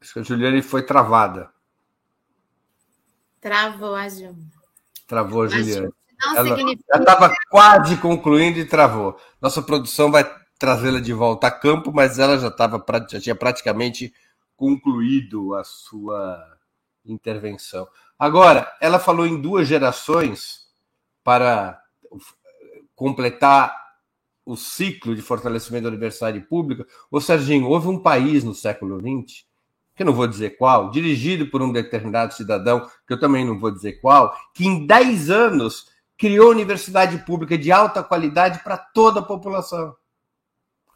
acho 0.00 0.14
que 0.14 0.20
a 0.20 0.22
Juliane 0.22 0.62
foi 0.62 0.82
travada. 0.82 1.50
Travou 3.38 3.94
a 3.94 4.08
Ju. 4.08 4.34
Travou 5.06 5.42
a 5.42 5.48
Juliane. 5.48 5.92
Não 6.18 6.36
ela 6.38 6.56
significa... 6.56 6.98
estava 6.98 7.34
quase 7.50 7.98
concluindo 7.98 8.60
e 8.60 8.64
travou. 8.64 9.20
Nossa 9.38 9.60
produção 9.60 10.10
vai 10.10 10.24
trazê-la 10.58 11.00
de 11.00 11.12
volta 11.12 11.48
a 11.48 11.50
campo, 11.50 11.92
mas 11.92 12.18
ela 12.18 12.38
já, 12.38 12.50
tava, 12.50 12.82
já 13.10 13.20
tinha 13.20 13.34
praticamente 13.34 14.10
concluído 14.56 15.54
a 15.54 15.62
sua 15.62 16.42
intervenção. 17.04 17.86
Agora, 18.18 18.74
ela 18.80 18.98
falou 18.98 19.26
em 19.26 19.38
duas 19.38 19.68
gerações 19.68 20.66
para 21.22 21.82
completar 22.94 23.74
o 24.44 24.56
ciclo 24.56 25.14
de 25.14 25.22
fortalecimento 25.22 25.84
da 25.84 25.88
universidade 25.88 26.40
pública. 26.40 26.86
Ô, 27.10 27.20
Serginho, 27.20 27.68
houve 27.68 27.88
um 27.88 27.98
país 27.98 28.44
no 28.44 28.54
século 28.54 29.00
XX, 29.00 29.44
que 29.94 30.02
eu 30.02 30.06
não 30.06 30.12
vou 30.12 30.26
dizer 30.26 30.56
qual, 30.56 30.90
dirigido 30.90 31.48
por 31.48 31.60
um 31.60 31.72
determinado 31.72 32.32
cidadão, 32.32 32.88
que 33.06 33.12
eu 33.12 33.18
também 33.18 33.44
não 33.44 33.58
vou 33.58 33.72
dizer 33.72 34.00
qual, 34.00 34.34
que 34.54 34.64
em 34.64 34.86
10 34.86 35.30
anos 35.30 35.90
criou 36.16 36.50
universidade 36.50 37.18
pública 37.24 37.58
de 37.58 37.72
alta 37.72 38.02
qualidade 38.02 38.62
para 38.62 38.78
toda 38.78 39.20
a 39.20 39.22
população. 39.22 39.94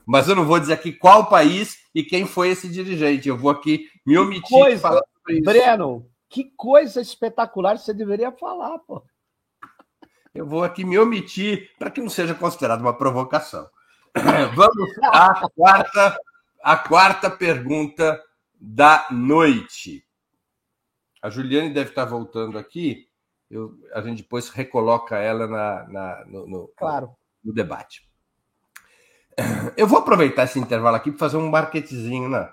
Mas 0.06 0.28
eu 0.28 0.36
não 0.36 0.44
vou 0.44 0.58
dizer 0.58 0.72
aqui 0.72 0.92
qual 0.92 1.28
país 1.28 1.78
e 1.94 2.02
quem 2.02 2.26
foi 2.26 2.50
esse 2.50 2.68
dirigente. 2.68 3.28
Eu 3.28 3.36
vou 3.36 3.50
aqui 3.50 3.88
me 4.04 4.16
omitir 4.16 4.48
coisa, 4.48 4.76
de 4.76 4.82
falar 4.82 5.02
sobre 5.14 5.34
isso. 5.34 5.44
Breno, 5.44 6.06
que 6.28 6.44
coisa 6.56 7.00
espetacular 7.00 7.78
você 7.78 7.92
deveria 7.92 8.32
falar, 8.32 8.78
pô. 8.80 9.02
Eu 10.34 10.46
vou 10.46 10.62
aqui 10.62 10.84
me 10.84 10.98
omitir 10.98 11.70
para 11.78 11.90
que 11.90 12.00
não 12.00 12.08
seja 12.08 12.34
considerado 12.34 12.80
uma 12.80 12.96
provocação. 12.96 13.68
Vamos 14.54 14.90
à 15.04 15.48
quarta, 15.50 16.20
à 16.62 16.76
quarta 16.76 17.30
pergunta 17.30 18.22
da 18.60 19.06
noite. 19.10 20.06
A 21.20 21.28
Juliane 21.28 21.74
deve 21.74 21.90
estar 21.90 22.04
voltando 22.04 22.58
aqui. 22.58 23.08
Eu, 23.50 23.76
a 23.92 24.00
gente 24.00 24.22
depois 24.22 24.48
recoloca 24.48 25.16
ela 25.18 25.46
na, 25.46 25.88
na 25.88 26.24
no, 26.26 26.46
no, 26.46 26.68
claro. 26.76 27.16
no, 27.44 27.52
debate. 27.52 28.08
Eu 29.76 29.88
vou 29.88 29.98
aproveitar 29.98 30.44
esse 30.44 30.58
intervalo 30.58 30.96
aqui 30.96 31.10
para 31.10 31.18
fazer 31.18 31.36
um 31.36 31.50
marketzinho, 31.50 32.28
né? 32.28 32.52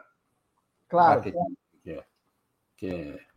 Claro. 0.90 1.22
Que 1.22 1.92
é, 1.92 2.04
que 2.76 2.88
é 2.88 3.28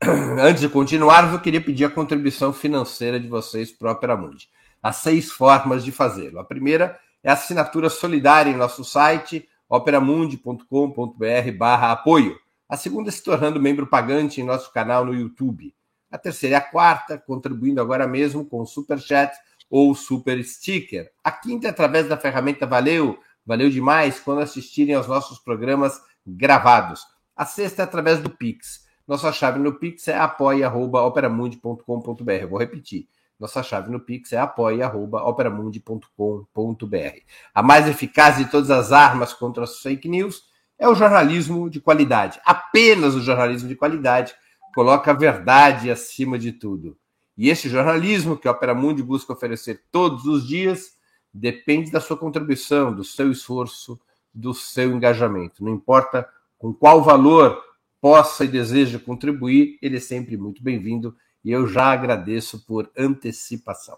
Antes 0.40 0.62
de 0.62 0.68
continuar, 0.68 1.30
eu 1.30 1.38
queria 1.38 1.60
pedir 1.60 1.84
a 1.84 1.90
contribuição 1.90 2.54
financeira 2.54 3.20
de 3.20 3.28
vocês 3.28 3.70
para 3.70 3.88
o 3.88 3.92
Opera 3.92 4.16
Mundi. 4.16 4.48
Há 4.82 4.92
seis 4.92 5.30
formas 5.30 5.84
de 5.84 5.92
fazê-lo. 5.92 6.38
A 6.38 6.44
primeira 6.44 6.98
é 7.22 7.28
a 7.28 7.34
assinatura 7.34 7.90
solidária 7.90 8.50
em 8.50 8.56
nosso 8.56 8.82
site, 8.82 9.46
operamundi.com.br 9.68 11.52
barra 11.58 11.92
apoio. 11.92 12.34
A 12.66 12.78
segunda 12.78 13.10
é 13.10 13.12
se 13.12 13.22
tornando 13.22 13.60
membro 13.60 13.86
pagante 13.86 14.40
em 14.40 14.44
nosso 14.44 14.72
canal 14.72 15.04
no 15.04 15.12
YouTube. 15.12 15.74
A 16.10 16.16
terceira 16.16 16.56
é 16.56 16.58
a 16.58 16.62
quarta, 16.62 17.18
contribuindo 17.18 17.78
agora 17.78 18.08
mesmo 18.08 18.46
com 18.46 18.60
o 18.60 18.66
Super 18.66 18.98
Chat 18.98 19.36
ou 19.68 19.94
Super 19.94 20.42
Sticker. 20.42 21.10
A 21.22 21.30
quinta 21.30 21.66
é 21.66 21.70
através 21.70 22.08
da 22.08 22.16
ferramenta 22.16 22.66
Valeu, 22.66 23.18
valeu 23.44 23.68
demais 23.68 24.18
quando 24.18 24.40
assistirem 24.40 24.94
aos 24.94 25.06
nossos 25.06 25.38
programas 25.38 26.00
gravados. 26.26 27.04
A 27.36 27.44
sexta 27.44 27.82
é 27.82 27.84
através 27.84 28.18
do 28.18 28.30
Pix. 28.30 28.88
Nossa 29.10 29.30
chave 29.32 29.58
no 29.58 29.72
Pix 29.72 30.06
é 30.06 30.16
apoia.operamundi.com.br. 30.16 32.46
Vou 32.48 32.60
repetir. 32.60 33.08
Nossa 33.40 33.60
chave 33.60 33.90
no 33.90 33.98
Pix 33.98 34.32
é 34.32 34.38
apoia.operamundi.com.br. 34.38 37.18
A 37.52 37.60
mais 37.60 37.88
eficaz 37.88 38.36
de 38.36 38.48
todas 38.48 38.70
as 38.70 38.92
armas 38.92 39.32
contra 39.32 39.64
as 39.64 39.80
fake 39.80 40.08
news 40.08 40.44
é 40.78 40.88
o 40.88 40.94
jornalismo 40.94 41.68
de 41.68 41.80
qualidade. 41.80 42.40
Apenas 42.46 43.16
o 43.16 43.20
jornalismo 43.20 43.68
de 43.68 43.74
qualidade 43.74 44.32
coloca 44.72 45.10
a 45.10 45.14
verdade 45.14 45.90
acima 45.90 46.38
de 46.38 46.52
tudo. 46.52 46.96
E 47.36 47.50
esse 47.50 47.68
jornalismo 47.68 48.36
que 48.36 48.46
a 48.46 48.52
Opera 48.52 48.76
Mundi 48.76 49.02
busca 49.02 49.32
oferecer 49.32 49.82
todos 49.90 50.24
os 50.24 50.46
dias 50.46 50.96
depende 51.34 51.90
da 51.90 52.00
sua 52.00 52.16
contribuição, 52.16 52.94
do 52.94 53.02
seu 53.02 53.32
esforço, 53.32 54.00
do 54.32 54.54
seu 54.54 54.92
engajamento. 54.92 55.64
Não 55.64 55.72
importa 55.72 56.28
com 56.56 56.72
qual 56.72 57.02
valor 57.02 57.60
possa 58.00 58.44
e 58.44 58.48
deseja 58.48 58.98
contribuir, 58.98 59.78
ele 59.82 59.96
é 59.96 60.00
sempre 60.00 60.36
muito 60.36 60.62
bem-vindo 60.62 61.14
e 61.44 61.50
eu 61.50 61.66
já 61.66 61.92
agradeço 61.92 62.64
por 62.66 62.90
antecipação. 62.96 63.96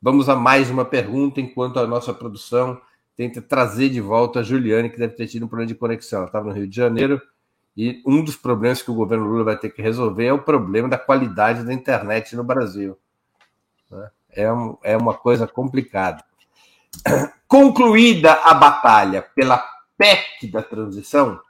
Vamos 0.00 0.28
a 0.28 0.36
mais 0.36 0.70
uma 0.70 0.84
pergunta, 0.84 1.40
enquanto 1.40 1.78
a 1.78 1.86
nossa 1.86 2.12
produção 2.12 2.80
tenta 3.16 3.40
trazer 3.40 3.88
de 3.88 4.00
volta 4.00 4.40
a 4.40 4.42
Juliane, 4.42 4.90
que 4.90 4.98
deve 4.98 5.14
ter 5.14 5.26
tido 5.26 5.46
um 5.46 5.48
problema 5.48 5.68
de 5.68 5.74
conexão. 5.74 6.18
Ela 6.18 6.26
estava 6.26 6.48
no 6.48 6.52
Rio 6.52 6.68
de 6.68 6.76
Janeiro 6.76 7.20
e 7.76 8.02
um 8.06 8.22
dos 8.22 8.36
problemas 8.36 8.82
que 8.82 8.90
o 8.90 8.94
governo 8.94 9.24
Lula 9.24 9.44
vai 9.44 9.58
ter 9.58 9.70
que 9.70 9.82
resolver 9.82 10.26
é 10.26 10.32
o 10.32 10.42
problema 10.42 10.88
da 10.88 10.98
qualidade 10.98 11.64
da 11.64 11.72
internet 11.72 12.36
no 12.36 12.44
Brasil. 12.44 12.98
Né? 13.90 14.10
É, 14.30 14.44
é 14.82 14.96
uma 14.96 15.14
coisa 15.14 15.46
complicada. 15.46 16.24
Concluída 17.48 18.32
a 18.32 18.54
batalha 18.54 19.22
pela 19.34 19.64
PEC 19.96 20.48
da 20.50 20.62
transição, 20.62 21.40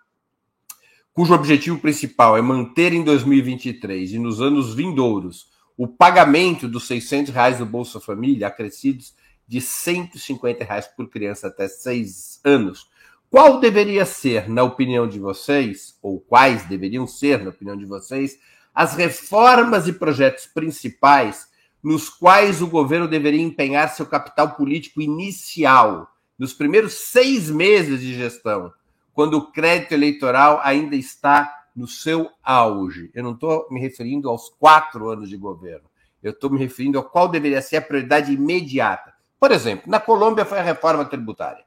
cujo 1.14 1.32
objetivo 1.32 1.78
principal 1.78 2.36
é 2.36 2.42
manter 2.42 2.92
em 2.92 3.04
2023 3.04 4.14
e 4.14 4.18
nos 4.18 4.42
anos 4.42 4.74
vindouros 4.74 5.46
o 5.76 5.86
pagamento 5.86 6.66
dos 6.66 6.88
600 6.88 7.32
reais 7.32 7.58
do 7.58 7.66
Bolsa 7.66 8.00
Família, 8.00 8.48
acrescidos 8.48 9.14
de 9.46 9.60
150 9.60 10.64
reais 10.64 10.88
por 10.88 11.08
criança 11.08 11.46
até 11.46 11.68
6 11.68 12.40
anos, 12.44 12.88
qual 13.30 13.60
deveria 13.60 14.04
ser, 14.04 14.48
na 14.48 14.64
opinião 14.64 15.08
de 15.08 15.20
vocês, 15.20 15.96
ou 16.02 16.18
quais 16.18 16.64
deveriam 16.66 17.06
ser, 17.06 17.42
na 17.42 17.50
opinião 17.50 17.76
de 17.76 17.84
vocês, 17.84 18.38
as 18.74 18.94
reformas 18.94 19.86
e 19.86 19.92
projetos 19.92 20.46
principais 20.46 21.48
nos 21.82 22.08
quais 22.08 22.60
o 22.60 22.66
governo 22.66 23.06
deveria 23.06 23.42
empenhar 23.42 23.94
seu 23.94 24.06
capital 24.06 24.56
político 24.56 25.00
inicial, 25.00 26.10
nos 26.36 26.52
primeiros 26.52 26.94
seis 26.94 27.50
meses 27.50 28.00
de 28.00 28.14
gestão, 28.14 28.72
quando 29.14 29.38
o 29.38 29.52
crédito 29.52 29.92
eleitoral 29.92 30.60
ainda 30.62 30.96
está 30.96 31.50
no 31.74 31.88
seu 31.88 32.30
auge. 32.42 33.10
Eu 33.14 33.22
não 33.22 33.32
estou 33.32 33.66
me 33.70 33.80
referindo 33.80 34.28
aos 34.28 34.50
quatro 34.50 35.08
anos 35.08 35.30
de 35.30 35.36
governo. 35.36 35.88
Eu 36.22 36.32
estou 36.32 36.50
me 36.50 36.58
referindo 36.58 36.98
a 36.98 37.04
qual 37.04 37.28
deveria 37.28 37.62
ser 37.62 37.76
a 37.76 37.82
prioridade 37.82 38.32
imediata. 38.32 39.14
Por 39.38 39.50
exemplo, 39.50 39.90
na 39.90 40.00
Colômbia 40.00 40.44
foi 40.44 40.58
a 40.58 40.62
reforma 40.62 41.04
tributária. 41.04 41.64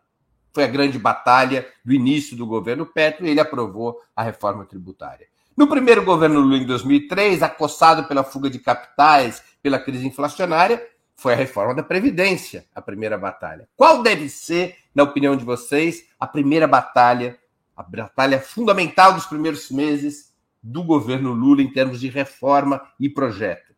Foi 0.53 0.63
a 0.63 0.67
grande 0.67 0.97
batalha 0.97 1.67
do 1.85 1.93
início 1.93 2.35
do 2.35 2.45
governo 2.45 2.85
Petro 2.85 3.25
e 3.25 3.29
ele 3.29 3.39
aprovou 3.39 3.99
a 4.15 4.23
reforma 4.23 4.65
tributária. 4.65 5.27
No 5.55 5.67
primeiro 5.67 6.03
governo 6.03 6.39
Lula, 6.39 6.57
em 6.57 6.65
2003, 6.65 7.43
acossado 7.43 8.07
pela 8.07 8.23
fuga 8.23 8.49
de 8.49 8.59
capitais, 8.59 9.41
pela 9.61 9.79
crise 9.79 10.05
inflacionária, 10.05 10.83
foi 11.17 11.33
a 11.33 11.35
reforma 11.35 11.73
da 11.73 11.81
Previdência, 11.81 12.65
a 12.73 12.81
primeira 12.81 13.17
batalha. 13.17 13.67
Qual 13.75 14.03
deve 14.03 14.29
ser, 14.29 14.77
na 14.93 15.03
opinião 15.03 15.35
de 15.35 15.43
vocês, 15.43 16.05
a 16.19 16.27
primeira 16.27 16.67
batalha, 16.67 17.37
a 17.75 17.81
batalha 17.81 18.39
fundamental 18.39 19.13
dos 19.13 19.25
primeiros 19.25 19.71
meses 19.71 20.33
do 20.61 20.83
governo 20.83 21.33
Lula 21.33 21.61
em 21.61 21.71
termos 21.71 21.99
de 21.99 22.07
reforma 22.07 22.87
e 22.99 23.09
projeto? 23.09 23.73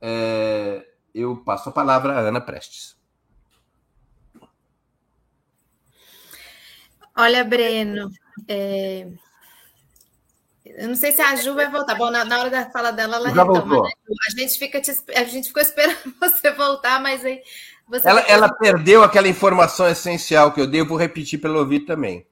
É, 0.00 0.84
eu 1.14 1.36
passo 1.36 1.68
a 1.68 1.72
palavra 1.72 2.14
à 2.14 2.18
Ana 2.18 2.40
Prestes. 2.40 2.96
Olha, 7.16 7.44
Breno, 7.44 8.10
é... 8.48 9.08
eu 10.76 10.88
não 10.88 10.94
sei 10.94 11.12
se 11.12 11.20
a 11.22 11.36
Ju 11.36 11.54
vai 11.54 11.70
voltar. 11.70 11.94
Bom, 11.94 12.10
na, 12.10 12.24
na 12.24 12.40
hora 12.40 12.50
da 12.50 12.70
fala 12.70 12.90
dela, 12.90 13.16
ela 13.16 13.34
Já 13.34 13.42
retoma, 13.42 13.60
voltou. 13.60 13.84
Né? 13.84 13.90
A 14.28 14.40
gente, 14.40 14.58
fica 14.58 14.80
te... 14.80 14.90
a 15.14 15.24
gente 15.24 15.48
ficou 15.48 15.62
esperando 15.62 15.96
você 16.20 16.50
voltar, 16.52 17.00
mas 17.00 17.24
aí 17.24 17.40
você. 17.88 18.08
Ela, 18.08 18.20
ela 18.22 18.52
perdeu 18.52 19.02
aquela 19.02 19.28
informação 19.28 19.88
essencial 19.88 20.52
que 20.52 20.60
eu 20.60 20.66
dei, 20.66 20.80
eu 20.80 20.86
vou 20.86 20.98
repetir 20.98 21.40
pelo 21.40 21.58
ouvir 21.58 21.80
também. 21.80 22.26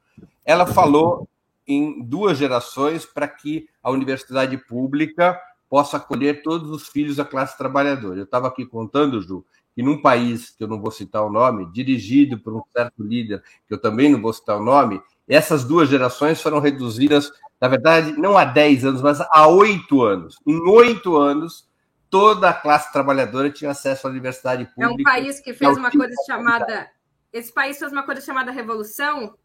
Ela 0.44 0.66
falou 0.66 1.28
em 1.66 2.02
duas 2.02 2.36
gerações 2.36 3.06
para 3.06 3.26
que 3.26 3.68
a 3.82 3.90
universidade 3.90 4.56
pública 4.58 5.40
possa 5.68 5.96
acolher 5.96 6.42
todos 6.42 6.70
os 6.70 6.88
filhos 6.88 7.16
da 7.16 7.24
classe 7.24 7.56
trabalhadora. 7.56 8.20
Eu 8.20 8.24
estava 8.24 8.48
aqui 8.48 8.66
contando, 8.66 9.20
Ju, 9.22 9.44
que 9.74 9.82
num 9.82 10.00
país, 10.00 10.50
que 10.50 10.62
eu 10.62 10.68
não 10.68 10.80
vou 10.80 10.90
citar 10.90 11.24
o 11.24 11.30
nome, 11.30 11.70
dirigido 11.72 12.38
por 12.38 12.54
um 12.54 12.62
certo 12.72 13.02
líder, 13.02 13.42
que 13.66 13.74
eu 13.74 13.80
também 13.80 14.10
não 14.10 14.20
vou 14.20 14.32
citar 14.32 14.56
o 14.56 14.64
nome, 14.64 15.00
essas 15.28 15.64
duas 15.64 15.88
gerações 15.88 16.40
foram 16.40 16.60
reduzidas, 16.60 17.32
na 17.60 17.68
verdade, 17.68 18.12
não 18.12 18.36
há 18.36 18.44
10 18.44 18.84
anos, 18.84 19.02
mas 19.02 19.20
há 19.20 19.46
8 19.48 20.02
anos. 20.02 20.36
Em 20.46 20.60
8 20.68 21.16
anos, 21.16 21.68
toda 22.10 22.50
a 22.50 22.54
classe 22.54 22.92
trabalhadora 22.92 23.50
tinha 23.50 23.70
acesso 23.70 24.06
à 24.06 24.10
universidade 24.10 24.66
pública. 24.66 24.84
É 24.84 24.88
um 24.88 25.02
país 25.02 25.40
que 25.40 25.54
fez 25.54 25.76
uma 25.76 25.90
coisa 25.90 26.14
chamada. 26.26 26.90
Esse 27.32 27.52
país 27.52 27.78
fez 27.78 27.90
uma 27.90 28.04
coisa 28.04 28.20
chamada 28.20 28.52
Revolução? 28.52 29.36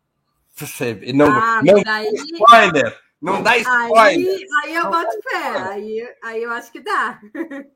Não, 1.13 1.27
ah, 1.27 1.61
não 1.63 1.81
daí... 1.81 2.13
spoiler! 2.13 2.99
Não 3.21 3.41
dá 3.41 3.57
spoiler! 3.57 3.97
Aí, 3.97 4.47
aí 4.63 4.75
eu 4.75 4.89
boto 4.89 5.19
pé, 5.23 5.57
aí, 5.57 6.15
aí 6.23 6.43
eu 6.43 6.51
acho 6.51 6.71
que 6.71 6.79
dá. 6.79 7.19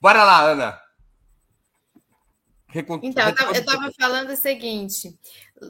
Bora 0.00 0.24
lá, 0.24 0.42
Ana. 0.42 0.80
Então, 2.74 3.24
eu 3.46 3.52
estava 3.52 3.90
falando 3.98 4.30
o 4.30 4.36
seguinte: 4.36 5.18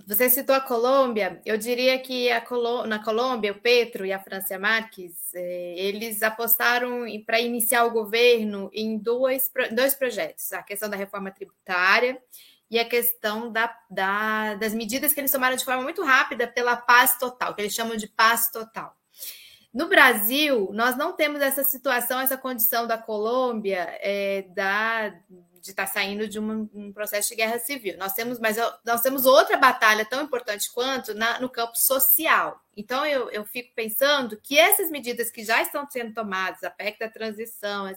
você 0.07 0.29
citou 0.29 0.55
a 0.55 0.61
Colômbia, 0.61 1.41
eu 1.45 1.57
diria 1.57 1.99
que 1.99 2.29
Colô 2.43 2.87
na 2.87 3.03
Colômbia, 3.03 3.53
o 3.53 3.61
Petro 3.61 4.05
e 4.05 4.13
a 4.13 4.19
Francia 4.19 4.59
Marques, 4.59 5.35
eh, 5.35 5.75
eles 5.77 6.23
apostaram 6.23 7.05
para 7.25 7.41
iniciar 7.41 7.85
o 7.85 7.91
governo 7.91 8.71
em 8.73 8.99
dois, 8.99 9.51
dois 9.73 9.95
projetos: 9.95 10.53
a 10.53 10.63
questão 10.63 10.91
da 10.91 10.97
reforma 10.97 11.31
tributária 11.31 12.21
e 12.71 12.79
a 12.79 12.85
questão 12.85 13.51
da, 13.51 13.75
da, 13.91 14.55
das 14.57 14.75
medidas 14.75 15.15
que 15.15 15.21
eles 15.21 15.33
tomaram 15.33 15.57
de 15.57 15.65
forma 15.65 15.83
muito 15.83 16.05
rápida 16.05 16.47
pela 16.47 16.77
paz 16.77 17.19
total, 17.19 17.55
que 17.55 17.63
eles 17.63 17.75
chamam 17.75 17.97
de 17.97 18.09
paz 18.09 18.51
total. 18.51 18.95
No 19.73 19.87
Brasil, 19.89 20.71
nós 20.73 20.97
não 20.97 21.13
temos 21.13 21.41
essa 21.41 21.63
situação, 21.63 22.21
essa 22.21 22.37
condição 22.37 22.87
da 22.87 22.99
Colômbia, 22.99 23.87
é, 24.01 24.43
da, 24.55 25.15
de 25.61 25.71
estar 25.71 25.87
tá 25.87 25.93
saindo 25.93 26.29
de 26.29 26.39
um, 26.39 26.69
um, 26.75 26.93
processo 26.93 27.29
de 27.29 27.37
guerra 27.37 27.59
civil. 27.59 27.97
Nós 27.99 28.13
temos, 28.13 28.39
mas 28.39 28.57
nós 28.85 29.01
temos 29.01 29.27
outra 29.27 29.57
batalha 29.57 30.05
tão 30.05 30.23
importante 30.23 30.71
quanto 30.73 31.15
na, 31.15 31.41
no 31.41 31.49
campo 31.49 31.77
social. 31.77 32.61
Então 32.77 33.05
eu, 33.05 33.29
eu 33.31 33.45
fico 33.45 33.75
pensando 33.75 34.39
que 34.41 34.57
essas 34.57 34.89
medidas 34.89 35.31
que 35.31 35.45
já 35.45 35.61
estão 35.61 35.89
sendo 35.91 36.15
tomadas, 36.15 36.63
a 36.63 36.71
PEC 36.71 36.99
da 37.01 37.09
transição, 37.09 37.93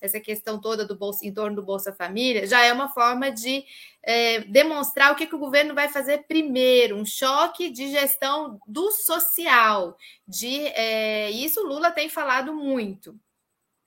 essa 0.00 0.18
questão 0.18 0.60
toda 0.60 0.84
do 0.84 0.96
bolso, 0.96 1.24
em 1.24 1.32
torno 1.32 1.54
do 1.54 1.62
Bolsa 1.62 1.92
Família, 1.92 2.46
já 2.46 2.60
é 2.60 2.72
uma 2.72 2.88
forma 2.88 3.30
de 3.30 3.64
é, 4.02 4.40
demonstrar 4.40 5.12
o 5.12 5.14
que, 5.14 5.26
que 5.26 5.36
o 5.36 5.38
governo 5.38 5.72
vai 5.72 5.88
fazer 5.88 6.24
primeiro, 6.26 6.96
um 6.96 7.06
choque 7.06 7.70
de 7.70 7.90
gestão 7.90 8.58
do 8.66 8.90
social. 8.90 9.96
De 10.26 10.66
é, 10.66 11.30
isso 11.30 11.64
Lula 11.64 11.92
tem 11.92 12.08
falado 12.08 12.52
muito. 12.52 13.16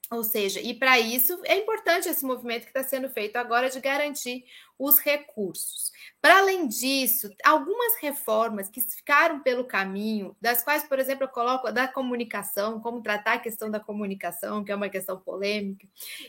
Ou 0.10 0.24
seja, 0.24 0.62
e 0.62 0.74
para 0.74 0.98
isso 0.98 1.38
é 1.44 1.58
importante 1.58 2.08
esse 2.08 2.26
movimento 2.26 2.64
que 2.64 2.70
está 2.70 2.82
sendo 2.82 3.10
feito 3.10 3.36
agora 3.36 3.70
de 3.70 3.80
garantir 3.82 4.46
os 4.80 5.00
recursos. 5.00 5.92
Para 6.22 6.38
além 6.38 6.68
disso, 6.68 7.30
algumas 7.44 7.96
reformas 8.00 8.70
que 8.70 8.80
ficaram 8.80 9.42
pelo 9.42 9.66
caminho, 9.66 10.36
das 10.40 10.64
quais, 10.64 10.84
por 10.84 10.98
exemplo, 10.98 11.26
eu 11.26 11.30
coloco 11.30 11.68
a 11.68 11.72
da 11.72 11.88
comunicação, 11.88 12.80
como 12.80 13.02
tratar 13.02 13.34
a 13.34 13.40
questão 13.40 13.70
da 13.70 13.80
comunicação, 13.80 14.64
que 14.64 14.72
é 14.72 14.76
uma 14.76 14.88
questão 14.88 15.20
polêmica. 15.20 15.86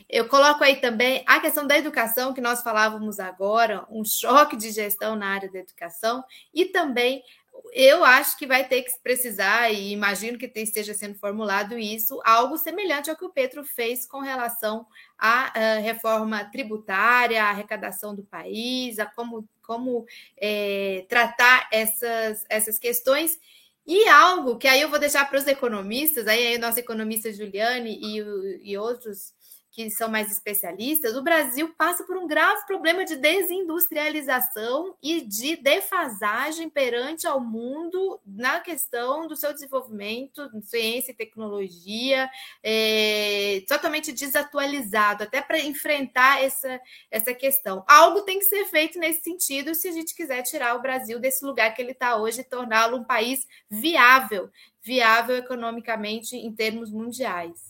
Eu 0.09 0.27
coloco 0.27 0.63
aí 0.63 0.77
também 0.81 1.23
a 1.25 1.39
questão 1.39 1.65
da 1.65 1.77
educação, 1.77 2.33
que 2.33 2.41
nós 2.41 2.61
falávamos 2.61 3.19
agora, 3.19 3.85
um 3.89 4.03
choque 4.03 4.57
de 4.57 4.71
gestão 4.71 5.15
na 5.15 5.27
área 5.27 5.49
da 5.49 5.59
educação, 5.59 6.23
e 6.53 6.65
também 6.65 7.23
eu 7.73 8.03
acho 8.03 8.37
que 8.37 8.47
vai 8.47 8.67
ter 8.67 8.83
que 8.83 8.91
precisar, 9.01 9.71
e 9.71 9.91
imagino 9.91 10.37
que 10.37 10.51
esteja 10.55 10.93
sendo 10.93 11.15
formulado 11.15 11.77
isso, 11.77 12.19
algo 12.23 12.57
semelhante 12.57 13.09
ao 13.09 13.15
que 13.15 13.25
o 13.25 13.31
Petro 13.31 13.63
fez 13.63 14.05
com 14.05 14.19
relação 14.19 14.85
à 15.17 15.51
uh, 15.55 15.83
reforma 15.83 16.45
tributária, 16.45 17.43
à 17.43 17.49
arrecadação 17.49 18.15
do 18.15 18.23
país, 18.23 18.99
a 18.99 19.05
como, 19.05 19.47
como 19.61 20.05
é, 20.37 21.05
tratar 21.09 21.67
essas, 21.71 22.45
essas 22.49 22.79
questões. 22.79 23.39
E 23.85 24.07
algo 24.07 24.57
que 24.57 24.67
aí 24.67 24.81
eu 24.81 24.89
vou 24.89 24.99
deixar 24.99 25.27
para 25.27 25.39
os 25.39 25.47
economistas, 25.47 26.27
aí, 26.27 26.47
aí 26.47 26.57
o 26.57 26.61
nosso 26.61 26.79
economista 26.79 27.33
Juliane 27.33 27.99
e, 28.01 28.71
e 28.71 28.77
outros 28.77 29.33
que 29.71 29.89
são 29.89 30.09
mais 30.09 30.31
especialistas, 30.31 31.15
o 31.15 31.21
Brasil 31.21 31.73
passa 31.77 32.03
por 32.03 32.17
um 32.17 32.27
grave 32.27 32.65
problema 32.65 33.05
de 33.05 33.15
desindustrialização 33.15 34.95
e 35.01 35.21
de 35.21 35.55
defasagem 35.57 36.69
perante 36.69 37.27
ao 37.27 37.39
mundo 37.39 38.19
na 38.25 38.59
questão 38.59 39.27
do 39.27 39.35
seu 39.35 39.53
desenvolvimento, 39.53 40.49
ciência 40.63 41.11
e 41.11 41.15
tecnologia, 41.15 42.29
é, 42.63 43.63
totalmente 43.67 44.11
desatualizado, 44.11 45.23
até 45.23 45.41
para 45.41 45.59
enfrentar 45.59 46.43
essa, 46.43 46.81
essa 47.11 47.33
questão. 47.33 47.83
Algo 47.87 48.21
tem 48.21 48.39
que 48.39 48.45
ser 48.45 48.65
feito 48.65 48.97
nesse 48.97 49.21
sentido 49.21 49.75
se 49.75 49.87
a 49.87 49.91
gente 49.91 50.15
quiser 50.15 50.41
tirar 50.43 50.75
o 50.75 50.81
Brasil 50.81 51.19
desse 51.19 51.45
lugar 51.45 51.73
que 51.75 51.81
ele 51.81 51.91
está 51.91 52.15
hoje 52.15 52.41
e 52.41 52.43
torná-lo 52.43 52.97
um 52.97 53.03
país 53.03 53.45
viável, 53.69 54.49
viável 54.81 55.37
economicamente 55.37 56.35
em 56.35 56.51
termos 56.51 56.91
mundiais. 56.91 57.68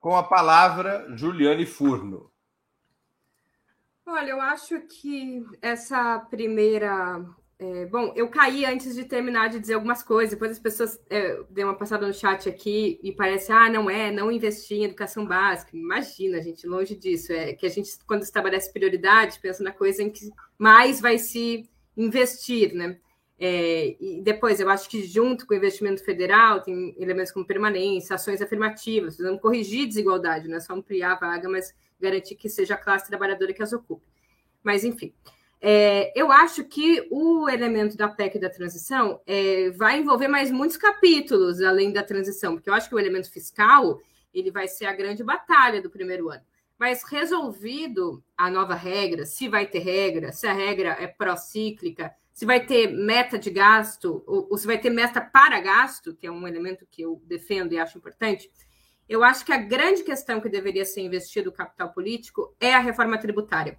Com 0.00 0.16
a 0.16 0.22
palavra, 0.22 1.06
Juliane 1.16 1.66
Furno. 1.66 2.30
Olha, 4.06 4.30
eu 4.30 4.40
acho 4.40 4.80
que 4.82 5.44
essa 5.60 6.20
primeira. 6.30 7.24
É, 7.58 7.86
bom, 7.86 8.12
eu 8.14 8.28
caí 8.28 8.64
antes 8.66 8.94
de 8.94 9.04
terminar 9.04 9.48
de 9.48 9.58
dizer 9.58 9.74
algumas 9.74 10.02
coisas, 10.02 10.30
depois 10.30 10.52
as 10.52 10.58
pessoas 10.58 11.00
é, 11.08 11.42
deu 11.48 11.66
uma 11.66 11.76
passada 11.76 12.06
no 12.06 12.12
chat 12.12 12.46
aqui 12.48 13.00
e 13.02 13.12
parece, 13.12 13.50
ah, 13.50 13.70
não 13.70 13.88
é, 13.88 14.12
não 14.12 14.30
investir 14.30 14.78
em 14.78 14.84
educação 14.84 15.26
básica. 15.26 15.74
Imagina, 15.74 16.40
gente, 16.42 16.66
longe 16.66 16.94
disso. 16.94 17.32
É 17.32 17.54
que 17.54 17.66
a 17.66 17.70
gente, 17.70 17.98
quando 18.06 18.22
estabelece 18.22 18.72
prioridade, 18.72 19.40
pensa 19.40 19.64
na 19.64 19.72
coisa 19.72 20.02
em 20.02 20.10
que 20.10 20.30
mais 20.58 21.00
vai 21.00 21.18
se 21.18 21.68
investir, 21.96 22.74
né? 22.74 23.00
É, 23.38 23.96
e 24.00 24.22
depois, 24.22 24.60
eu 24.60 24.68
acho 24.70 24.88
que 24.88 25.02
junto 25.04 25.46
com 25.46 25.54
o 25.54 25.56
investimento 25.56 26.02
federal, 26.02 26.60
tem 26.62 26.94
elementos 26.98 27.32
como 27.32 27.46
permanência, 27.46 28.14
ações 28.14 28.40
afirmativas, 28.40 29.14
precisamos 29.14 29.40
corrigir 29.40 29.86
desigualdade, 29.86 30.48
não 30.48 30.56
é 30.56 30.60
só 30.60 30.72
ampliar 30.74 31.12
a 31.12 31.16
vaga, 31.16 31.48
mas 31.48 31.74
garantir 32.00 32.34
que 32.34 32.48
seja 32.48 32.74
a 32.74 32.78
classe 32.78 33.06
trabalhadora 33.06 33.52
que 33.52 33.62
as 33.62 33.72
ocupe. 33.72 34.06
Mas, 34.62 34.84
enfim, 34.84 35.12
é, 35.60 36.12
eu 36.14 36.30
acho 36.30 36.64
que 36.64 37.06
o 37.10 37.48
elemento 37.48 37.96
da 37.96 38.08
PEC 38.08 38.38
da 38.38 38.50
transição 38.50 39.20
é, 39.26 39.70
vai 39.70 39.98
envolver 39.98 40.28
mais 40.28 40.50
muitos 40.50 40.76
capítulos 40.76 41.62
além 41.62 41.92
da 41.92 42.02
transição, 42.02 42.54
porque 42.54 42.68
eu 42.68 42.74
acho 42.74 42.88
que 42.88 42.94
o 42.94 42.98
elemento 42.98 43.30
fiscal 43.30 44.00
ele 44.32 44.50
vai 44.50 44.68
ser 44.68 44.86
a 44.86 44.92
grande 44.92 45.24
batalha 45.24 45.80
do 45.80 45.90
primeiro 45.90 46.28
ano. 46.30 46.42
mas 46.78 47.02
resolvido 47.04 48.22
a 48.36 48.50
nova 48.50 48.74
regra, 48.74 49.24
se 49.24 49.48
vai 49.48 49.66
ter 49.66 49.78
regra, 49.78 50.30
se 50.30 50.46
a 50.46 50.52
regra 50.52 50.90
é 51.00 51.06
procíclica, 51.06 52.14
se 52.36 52.44
vai 52.44 52.66
ter 52.66 52.88
meta 52.88 53.38
de 53.38 53.48
gasto, 53.48 54.22
ou, 54.26 54.46
ou 54.50 54.58
se 54.58 54.66
vai 54.66 54.76
ter 54.76 54.90
meta 54.90 55.22
para 55.22 55.58
gasto, 55.58 56.14
que 56.14 56.26
é 56.26 56.30
um 56.30 56.46
elemento 56.46 56.86
que 56.90 57.00
eu 57.00 57.22
defendo 57.24 57.72
e 57.72 57.78
acho 57.78 57.96
importante, 57.96 58.52
eu 59.08 59.24
acho 59.24 59.42
que 59.42 59.52
a 59.54 59.56
grande 59.56 60.04
questão 60.04 60.38
que 60.38 60.50
deveria 60.50 60.84
ser 60.84 61.00
investido 61.00 61.48
o 61.48 61.52
capital 61.52 61.94
político 61.94 62.54
é 62.60 62.74
a 62.74 62.78
reforma 62.78 63.16
tributária. 63.16 63.78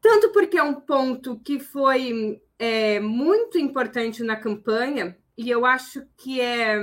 Tanto 0.00 0.32
porque 0.32 0.56
é 0.56 0.62
um 0.62 0.80
ponto 0.80 1.38
que 1.40 1.60
foi 1.60 2.40
é, 2.58 2.98
muito 2.98 3.58
importante 3.58 4.22
na 4.22 4.36
campanha, 4.36 5.14
e 5.36 5.50
eu 5.50 5.66
acho 5.66 6.06
que 6.16 6.40
é 6.40 6.78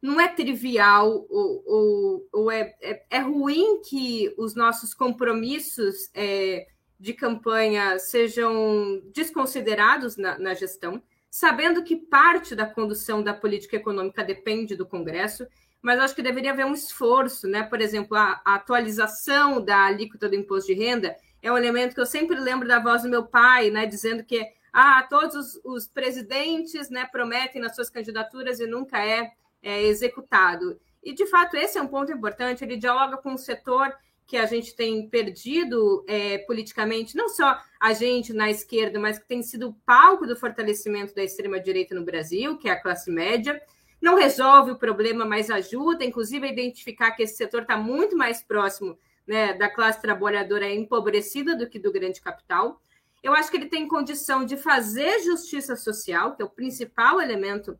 não 0.00 0.18
é 0.18 0.28
trivial 0.28 1.26
ou, 1.28 1.62
ou, 1.66 2.28
ou 2.32 2.50
é, 2.50 2.74
é, 2.80 3.04
é, 3.10 3.18
ruim 3.18 3.82
que 3.82 4.34
os 4.38 4.54
nossos 4.54 4.94
compromissos 4.94 6.10
é, 6.14 6.66
de 7.02 7.12
campanha 7.12 7.98
sejam 7.98 9.02
desconsiderados 9.12 10.16
na, 10.16 10.38
na, 10.38 10.54
gestão, 10.54 11.02
sabendo 11.28 11.82
que 11.82 11.96
parte 11.96 12.54
da 12.54 12.64
condução 12.64 13.24
da 13.24 13.34
política 13.34 13.74
econômica 13.74 14.22
depende 14.22 14.76
do 14.76 14.86
Congresso, 14.86 15.44
mas 15.82 15.98
acho 15.98 16.14
que 16.14 16.22
deveria 16.22 16.52
haver 16.52 16.64
um 16.64 16.72
esforço, 16.72 17.48
né? 17.48 17.64
Por 17.64 17.80
exemplo, 17.80 18.16
a, 18.16 18.40
a 18.44 18.54
atualização 18.54 19.60
da 19.60 19.86
alíquota 19.86 20.28
do 20.28 20.36
imposto 20.36 20.72
de 20.72 20.78
renda 20.78 21.16
é 21.42 21.50
um 21.50 21.58
elemento 21.58 21.92
que 21.92 22.00
eu 22.00 22.06
sempre 22.06 22.38
lembro 22.38 22.68
da 22.68 22.78
voz 22.78 23.02
do 23.02 23.08
meu 23.08 23.26
pai, 23.26 23.68
né? 23.68 23.84
Dizendo 23.84 24.22
que 24.22 24.46
ah, 24.72 25.04
todos 25.10 25.34
os, 25.34 25.60
os 25.64 25.88
presidentes 25.88 26.88
né, 26.88 27.04
prometem 27.10 27.60
nas 27.60 27.74
suas 27.74 27.90
candidaturas 27.90 28.60
e 28.60 28.66
nunca 28.68 29.04
é 29.04 29.32
é, 29.60 29.82
executado. 29.82 30.80
E, 31.02 31.12
de 31.12 31.26
fato, 31.26 31.56
esse 31.56 31.78
é 31.78 31.82
um 31.82 31.88
ponto 31.88 32.12
importante, 32.12 32.62
ele 32.62 32.76
dialoga 32.76 33.16
com 33.16 33.34
o 33.34 33.38
setor 33.38 33.92
que 34.26 34.36
a 34.36 34.46
gente 34.46 34.74
tem 34.74 35.08
perdido 35.08 36.04
é, 36.08 36.38
politicamente, 36.38 37.16
não 37.16 37.28
só 37.28 37.58
a 37.78 37.92
gente 37.92 38.32
na 38.32 38.50
esquerda, 38.50 38.98
mas 38.98 39.18
que 39.18 39.26
tem 39.26 39.42
sido 39.42 39.76
palco 39.84 40.26
do 40.26 40.36
fortalecimento 40.36 41.14
da 41.14 41.22
extrema-direita 41.22 41.94
no 41.94 42.04
Brasil, 42.04 42.56
que 42.56 42.68
é 42.68 42.72
a 42.72 42.80
classe 42.80 43.10
média. 43.10 43.60
Não 44.00 44.16
resolve 44.16 44.72
o 44.72 44.78
problema, 44.78 45.24
mas 45.24 45.50
ajuda, 45.50 46.04
inclusive, 46.04 46.46
a 46.46 46.50
identificar 46.50 47.12
que 47.12 47.22
esse 47.22 47.36
setor 47.36 47.62
está 47.62 47.76
muito 47.76 48.16
mais 48.16 48.42
próximo 48.42 48.98
né, 49.26 49.52
da 49.54 49.68
classe 49.68 50.00
trabalhadora 50.00 50.72
empobrecida 50.72 51.54
do 51.54 51.68
que 51.68 51.78
do 51.78 51.92
grande 51.92 52.20
capital. 52.20 52.80
Eu 53.22 53.34
acho 53.34 53.50
que 53.50 53.56
ele 53.56 53.66
tem 53.66 53.86
condição 53.86 54.44
de 54.44 54.56
fazer 54.56 55.20
justiça 55.20 55.76
social, 55.76 56.34
que 56.34 56.42
é 56.42 56.44
o 56.44 56.50
principal 56.50 57.20
elemento 57.20 57.78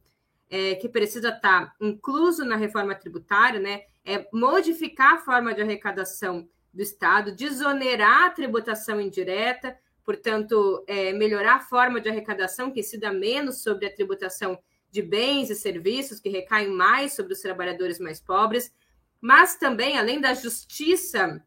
é, 0.48 0.74
que 0.74 0.88
precisa 0.88 1.30
estar 1.30 1.66
tá 1.66 1.74
incluso 1.80 2.44
na 2.44 2.56
reforma 2.56 2.94
tributária, 2.94 3.58
né? 3.58 3.82
É 4.04 4.26
modificar 4.32 5.14
a 5.14 5.18
forma 5.18 5.54
de 5.54 5.62
arrecadação 5.62 6.48
do 6.72 6.82
Estado, 6.82 7.34
desonerar 7.34 8.24
a 8.24 8.30
tributação 8.30 9.00
indireta, 9.00 9.76
portanto, 10.04 10.82
é, 10.86 11.12
melhorar 11.12 11.56
a 11.56 11.60
forma 11.60 12.00
de 12.00 12.08
arrecadação 12.08 12.70
que 12.70 12.80
dá 12.98 13.12
menos 13.12 13.62
sobre 13.62 13.86
a 13.86 13.94
tributação 13.94 14.58
de 14.90 15.02
bens 15.02 15.50
e 15.50 15.54
serviços, 15.54 16.20
que 16.20 16.28
recaem 16.28 16.68
mais 16.68 17.14
sobre 17.14 17.32
os 17.32 17.40
trabalhadores 17.40 17.98
mais 17.98 18.20
pobres, 18.20 18.72
mas 19.20 19.56
também, 19.56 19.96
além 19.96 20.20
da 20.20 20.34
justiça 20.34 21.42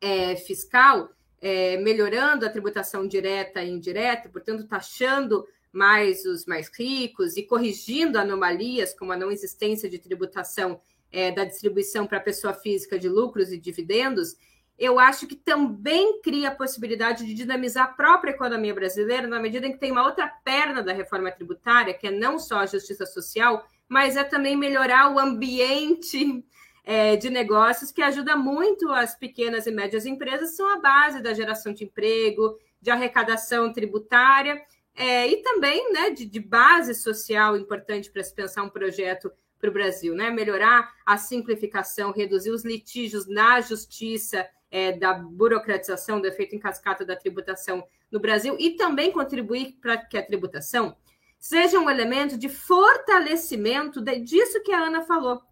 é, 0.00 0.36
fiscal, 0.36 1.10
é, 1.40 1.76
melhorando 1.78 2.46
a 2.46 2.50
tributação 2.50 3.06
direta 3.06 3.62
e 3.62 3.70
indireta, 3.70 4.28
portanto, 4.28 4.66
taxando 4.66 5.46
mais 5.72 6.24
os 6.24 6.46
mais 6.46 6.70
ricos 6.74 7.36
e 7.36 7.42
corrigindo 7.42 8.18
anomalias, 8.18 8.94
como 8.94 9.12
a 9.12 9.16
não 9.16 9.30
existência 9.30 9.90
de 9.90 9.98
tributação 9.98 10.80
é, 11.12 11.30
da 11.30 11.44
distribuição 11.44 12.06
para 12.06 12.20
pessoa 12.20 12.52
física 12.52 12.98
de 12.98 13.08
lucros 13.08 13.52
e 13.52 13.58
dividendos, 13.58 14.36
eu 14.78 14.98
acho 14.98 15.26
que 15.26 15.34
também 15.34 16.20
cria 16.20 16.48
a 16.48 16.54
possibilidade 16.54 17.24
de 17.24 17.34
dinamizar 17.34 17.84
a 17.84 17.92
própria 17.92 18.32
economia 18.32 18.74
brasileira, 18.74 19.26
na 19.26 19.40
medida 19.40 19.66
em 19.66 19.72
que 19.72 19.78
tem 19.78 19.90
uma 19.90 20.04
outra 20.04 20.28
perna 20.44 20.82
da 20.82 20.92
reforma 20.92 21.30
tributária, 21.30 21.94
que 21.94 22.06
é 22.06 22.10
não 22.10 22.38
só 22.38 22.58
a 22.58 22.66
justiça 22.66 23.06
social, 23.06 23.66
mas 23.88 24.16
é 24.16 24.24
também 24.24 24.56
melhorar 24.56 25.14
o 25.14 25.18
ambiente 25.18 26.44
é, 26.84 27.16
de 27.16 27.30
negócios, 27.30 27.90
que 27.90 28.02
ajuda 28.02 28.36
muito 28.36 28.90
as 28.92 29.16
pequenas 29.16 29.66
e 29.66 29.70
médias 29.70 30.04
empresas, 30.04 30.54
são 30.54 30.70
a 30.72 30.78
base 30.78 31.22
da 31.22 31.32
geração 31.32 31.72
de 31.72 31.84
emprego, 31.84 32.58
de 32.80 32.90
arrecadação 32.90 33.72
tributária 33.72 34.62
é, 34.94 35.26
e 35.26 35.42
também 35.42 35.92
né, 35.92 36.10
de, 36.10 36.24
de 36.24 36.40
base 36.40 36.94
social 36.94 37.56
importante 37.56 38.10
para 38.10 38.22
se 38.22 38.34
pensar 38.34 38.62
um 38.62 38.70
projeto 38.70 39.30
para 39.66 39.70
o 39.70 39.72
Brasil, 39.72 40.14
né? 40.14 40.30
Melhorar 40.30 40.92
a 41.04 41.16
simplificação, 41.16 42.12
reduzir 42.12 42.50
os 42.50 42.64
litígios 42.64 43.26
na 43.26 43.60
justiça, 43.60 44.48
é, 44.70 44.92
da 44.92 45.14
burocratização, 45.14 46.20
do 46.20 46.26
efeito 46.26 46.54
em 46.54 46.58
cascata 46.58 47.04
da 47.04 47.16
tributação 47.16 47.84
no 48.10 48.20
Brasil 48.20 48.56
e 48.58 48.70
também 48.72 49.10
contribuir 49.10 49.76
para 49.80 49.96
que 49.96 50.16
a 50.16 50.24
tributação 50.24 50.96
seja 51.38 51.78
um 51.78 51.90
elemento 51.90 52.38
de 52.38 52.48
fortalecimento 52.48 54.00
de, 54.00 54.20
disso 54.20 54.62
que 54.62 54.72
a 54.72 54.84
Ana 54.84 55.02
falou, 55.02 55.42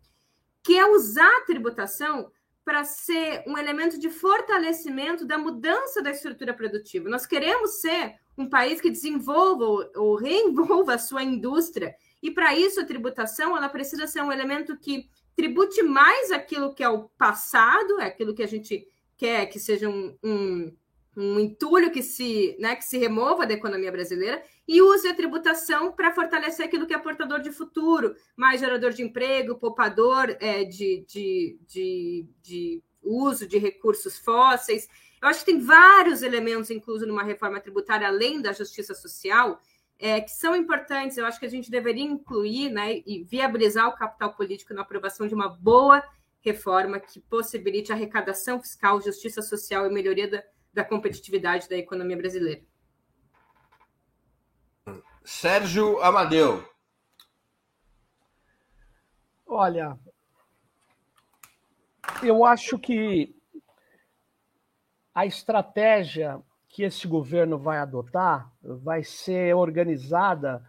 que 0.62 0.77
é 0.77 0.87
usar 0.87 1.39
a 1.39 1.45
tributação 1.45 2.31
para 2.65 2.83
ser 2.85 3.45
um 3.47 3.59
elemento 3.59 3.99
de 3.99 4.09
fortalecimento 4.09 5.27
da 5.27 5.37
mudança 5.37 6.03
da 6.03 6.11
estrutura 6.11 6.55
produtiva. 6.55 7.09
Nós 7.09 7.27
queremos 7.27 7.81
ser 7.81 8.15
um 8.39 8.49
país 8.49 8.81
que 8.81 8.91
desenvolva 8.91 9.91
ou 9.97 10.17
reenvolva 10.17 10.95
a 10.95 10.99
sua 10.99 11.23
indústria. 11.23 11.95
E 12.25 12.31
para 12.31 12.57
isso 12.57 12.81
a 12.81 12.87
tributação 12.87 13.55
ela 13.55 13.68
precisa 13.68 14.07
ser 14.07 14.22
um 14.22 14.33
elemento 14.33 14.75
que 14.79 15.11
tribute 15.37 15.83
mais 15.83 16.33
aquilo 16.33 16.75
que 16.75 16.83
é 16.83 16.89
o 16.89 17.05
passado, 17.18 18.01
é 18.01 18.07
aquilo 18.07 18.35
que 18.35 18.43
a 18.43 18.49
gente 18.49 18.89
quer 19.14 19.45
que 19.45 19.61
seja 19.61 19.91
um, 19.91 20.16
um, 20.25 20.75
um 21.14 21.39
entulho 21.39 21.93
que 21.93 22.03
se, 22.03 22.57
né, 22.59 22.77
que 22.77 22.85
se 22.85 22.97
remova 22.97 23.47
da 23.47 23.53
economia 23.53 23.93
brasileira 23.93 24.43
e 24.66 24.81
use 24.81 25.07
a 25.07 25.14
tributação 25.14 25.93
para 25.93 26.14
fortalecer 26.14 26.64
aquilo 26.64 26.87
que 26.87 26.95
é 26.95 26.99
portador 26.99 27.41
de 27.41 27.53
futuro, 27.53 28.16
mais 28.35 28.59
gerador 28.59 28.93
de 28.93 29.03
emprego, 29.03 29.59
poupador 29.59 30.35
é, 30.41 30.64
de, 30.64 31.05
de, 31.07 31.59
de, 31.66 32.27
de 32.43 32.83
uso 33.03 33.47
de 33.47 33.59
recursos 33.59 34.16
fósseis. 34.16 34.89
Eu 35.20 35.29
acho 35.29 35.41
que 35.41 35.53
tem 35.53 35.61
vários 35.61 36.22
elementos 36.22 36.70
inclusos 36.70 37.07
numa 37.07 37.22
reforma 37.22 37.61
tributária, 37.61 38.09
além 38.09 38.41
da 38.41 38.55
justiça 38.55 38.95
social, 38.95 39.61
é, 39.99 40.20
que 40.20 40.30
são 40.30 40.55
importantes. 40.55 41.16
Eu 41.16 41.26
acho 41.26 41.38
que 41.38 41.47
a 41.47 41.51
gente 41.51 41.70
deveria 41.70 42.05
incluir 42.05 42.70
né, 42.70 43.03
e 43.07 43.24
viabilizar 43.24 43.88
o 43.88 43.95
capital 43.95 44.34
político 44.34 44.74
na 44.74 44.82
aprovação 44.82 45.26
de 45.26 45.34
uma 45.34 45.49
boa 45.49 46.03
reforma 46.40 47.01
que 47.01 47.20
possibilite 47.20 47.92
arrecadação 47.92 48.61
fiscal, 48.61 49.01
justiça 49.01 49.40
social 49.40 49.86
e 49.86 49.92
melhoria 49.92 50.28
da, 50.28 50.42
da 50.72 50.84
competitividade 50.84 51.68
da 51.68 51.76
economia 51.76 52.16
brasileira. 52.16 52.62
Sérgio 55.24 56.03
Amadeu. 56.03 56.68
Olha, 59.47 59.99
eu 62.22 62.45
acho 62.45 62.78
que 62.78 63.34
a 65.14 65.24
estratégia 65.24 66.42
que 66.75 66.83
esse 66.83 67.07
governo 67.07 67.57
vai 67.57 67.79
adotar 67.79 68.53
vai 68.61 69.05
ser 69.05 69.55
organizada 69.55 70.61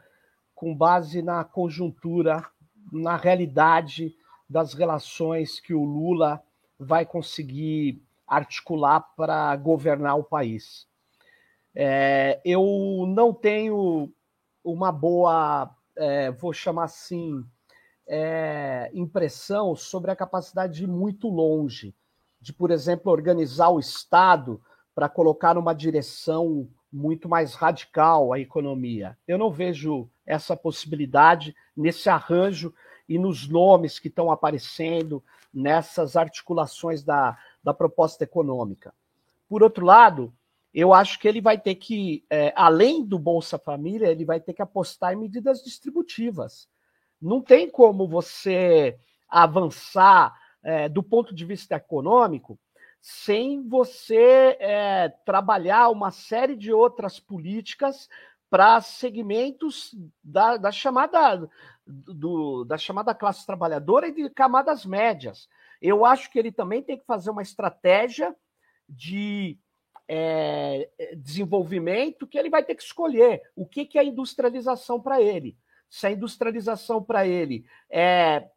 com 0.53 0.77
base 0.77 1.23
na 1.23 1.43
conjuntura, 1.43 2.45
na 2.91 3.17
realidade 3.17 4.15
das 4.47 4.75
relações 4.75 5.59
que 5.59 5.73
o 5.73 5.83
Lula 5.83 6.43
vai 6.77 7.07
conseguir 7.07 8.03
articular 8.27 8.99
para 9.17 9.55
governar 9.55 10.15
o 10.19 10.23
país. 10.23 10.87
É, 11.73 12.39
eu 12.45 13.05
não 13.07 13.33
tenho 13.33 14.13
uma 14.63 14.91
boa, 14.91 15.75
é, 15.95 16.29
vou 16.29 16.53
chamar 16.53 16.83
assim, 16.83 17.43
é, 18.05 18.91
impressão 18.93 19.75
sobre 19.75 20.11
a 20.11 20.15
capacidade 20.15 20.75
de 20.75 20.83
ir 20.83 20.87
muito 20.87 21.27
longe 21.29 21.95
de, 22.39 22.53
por 22.53 22.69
exemplo, 22.69 23.11
organizar 23.11 23.69
o 23.69 23.79
Estado 23.79 24.61
para 24.95 25.09
colocar 25.09 25.53
numa 25.53 25.75
direção 25.75 26.67
muito 26.91 27.27
mais 27.27 27.53
radical 27.53 28.31
a 28.31 28.39
economia. 28.39 29.17
Eu 29.27 29.37
não 29.37 29.51
vejo 29.51 30.09
essa 30.25 30.55
possibilidade 30.55 31.53
nesse 31.75 32.09
arranjo 32.09 32.73
e 33.07 33.19
nos 33.19 33.47
nomes 33.47 33.99
que 33.99 34.07
estão 34.07 34.31
aparecendo 34.31 35.21
nessas 35.53 36.15
articulações 36.15 37.03
da, 37.03 37.37
da 37.61 37.73
proposta 37.73 38.23
econômica. 38.23 38.93
Por 39.49 39.61
outro 39.61 39.85
lado, 39.85 40.33
eu 40.73 40.93
acho 40.93 41.19
que 41.19 41.27
ele 41.27 41.41
vai 41.41 41.57
ter 41.57 41.75
que, 41.75 42.25
é, 42.29 42.53
além 42.55 43.05
do 43.05 43.19
Bolsa 43.19 43.57
Família, 43.57 44.07
ele 44.07 44.25
vai 44.25 44.39
ter 44.39 44.53
que 44.53 44.61
apostar 44.61 45.13
em 45.13 45.17
medidas 45.17 45.63
distributivas. 45.63 46.67
Não 47.21 47.41
tem 47.41 47.69
como 47.69 48.07
você 48.07 48.97
avançar 49.29 50.33
é, 50.63 50.89
do 50.89 51.03
ponto 51.03 51.33
de 51.33 51.45
vista 51.45 51.75
econômico, 51.75 52.59
sem 53.07 53.61
você 53.69 54.57
é, 54.59 55.09
trabalhar 55.23 55.89
uma 55.89 56.09
série 56.09 56.55
de 56.55 56.73
outras 56.73 57.19
políticas 57.19 58.09
para 58.49 58.81
segmentos 58.81 59.95
da, 60.23 60.57
da 60.57 60.71
chamada 60.71 61.47
do, 61.85 62.63
da 62.63 62.79
chamada 62.79 63.13
classe 63.13 63.45
trabalhadora 63.45 64.07
e 64.07 64.11
de 64.11 64.27
camadas 64.31 64.87
médias. 64.87 65.47
Eu 65.79 66.03
acho 66.03 66.31
que 66.31 66.39
ele 66.39 66.51
também 66.51 66.81
tem 66.81 66.97
que 66.97 67.05
fazer 67.05 67.29
uma 67.29 67.43
estratégia 67.43 68.35
de 68.89 69.59
é, 70.07 70.89
desenvolvimento 71.15 72.25
que 72.25 72.39
ele 72.39 72.49
vai 72.49 72.63
ter 72.63 72.73
que 72.73 72.81
escolher 72.81 73.43
o 73.55 73.67
que, 73.67 73.85
que 73.85 73.99
é 73.99 74.03
industrialização 74.03 74.99
para 74.99 75.21
ele. 75.21 75.55
Se 75.91 76.07
a 76.07 76.11
industrialização 76.11 77.03
para 77.03 77.27
ele 77.27 77.67
é 77.87 78.49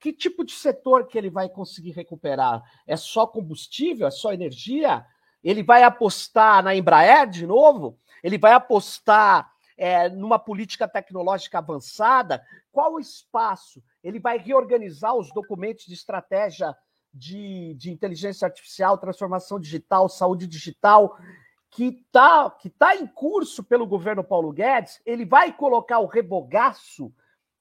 que 0.00 0.12
tipo 0.12 0.44
de 0.44 0.52
setor 0.52 1.06
que 1.06 1.18
ele 1.18 1.28
vai 1.28 1.48
conseguir 1.48 1.90
recuperar? 1.90 2.62
É 2.86 2.96
só 2.96 3.26
combustível? 3.26 4.06
É 4.06 4.10
só 4.10 4.32
energia? 4.32 5.04
Ele 5.44 5.62
vai 5.62 5.82
apostar 5.82 6.64
na 6.64 6.74
Embraer 6.74 7.28
de 7.28 7.46
novo? 7.46 7.98
Ele 8.22 8.38
vai 8.38 8.52
apostar 8.52 9.52
é, 9.76 10.08
numa 10.08 10.38
política 10.38 10.88
tecnológica 10.88 11.58
avançada? 11.58 12.42
Qual 12.72 12.94
o 12.94 13.00
espaço? 13.00 13.82
Ele 14.02 14.18
vai 14.18 14.38
reorganizar 14.38 15.14
os 15.14 15.30
documentos 15.32 15.84
de 15.84 15.92
estratégia 15.92 16.74
de, 17.12 17.74
de 17.74 17.90
inteligência 17.90 18.46
artificial, 18.46 18.96
transformação 18.96 19.60
digital, 19.60 20.08
saúde 20.08 20.46
digital, 20.46 21.18
que 21.70 21.84
está 22.06 22.50
que 22.50 22.70
tá 22.70 22.96
em 22.96 23.06
curso 23.06 23.62
pelo 23.62 23.86
governo 23.86 24.24
Paulo 24.24 24.50
Guedes? 24.50 25.00
Ele 25.04 25.24
vai 25.24 25.52
colocar 25.52 25.98
o 25.98 26.06
rebogaço 26.06 27.12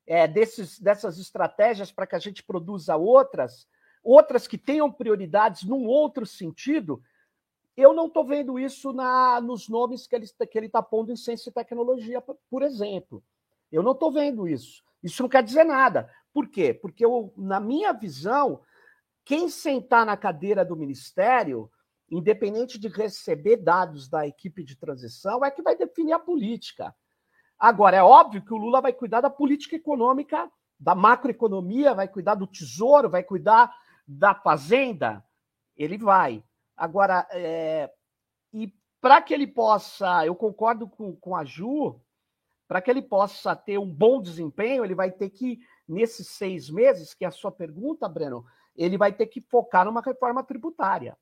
é, 0.09 0.27
desses, 0.27 0.79
dessas 0.79 1.19
estratégias 1.19 1.91
para 1.91 2.07
que 2.07 2.15
a 2.15 2.19
gente 2.19 2.41
produza 2.41 2.95
outras, 2.95 3.67
outras 4.03 4.47
que 4.47 4.57
tenham 4.57 4.91
prioridades 4.91 5.63
num 5.63 5.85
outro 5.85 6.25
sentido, 6.25 6.99
eu 7.77 7.93
não 7.93 8.07
estou 8.07 8.25
vendo 8.25 8.57
isso 8.57 8.91
na, 8.91 9.39
nos 9.39 9.69
nomes 9.69 10.07
que 10.07 10.15
ele 10.15 10.25
que 10.25 10.59
está 10.65 10.81
pondo 10.81 11.11
em 11.11 11.15
ciência 11.15 11.51
e 11.51 11.53
tecnologia, 11.53 12.21
por 12.49 12.63
exemplo. 12.63 13.23
Eu 13.71 13.83
não 13.83 13.91
estou 13.91 14.11
vendo 14.11 14.47
isso. 14.47 14.83
Isso 15.03 15.21
não 15.21 15.29
quer 15.29 15.43
dizer 15.43 15.63
nada. 15.63 16.11
Por 16.33 16.49
quê? 16.49 16.73
Porque, 16.73 17.05
eu, 17.05 17.31
na 17.37 17.59
minha 17.59 17.93
visão, 17.93 18.61
quem 19.23 19.47
sentar 19.47 20.07
na 20.07 20.17
cadeira 20.17 20.65
do 20.65 20.75
ministério, 20.75 21.71
independente 22.09 22.79
de 22.79 22.87
receber 22.87 23.57
dados 23.57 24.09
da 24.09 24.27
equipe 24.27 24.63
de 24.63 24.75
transição, 24.75 25.45
é 25.45 25.51
que 25.51 25.61
vai 25.61 25.77
definir 25.77 26.13
a 26.13 26.19
política. 26.19 26.93
Agora, 27.59 27.97
é 27.97 28.03
óbvio 28.03 28.41
que 28.41 28.53
o 28.53 28.57
Lula 28.57 28.79
vai 28.79 28.93
cuidar 28.93 29.21
da 29.21 29.29
política 29.29 29.75
econômica, 29.75 30.49
da 30.79 30.95
macroeconomia, 30.95 31.93
vai 31.93 32.07
cuidar 32.07 32.35
do 32.35 32.47
tesouro, 32.47 33.09
vai 33.09 33.21
cuidar 33.21 33.75
da 34.07 34.33
fazenda. 34.33 35.23
Ele 35.75 35.97
vai. 35.97 36.43
Agora, 36.77 37.27
é... 37.31 37.91
e 38.53 38.73
para 39.01 39.21
que 39.21 39.33
ele 39.33 39.47
possa, 39.47 40.25
eu 40.25 40.35
concordo 40.35 40.87
com, 40.87 41.15
com 41.17 41.35
a 41.35 41.43
Ju, 41.43 41.99
para 42.67 42.81
que 42.81 42.89
ele 42.89 43.01
possa 43.01 43.55
ter 43.55 43.77
um 43.77 43.91
bom 43.91 44.21
desempenho, 44.21 44.85
ele 44.85 44.95
vai 44.95 45.11
ter 45.11 45.29
que, 45.29 45.59
nesses 45.87 46.27
seis 46.29 46.69
meses, 46.69 47.13
que 47.13 47.25
é 47.25 47.27
a 47.27 47.31
sua 47.31 47.51
pergunta, 47.51 48.07
Breno, 48.07 48.45
ele 48.75 48.97
vai 48.97 49.11
ter 49.11 49.27
que 49.27 49.41
focar 49.41 49.85
numa 49.85 50.01
reforma 50.01 50.43
tributária. 50.43 51.17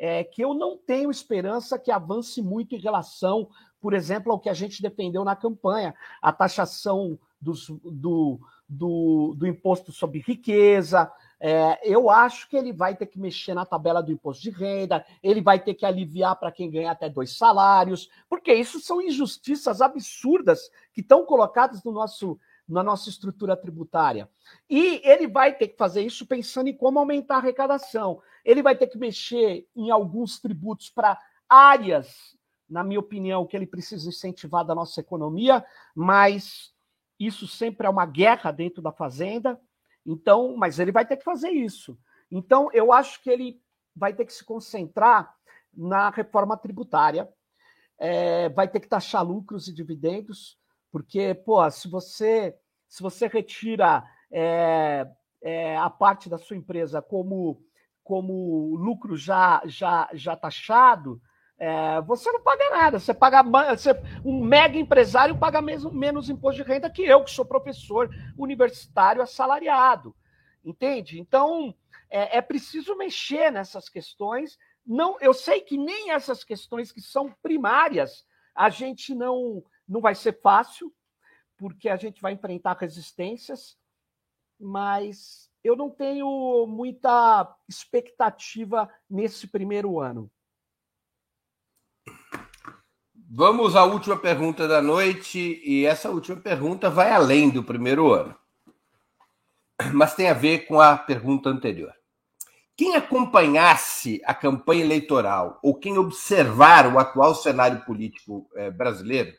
É, 0.00 0.22
que 0.22 0.42
eu 0.42 0.54
não 0.54 0.78
tenho 0.78 1.10
esperança 1.10 1.78
que 1.78 1.90
avance 1.90 2.40
muito 2.40 2.74
em 2.74 2.78
relação 2.78 3.50
por 3.80 3.94
exemplo, 3.94 4.32
ao 4.32 4.40
que 4.40 4.48
a 4.48 4.54
gente 4.54 4.82
defendeu 4.82 5.24
na 5.24 5.36
campanha, 5.36 5.94
a 6.20 6.32
taxação 6.32 7.18
dos, 7.40 7.68
do, 7.84 8.40
do, 8.68 9.34
do 9.36 9.46
imposto 9.46 9.92
sobre 9.92 10.20
riqueza. 10.20 11.10
É, 11.40 11.78
eu 11.84 12.10
acho 12.10 12.48
que 12.48 12.56
ele 12.56 12.72
vai 12.72 12.96
ter 12.96 13.06
que 13.06 13.18
mexer 13.18 13.54
na 13.54 13.64
tabela 13.64 14.02
do 14.02 14.10
imposto 14.10 14.42
de 14.42 14.50
renda, 14.50 15.04
ele 15.22 15.40
vai 15.40 15.60
ter 15.60 15.74
que 15.74 15.86
aliviar 15.86 16.34
para 16.36 16.50
quem 16.50 16.68
ganha 16.68 16.90
até 16.90 17.08
dois 17.08 17.36
salários, 17.36 18.10
porque 18.28 18.52
isso 18.52 18.80
são 18.80 19.00
injustiças 19.00 19.80
absurdas 19.80 20.68
que 20.92 21.00
estão 21.00 21.24
colocadas 21.24 21.82
no 21.84 21.92
nosso, 21.92 22.38
na 22.68 22.82
nossa 22.82 23.08
estrutura 23.08 23.56
tributária. 23.56 24.28
E 24.68 25.00
ele 25.04 25.28
vai 25.28 25.54
ter 25.54 25.68
que 25.68 25.76
fazer 25.76 26.02
isso 26.02 26.26
pensando 26.26 26.68
em 26.68 26.76
como 26.76 26.98
aumentar 26.98 27.36
a 27.36 27.38
arrecadação. 27.38 28.20
Ele 28.44 28.62
vai 28.62 28.76
ter 28.76 28.88
que 28.88 28.98
mexer 28.98 29.64
em 29.76 29.92
alguns 29.92 30.40
tributos 30.40 30.90
para 30.90 31.16
áreas 31.48 32.36
na 32.68 32.84
minha 32.84 33.00
opinião, 33.00 33.46
que 33.46 33.56
ele 33.56 33.66
precisa 33.66 34.08
incentivar 34.08 34.64
da 34.64 34.74
nossa 34.74 35.00
economia, 35.00 35.64
mas 35.94 36.72
isso 37.18 37.48
sempre 37.48 37.86
é 37.86 37.90
uma 37.90 38.06
guerra 38.06 38.50
dentro 38.50 38.82
da 38.82 38.92
fazenda. 38.92 39.60
Então, 40.04 40.56
mas 40.56 40.78
ele 40.78 40.92
vai 40.92 41.06
ter 41.06 41.16
que 41.16 41.24
fazer 41.24 41.50
isso. 41.50 41.98
Então, 42.30 42.68
eu 42.72 42.92
acho 42.92 43.22
que 43.22 43.30
ele 43.30 43.60
vai 43.94 44.12
ter 44.14 44.24
que 44.24 44.32
se 44.32 44.44
concentrar 44.44 45.34
na 45.72 46.10
reforma 46.10 46.56
tributária, 46.56 47.28
é, 47.98 48.48
vai 48.50 48.68
ter 48.68 48.80
que 48.80 48.88
taxar 48.88 49.24
lucros 49.24 49.68
e 49.68 49.74
dividendos, 49.74 50.58
porque, 50.90 51.34
pô, 51.34 51.68
se 51.70 51.88
você 51.88 52.56
se 52.88 53.02
você 53.02 53.26
retira 53.26 54.02
é, 54.32 55.06
é, 55.42 55.76
a 55.76 55.90
parte 55.90 56.28
da 56.28 56.38
sua 56.38 56.56
empresa 56.56 57.02
como 57.02 57.62
como 58.02 58.74
lucro 58.76 59.14
já 59.16 59.60
já 59.66 60.08
já 60.14 60.34
taxado, 60.36 61.20
é, 61.58 62.00
você 62.02 62.30
não 62.30 62.40
paga 62.40 62.70
nada, 62.70 62.98
você 63.00 63.12
paga 63.12 63.42
você, 63.42 63.90
um 64.24 64.42
mega 64.44 64.78
empresário 64.78 65.36
paga 65.36 65.60
mesmo, 65.60 65.90
menos 65.90 66.30
imposto 66.30 66.62
de 66.62 66.68
renda 66.68 66.88
que 66.88 67.02
eu, 67.02 67.24
que 67.24 67.30
sou 67.32 67.44
professor 67.44 68.08
universitário 68.36 69.20
assalariado. 69.20 70.14
Entende? 70.64 71.18
Então 71.18 71.74
é, 72.08 72.38
é 72.38 72.40
preciso 72.40 72.96
mexer 72.96 73.50
nessas 73.50 73.88
questões. 73.88 74.56
Não, 74.86 75.16
eu 75.20 75.34
sei 75.34 75.60
que 75.60 75.76
nem 75.76 76.12
essas 76.12 76.44
questões 76.44 76.92
que 76.92 77.00
são 77.00 77.34
primárias 77.42 78.24
a 78.54 78.70
gente 78.70 79.14
não 79.14 79.62
não 79.88 80.00
vai 80.02 80.14
ser 80.14 80.38
fácil, 80.42 80.92
porque 81.56 81.88
a 81.88 81.96
gente 81.96 82.20
vai 82.20 82.34
enfrentar 82.34 82.76
resistências, 82.78 83.76
mas 84.60 85.50
eu 85.64 85.74
não 85.74 85.90
tenho 85.90 86.66
muita 86.66 87.56
expectativa 87.66 88.88
nesse 89.08 89.48
primeiro 89.48 89.98
ano. 89.98 90.30
Vamos 93.30 93.76
à 93.76 93.84
última 93.84 94.16
pergunta 94.16 94.66
da 94.66 94.80
noite, 94.80 95.60
e 95.62 95.84
essa 95.84 96.08
última 96.08 96.38
pergunta 96.40 96.88
vai 96.88 97.12
além 97.12 97.50
do 97.50 97.62
primeiro 97.62 98.10
ano, 98.10 98.34
mas 99.92 100.14
tem 100.14 100.30
a 100.30 100.32
ver 100.32 100.60
com 100.60 100.80
a 100.80 100.96
pergunta 100.96 101.50
anterior. 101.50 101.92
Quem 102.74 102.96
acompanhasse 102.96 104.22
a 104.24 104.32
campanha 104.32 104.82
eleitoral 104.82 105.58
ou 105.62 105.78
quem 105.78 105.98
observar 105.98 106.90
o 106.90 106.98
atual 106.98 107.34
cenário 107.34 107.84
político 107.84 108.48
eh, 108.56 108.70
brasileiro, 108.70 109.36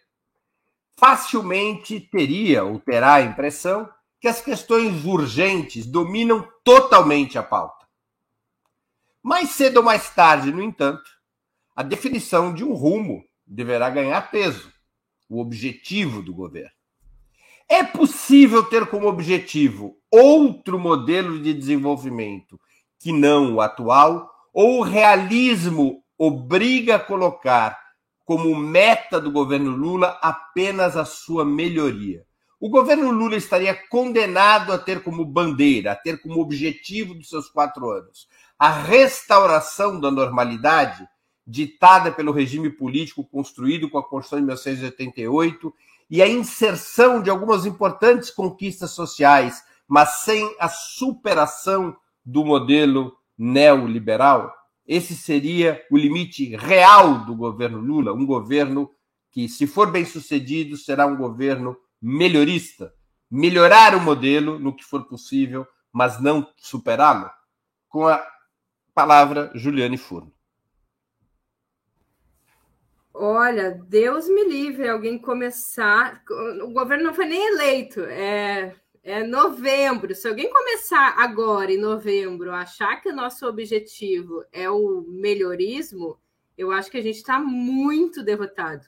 facilmente 0.95 1.99
teria 1.99 2.63
ou 2.63 2.79
terá 2.79 3.15
a 3.15 3.21
impressão 3.21 3.89
que 4.21 4.27
as 4.27 4.39
questões 4.39 5.03
urgentes 5.03 5.87
dominam 5.87 6.47
totalmente 6.63 7.39
a 7.39 7.43
pauta. 7.43 7.87
Mais 9.23 9.49
cedo 9.49 9.77
ou 9.77 9.83
mais 9.83 10.11
tarde, 10.11 10.51
no 10.51 10.61
entanto, 10.61 11.09
a 11.75 11.81
definição 11.81 12.53
de 12.53 12.63
um 12.63 12.73
rumo 12.73 13.27
deverá 13.49 13.89
ganhar 13.89 14.29
peso, 14.29 14.71
o 15.27 15.39
objetivo 15.39 16.21
do 16.21 16.33
governo. 16.33 16.71
É 17.67 17.83
possível 17.83 18.63
ter 18.63 18.85
como 18.87 19.07
objetivo 19.07 19.97
outro 20.11 20.79
modelo 20.79 21.41
de 21.41 21.53
desenvolvimento 21.53 22.59
que 22.99 23.11
não 23.11 23.55
o 23.55 23.61
atual, 23.61 24.29
ou 24.53 24.79
o 24.79 24.83
realismo 24.83 26.03
obriga 26.17 26.95
a 26.95 26.99
colocar 26.99 27.79
como 28.25 28.55
meta 28.55 29.19
do 29.19 29.31
governo 29.31 29.71
Lula 29.71 30.19
apenas 30.21 30.95
a 30.95 31.05
sua 31.05 31.45
melhoria? 31.45 32.25
O 32.59 32.69
governo 32.69 33.09
Lula 33.09 33.37
estaria 33.37 33.73
condenado 33.89 34.73
a 34.73 34.77
ter 34.77 35.01
como 35.01 35.23
bandeira, 35.23 35.93
a 35.93 35.95
ter 35.95 36.21
como 36.21 36.41
objetivo 36.41 37.13
dos 37.13 37.29
seus 37.29 37.49
quatro 37.49 37.89
anos 37.89 38.27
a 38.59 38.69
restauração 38.69 39.97
da 40.01 40.11
normalidade 40.11 41.07
ditada 41.49 42.11
pelo 42.11 42.31
regime 42.31 42.69
político 42.69 43.23
construído 43.23 43.89
com 43.89 43.97
a 43.97 44.03
Constituição 44.03 44.39
de 44.39 44.45
1988 44.45 45.73
e 46.07 46.21
a 46.21 46.27
inserção 46.27 47.23
de 47.23 47.29
algumas 47.29 47.65
importantes 47.65 48.29
conquistas 48.29 48.91
sociais, 48.91 49.63
mas 49.87 50.21
sem 50.21 50.55
a 50.59 50.69
superação 50.69 51.97
do 52.23 52.45
modelo 52.45 53.17
neoliberal? 53.35 54.53
Esse 54.85 55.15
seria 55.15 55.83
o 55.89 55.97
limite 55.97 56.55
real 56.55 57.25
do 57.25 57.35
governo 57.35 57.79
Lula, 57.79 58.13
um 58.13 58.27
governo 58.27 58.91
que, 59.31 59.49
se 59.49 59.65
for 59.65 59.91
bem 59.91 60.05
sucedido, 60.05 60.77
será 60.77 61.07
um 61.07 61.17
governo 61.17 61.75
melhorista. 61.99 62.93
Melhorar 63.29 63.95
o 63.95 64.01
modelo 64.01 64.59
no 64.59 64.75
que 64.75 64.83
for 64.83 65.05
possível, 65.05 65.65
mas 65.91 66.21
não 66.21 66.47
superá-lo. 66.57 67.29
Com 67.87 68.07
a 68.07 68.23
palavra, 68.93 69.51
Juliane 69.55 69.97
Furno. 69.97 70.31
Olha, 73.21 73.71
Deus 73.71 74.29
me 74.29 74.45
livre 74.45 74.87
alguém 74.87 75.17
começar. 75.19 76.23
O 76.63 76.71
governo 76.71 77.03
não 77.03 77.13
foi 77.13 77.25
nem 77.25 77.47
eleito, 77.47 77.99
é, 78.05 78.73
é 79.03 79.23
novembro. 79.25 80.15
Se 80.15 80.25
alguém 80.25 80.49
começar 80.49 81.15
agora, 81.17 81.69
em 81.69 81.77
novembro, 81.77 82.53
achar 82.53 83.01
que 83.01 83.09
o 83.09 83.15
nosso 83.15 83.45
objetivo 83.45 84.45
é 84.53 84.69
o 84.69 85.01
melhorismo, 85.05 86.17
eu 86.57 86.71
acho 86.71 86.89
que 86.89 86.97
a 86.97 87.01
gente 87.01 87.17
está 87.17 87.37
muito 87.37 88.23
derrotado. 88.23 88.85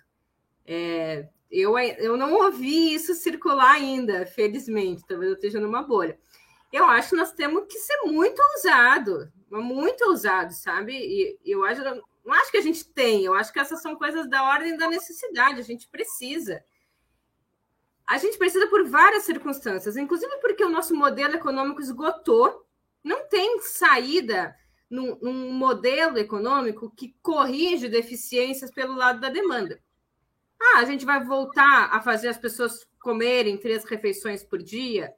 É, 0.66 1.28
eu, 1.52 1.78
eu 1.78 2.16
não 2.16 2.34
ouvi 2.34 2.94
isso 2.94 3.14
circular 3.14 3.74
ainda, 3.74 4.26
felizmente, 4.26 5.04
talvez 5.06 5.30
eu 5.30 5.36
esteja 5.36 5.60
numa 5.60 5.84
bolha. 5.84 6.18
eu 6.72 6.86
acho 6.86 7.10
que 7.10 7.16
nós 7.18 7.34
temos 7.34 7.66
que 7.68 7.80
ser 7.80 7.98
muito 8.06 8.42
ousado, 8.54 9.30
muito 9.50 10.06
ousado, 10.06 10.54
sabe? 10.54 10.94
E 10.94 11.38
eu 11.46 11.66
acho, 11.66 11.82
não 12.24 12.34
acho 12.34 12.52
que 12.52 12.58
a 12.58 12.62
gente 12.62 12.86
tem, 12.86 13.26
eu 13.26 13.34
acho 13.34 13.52
que 13.52 13.60
essas 13.60 13.82
são 13.82 13.96
coisas 13.96 14.30
da 14.30 14.44
ordem 14.44 14.78
da 14.78 14.90
necessidade, 14.90 15.60
a 15.60 15.64
gente 15.64 15.88
precisa. 15.88 16.64
A 18.08 18.18
gente 18.18 18.38
precisa 18.38 18.68
por 18.68 18.88
várias 18.88 19.24
circunstâncias, 19.24 19.96
inclusive 19.98 20.38
porque 20.38 20.64
o 20.64 20.70
nosso 20.70 20.96
modelo 20.96 21.36
econômico 21.36 21.82
esgotou, 21.82 22.66
não 23.04 23.28
tem 23.28 23.60
saída 23.62 24.56
num, 24.90 25.18
num 25.22 25.54
modelo 25.54 26.18
econômico 26.18 26.94
que 26.96 27.16
corrige 27.22 27.88
deficiências 27.88 28.70
pelo 28.70 28.96
lado 28.96 29.20
da 29.20 29.30
demanda. 29.30 29.82
Ah, 30.62 30.80
a 30.80 30.86
gente 30.86 31.06
vai 31.06 31.24
voltar 31.24 31.90
a 31.92 32.02
fazer 32.02 32.28
as 32.28 32.38
pessoas 32.38 32.86
comerem 33.00 33.58
três 33.58 33.84
refeições 33.84 34.44
por 34.44 34.62
dia, 34.62 35.12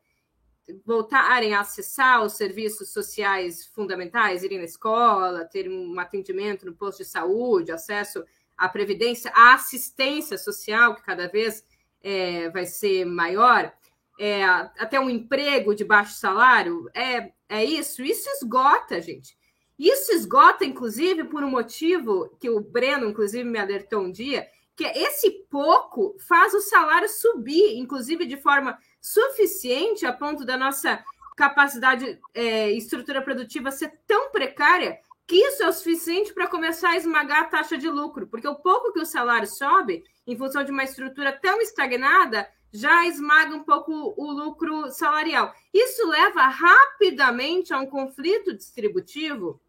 voltarem 0.85 1.53
a 1.53 1.59
acessar 1.59 2.23
os 2.23 2.33
serviços 2.33 2.91
sociais 2.91 3.65
fundamentais, 3.67 4.43
irem 4.43 4.59
na 4.59 4.63
escola, 4.63 5.45
ter 5.45 5.69
um 5.69 5.99
atendimento 5.99 6.65
no 6.65 6.73
posto 6.73 6.99
de 6.99 7.05
saúde, 7.05 7.71
acesso 7.71 8.23
à 8.57 8.69
previdência, 8.69 9.31
à 9.35 9.53
assistência 9.53 10.37
social, 10.37 10.95
que 10.95 11.03
cada 11.03 11.27
vez 11.27 11.65
é, 12.01 12.49
vai 12.49 12.65
ser 12.65 13.05
maior, 13.05 13.73
é, 14.19 14.43
até 14.43 14.99
um 14.99 15.09
emprego 15.09 15.73
de 15.73 15.83
baixo 15.83 16.13
salário, 16.13 16.89
é, 16.93 17.31
é 17.49 17.63
isso? 17.63 18.03
Isso 18.03 18.29
esgota, 18.29 19.01
gente. 19.01 19.35
Isso 19.77 20.11
esgota, 20.11 20.63
inclusive, 20.63 21.23
por 21.25 21.43
um 21.43 21.49
motivo 21.49 22.29
que 22.39 22.49
o 22.49 22.61
Breno, 22.61 23.09
inclusive, 23.09 23.43
me 23.43 23.59
alertou 23.59 24.01
um 24.01 24.11
dia, 24.11 24.47
que 24.75 24.83
esse 24.83 25.29
pouco 25.49 26.15
faz 26.27 26.53
o 26.53 26.61
salário 26.61 27.09
subir, 27.09 27.77
inclusive 27.77 28.25
de 28.25 28.37
forma 28.37 28.77
suficiente 29.03 30.05
a 30.05 30.13
ponto 30.13 30.45
da 30.45 30.55
nossa 30.55 31.03
capacidade 31.35 32.17
é, 32.33 32.71
estrutura 32.71 33.21
produtiva 33.21 33.69
ser 33.69 33.99
tão 34.07 34.31
precária 34.31 34.97
que 35.27 35.35
isso 35.35 35.61
é 35.61 35.67
o 35.67 35.73
suficiente 35.73 36.33
para 36.33 36.47
começar 36.47 36.91
a 36.91 36.95
esmagar 36.95 37.41
a 37.41 37.45
taxa 37.45 37.77
de 37.77 37.89
lucro, 37.89 38.27
porque 38.27 38.47
o 38.47 38.55
pouco 38.55 38.93
que 38.93 38.99
o 38.99 39.05
salário 39.05 39.47
sobe, 39.47 40.05
em 40.25 40.37
função 40.37 40.63
de 40.63 40.71
uma 40.71 40.83
estrutura 40.83 41.33
tão 41.33 41.59
estagnada, 41.59 42.47
já 42.71 43.05
esmaga 43.05 43.55
um 43.55 43.63
pouco 43.63 44.13
o 44.17 44.31
lucro 44.31 44.89
salarial. 44.91 45.53
Isso 45.73 46.07
leva 46.07 46.47
rapidamente 46.47 47.73
a 47.73 47.79
um 47.79 47.85
conflito 47.85 48.55
distributivo 48.55 49.61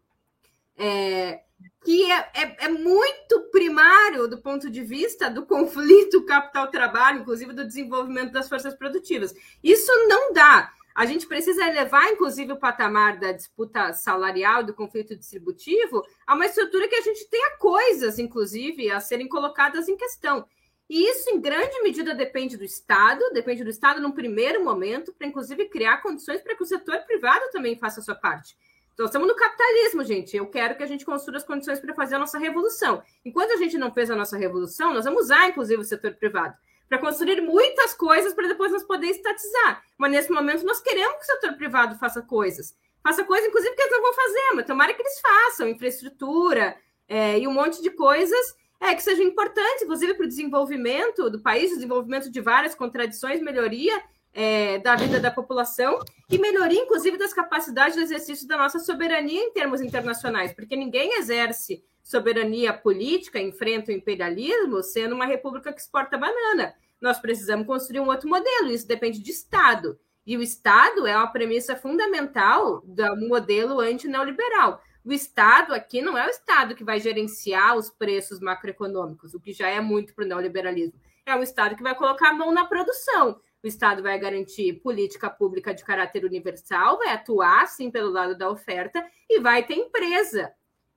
é, 0.77 1.44
que 1.83 2.11
é, 2.11 2.29
é, 2.33 2.65
é, 2.65 2.67
muito 2.69 3.41
primário 3.51 4.27
do 4.27 4.39
ponto 4.39 4.69
de 4.69 4.81
vista 4.81 5.29
do 5.29 5.45
conflito 5.45 6.25
capital-trabalho, 6.25 7.21
inclusive 7.21 7.53
do 7.53 7.65
desenvolvimento 7.65 8.31
das 8.31 8.49
forças 8.49 8.73
produtivas. 8.73 9.33
Isso 9.63 9.91
não 10.07 10.33
dá. 10.33 10.71
A 10.95 11.05
gente 11.05 11.27
precisa 11.27 11.67
elevar, 11.67 12.09
inclusive, 12.09 12.53
o 12.53 12.59
patamar 12.59 13.19
da 13.19 13.33
disputa 13.33 13.91
salarial, 13.93 14.63
do 14.63 14.73
conflito 14.73 15.15
distributivo, 15.15 16.03
a 16.25 16.33
uma 16.33 16.45
estrutura 16.45 16.87
que 16.87 16.95
a 16.95 17.01
gente 17.01 17.29
tenha 17.29 17.57
coisas, 17.57 18.17
inclusive, 18.17 18.89
a 18.89 19.01
serem 19.01 19.27
colocadas 19.27 19.89
em 19.89 19.97
questão. 19.97 20.47
E 20.89 21.09
isso, 21.09 21.29
em 21.29 21.41
grande 21.41 21.81
medida, 21.81 22.15
depende 22.15 22.55
do 22.55 22.63
Estado, 22.63 23.21
depende 23.33 23.63
do 23.63 23.69
Estado 23.69 23.99
num 23.99 24.11
primeiro 24.11 24.63
momento, 24.63 25.13
para, 25.13 25.27
inclusive, 25.27 25.65
criar 25.65 25.97
condições 25.97 26.41
para 26.41 26.55
que 26.55 26.63
o 26.63 26.65
setor 26.65 26.99
privado 27.05 27.49
também 27.51 27.77
faça 27.77 27.99
a 27.99 28.03
sua 28.03 28.15
parte. 28.15 28.55
Então, 28.95 29.05
estamos 29.05 29.27
no 29.27 29.35
capitalismo, 29.35 30.05
gente. 30.05 30.35
Eu 30.35 30.47
quero 30.47 30.75
que 30.75 30.81
a 30.81 30.87
gente 30.87 31.05
construa 31.05 31.37
as 31.37 31.43
condições 31.43 31.81
para 31.81 31.93
fazer 31.93 32.15
a 32.15 32.19
nossa 32.19 32.39
revolução. 32.39 33.03
Enquanto 33.25 33.51
a 33.51 33.57
gente 33.57 33.77
não 33.77 33.93
fez 33.93 34.09
a 34.09 34.15
nossa 34.15 34.37
revolução, 34.37 34.93
nós 34.93 35.03
vamos 35.03 35.25
usar, 35.25 35.49
inclusive, 35.49 35.81
o 35.81 35.85
setor 35.85 36.13
privado 36.13 36.55
para 36.87 36.97
construir 36.99 37.41
muitas 37.41 37.93
coisas 37.93 38.33
para 38.33 38.47
depois 38.47 38.71
nós 38.71 38.83
poder 38.83 39.07
estatizar. 39.07 39.83
Mas 39.97 40.11
nesse 40.11 40.31
momento 40.31 40.65
nós 40.65 40.79
queremos 40.79 41.17
que 41.17 41.23
o 41.23 41.25
setor 41.25 41.53
privado 41.57 41.97
faça 41.97 42.21
coisas. 42.21 42.73
Faça 43.03 43.23
coisas, 43.23 43.49
inclusive, 43.49 43.75
que 43.75 43.81
eles 43.81 43.91
não 43.91 44.01
vão 44.01 44.13
fazer, 44.13 44.51
mas 44.55 44.65
tomara 44.65 44.93
que 44.93 45.01
eles 45.01 45.19
façam, 45.19 45.67
infraestrutura 45.67 46.77
é, 47.07 47.37
e 47.37 47.47
um 47.47 47.53
monte 47.53 47.81
de 47.81 47.89
coisas 47.89 48.55
é, 48.79 48.95
que 48.95 49.03
sejam 49.03 49.25
importantes, 49.25 49.83
inclusive, 49.83 50.13
para 50.13 50.25
o 50.25 50.29
desenvolvimento 50.29 51.29
do 51.29 51.39
país, 51.39 51.71
desenvolvimento 51.71 52.31
de 52.31 52.39
várias 52.39 52.73
contradições, 52.73 53.41
melhoria 53.41 54.01
é, 54.35 54.79
da 54.79 54.97
vida 54.97 55.17
da 55.17 55.31
população 55.31 55.97
e 56.29 56.37
melhoria, 56.37 56.81
inclusive, 56.81 57.17
das 57.17 57.33
capacidades 57.33 57.95
do 57.95 58.01
exercício 58.01 58.45
da 58.45 58.57
nossa 58.57 58.79
soberania 58.79 59.41
em 59.41 59.53
termos 59.53 59.79
internacionais, 59.79 60.53
porque 60.53 60.75
ninguém 60.75 61.17
exerce 61.17 61.81
soberania 62.03 62.73
política, 62.73 63.39
enfrenta 63.39 63.91
o 63.91 63.95
imperialismo, 63.95 64.83
sendo 64.83 65.15
uma 65.15 65.25
república 65.25 65.71
que 65.71 65.79
exporta 65.79 66.17
banana. 66.17 66.75
Nós 66.99 67.17
precisamos 67.17 67.65
construir 67.65 68.01
um 68.01 68.09
outro 68.09 68.29
modelo, 68.29 68.69
isso 68.69 68.85
depende 68.85 69.19
de 69.19 69.31
Estado. 69.31 69.97
E 70.27 70.35
o 70.35 70.41
Estado 70.41 71.07
é 71.07 71.15
uma 71.15 71.27
premissa 71.27 71.75
fundamental 71.75 72.81
do 72.81 73.27
modelo 73.27 73.79
antineoliberal. 73.79 74.81
O 75.03 75.13
Estado 75.13 75.73
aqui 75.73 76.01
não 76.01 76.17
é 76.17 76.25
o 76.27 76.29
Estado 76.29 76.75
que 76.75 76.83
vai 76.83 76.99
gerenciar 76.99 77.77
os 77.77 77.89
preços 77.89 78.39
macroeconômicos, 78.39 79.33
o 79.33 79.39
que 79.39 79.53
já 79.53 79.69
é 79.69 79.79
muito 79.79 80.13
para 80.13 80.25
o 80.25 80.27
neoliberalismo. 80.27 80.99
É 81.25 81.35
um 81.35 81.43
Estado 81.43 81.75
que 81.75 81.83
vai 81.83 81.95
colocar 81.95 82.29
a 82.29 82.33
mão 82.33 82.51
na 82.51 82.65
produção 82.65 83.39
o 83.65 83.67
Estado 83.67 84.03
vai 84.03 84.19
garantir 84.19 84.73
política 84.73 85.27
pública 85.27 85.73
de 85.73 85.83
caráter 85.83 86.23
universal, 86.23 86.99
vai 86.99 87.09
atuar, 87.09 87.67
sim, 87.67 87.89
pelo 87.89 88.11
lado 88.11 88.37
da 88.37 88.47
oferta, 88.47 89.03
e 89.27 89.39
vai 89.39 89.65
ter 89.65 89.73
empresa. 89.73 90.53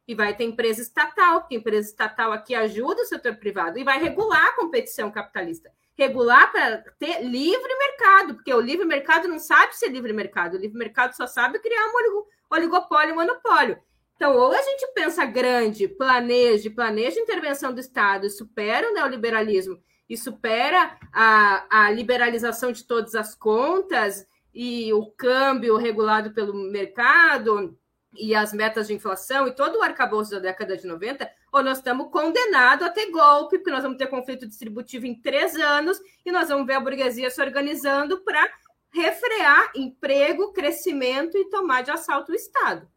E 0.07 0.15
vai 0.15 0.37
ter 0.37 0.45
empresa 0.45 0.83
estatal, 0.83 1.41
porque 1.41 1.57
empresa 1.57 1.89
estatal 1.89 2.31
aqui 2.31 2.55
ajuda 2.55 3.01
o 3.01 3.07
setor 3.07 3.37
privado, 3.37 3.79
e 3.79 3.85
vai 3.85 3.99
regular 3.99 4.49
a 4.49 4.57
competição 4.57 5.11
capitalista. 5.11 5.73
Regular 5.97 6.53
para 6.53 6.85
ter 6.99 7.23
livre 7.23 7.75
mercado, 7.79 8.35
porque 8.35 8.53
o 8.53 8.61
livre 8.61 8.85
mercado 8.85 9.27
não 9.27 9.39
sabe 9.39 9.75
ser 9.75 9.89
livre 9.89 10.13
mercado, 10.13 10.55
o 10.55 10.61
livre 10.61 10.79
mercado 10.79 11.15
só 11.15 11.27
sabe 11.27 11.59
criar 11.61 11.87
um 11.87 12.25
oligopólio, 12.51 13.15
um 13.15 13.17
monopólio. 13.17 13.79
Então, 14.15 14.37
ou 14.37 14.53
a 14.53 14.61
gente 14.61 14.87
pensa 14.95 15.25
grande, 15.25 15.89
planeja, 15.89 16.71
planeja 16.71 17.19
intervenção 17.19 17.73
do 17.73 17.81
Estado 17.81 18.27
e 18.27 18.31
supera 18.31 18.91
o 18.91 18.93
neoliberalismo 18.93 19.83
e 20.09 20.17
supera 20.17 20.97
a, 21.13 21.85
a 21.87 21.91
liberalização 21.91 22.73
de 22.73 22.85
todas 22.85 23.15
as 23.15 23.35
contas 23.35 24.27
e 24.55 24.93
o 24.93 25.07
câmbio 25.11 25.77
regulado 25.77 26.33
pelo 26.33 26.55
mercado 26.55 27.79
e 28.15 28.35
as 28.35 28.53
metas 28.53 28.87
de 28.87 28.95
inflação 28.95 29.47
e 29.47 29.55
todo 29.55 29.79
o 29.79 29.83
arcabouço 29.83 30.31
da 30.31 30.39
década 30.39 30.77
de 30.77 30.87
90, 30.87 31.31
ou 31.53 31.63
nós 31.63 31.79
estamos 31.79 32.11
condenados 32.11 32.87
a 32.87 32.91
ter 32.91 33.11
golpe, 33.11 33.59
porque 33.59 33.71
nós 33.71 33.83
vamos 33.83 33.99
ter 33.99 34.07
conflito 34.07 34.47
distributivo 34.47 35.07
em 35.07 35.21
três 35.21 35.55
anos 35.57 35.99
e 36.25 36.33
nós 36.33 36.49
vamos 36.49 36.67
ver 36.67 36.75
a 36.75 36.81
burguesia 36.81 37.31
se 37.31 37.41
organizando 37.41 38.21
para 38.23 38.51
refrear 38.91 39.71
emprego, 39.77 40.53
crescimento 40.53 41.37
e 41.37 41.51
tomar 41.51 41.83
de 41.83 41.91
assalto 41.91 42.33
o 42.33 42.35
Estado. 42.35 42.89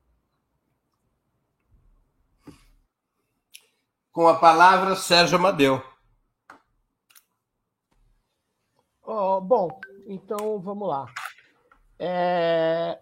Com 4.12 4.28
a 4.28 4.36
palavra, 4.36 4.96
Sérgio 4.96 5.38
Amadeu. 5.38 5.91
Oh, 9.14 9.42
bom, 9.42 9.68
então 10.08 10.58
vamos 10.62 10.88
lá. 10.88 11.06
É... 12.00 12.98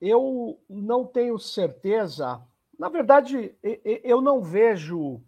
Eu 0.00 0.58
não 0.68 1.06
tenho 1.06 1.38
certeza. 1.38 2.42
Na 2.76 2.88
verdade, 2.88 3.54
eu 4.02 4.20
não 4.20 4.42
vejo 4.42 5.22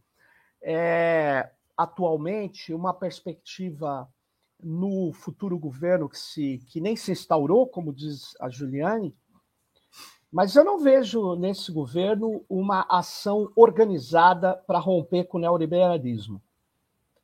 é, 0.61 1.49
atualmente 1.77 2.75
uma 2.75 2.93
perspectiva 2.93 4.13
no 4.61 5.13
futuro 5.13 5.57
governo 5.57 6.09
que, 6.09 6.19
se, 6.19 6.59
que 6.67 6.81
nem 6.81 6.97
se 6.97 7.13
instaurou, 7.13 7.69
como 7.69 7.95
diz 7.95 8.35
a 8.41 8.49
Juliane, 8.49 9.17
mas 10.29 10.57
eu 10.57 10.65
não 10.65 10.81
vejo 10.81 11.37
nesse 11.37 11.71
governo 11.71 12.45
uma 12.49 12.85
ação 12.91 13.53
organizada 13.55 14.57
para 14.57 14.81
romper 14.81 15.23
com 15.23 15.39
o 15.39 15.41
neoliberalismo. 15.41 16.43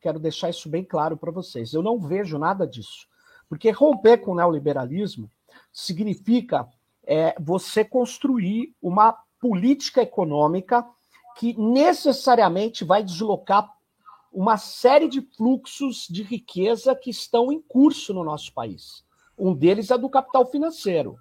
Quero 0.05 0.18
deixar 0.18 0.50
isso 0.50 0.68
bem 0.68 0.84
claro 0.84 1.16
para 1.16 1.32
vocês. 1.32 1.72
Eu 1.72 1.82
não 1.82 1.98
vejo 1.98 2.36
nada 2.36 2.66
disso. 2.66 3.09
Porque 3.48 3.70
romper 3.70 4.18
com 4.18 4.32
o 4.32 4.34
neoliberalismo 4.34 5.30
significa 5.72 6.68
é, 7.07 7.34
você 7.40 7.82
construir 7.82 8.76
uma 8.82 9.16
política 9.40 10.02
econômica 10.02 10.86
que 11.38 11.59
necessariamente 11.59 12.84
vai 12.84 13.02
deslocar 13.02 13.66
uma 14.30 14.59
série 14.59 15.09
de 15.09 15.22
fluxos 15.22 16.07
de 16.11 16.22
riqueza 16.22 16.94
que 16.94 17.09
estão 17.09 17.50
em 17.50 17.62
curso 17.62 18.12
no 18.12 18.22
nosso 18.22 18.52
país. 18.52 19.02
Um 19.38 19.55
deles 19.55 19.90
é 19.90 19.96
do 19.96 20.11
capital 20.11 20.44
financeiro. 20.44 21.16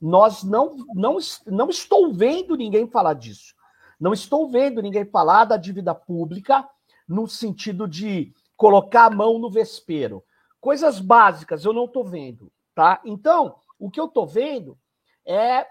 Nós 0.00 0.42
não, 0.42 0.74
não, 0.92 1.18
não 1.46 1.70
estou 1.70 2.12
vendo 2.12 2.56
ninguém 2.56 2.88
falar 2.88 3.14
disso. 3.14 3.54
Não 4.00 4.12
estou 4.12 4.50
vendo 4.50 4.82
ninguém 4.82 5.04
falar 5.04 5.44
da 5.44 5.56
dívida 5.56 5.94
pública 5.94 6.68
no 7.06 7.26
sentido 7.26 7.86
de 7.86 8.32
colocar 8.56 9.06
a 9.06 9.10
mão 9.10 9.38
no 9.38 9.50
vespeiro. 9.50 10.24
Coisas 10.60 10.98
básicas 11.00 11.64
eu 11.64 11.72
não 11.72 11.84
estou 11.84 12.04
vendo, 12.04 12.50
tá? 12.74 13.00
Então, 13.04 13.56
o 13.78 13.90
que 13.90 14.00
eu 14.00 14.06
estou 14.06 14.26
vendo 14.26 14.78
é 15.26 15.66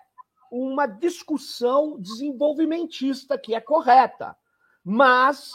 uma 0.52 0.86
discussão 0.86 2.00
desenvolvimentista 2.00 3.38
que 3.38 3.56
é 3.56 3.62
correta, 3.62 4.36
mas 4.84 5.52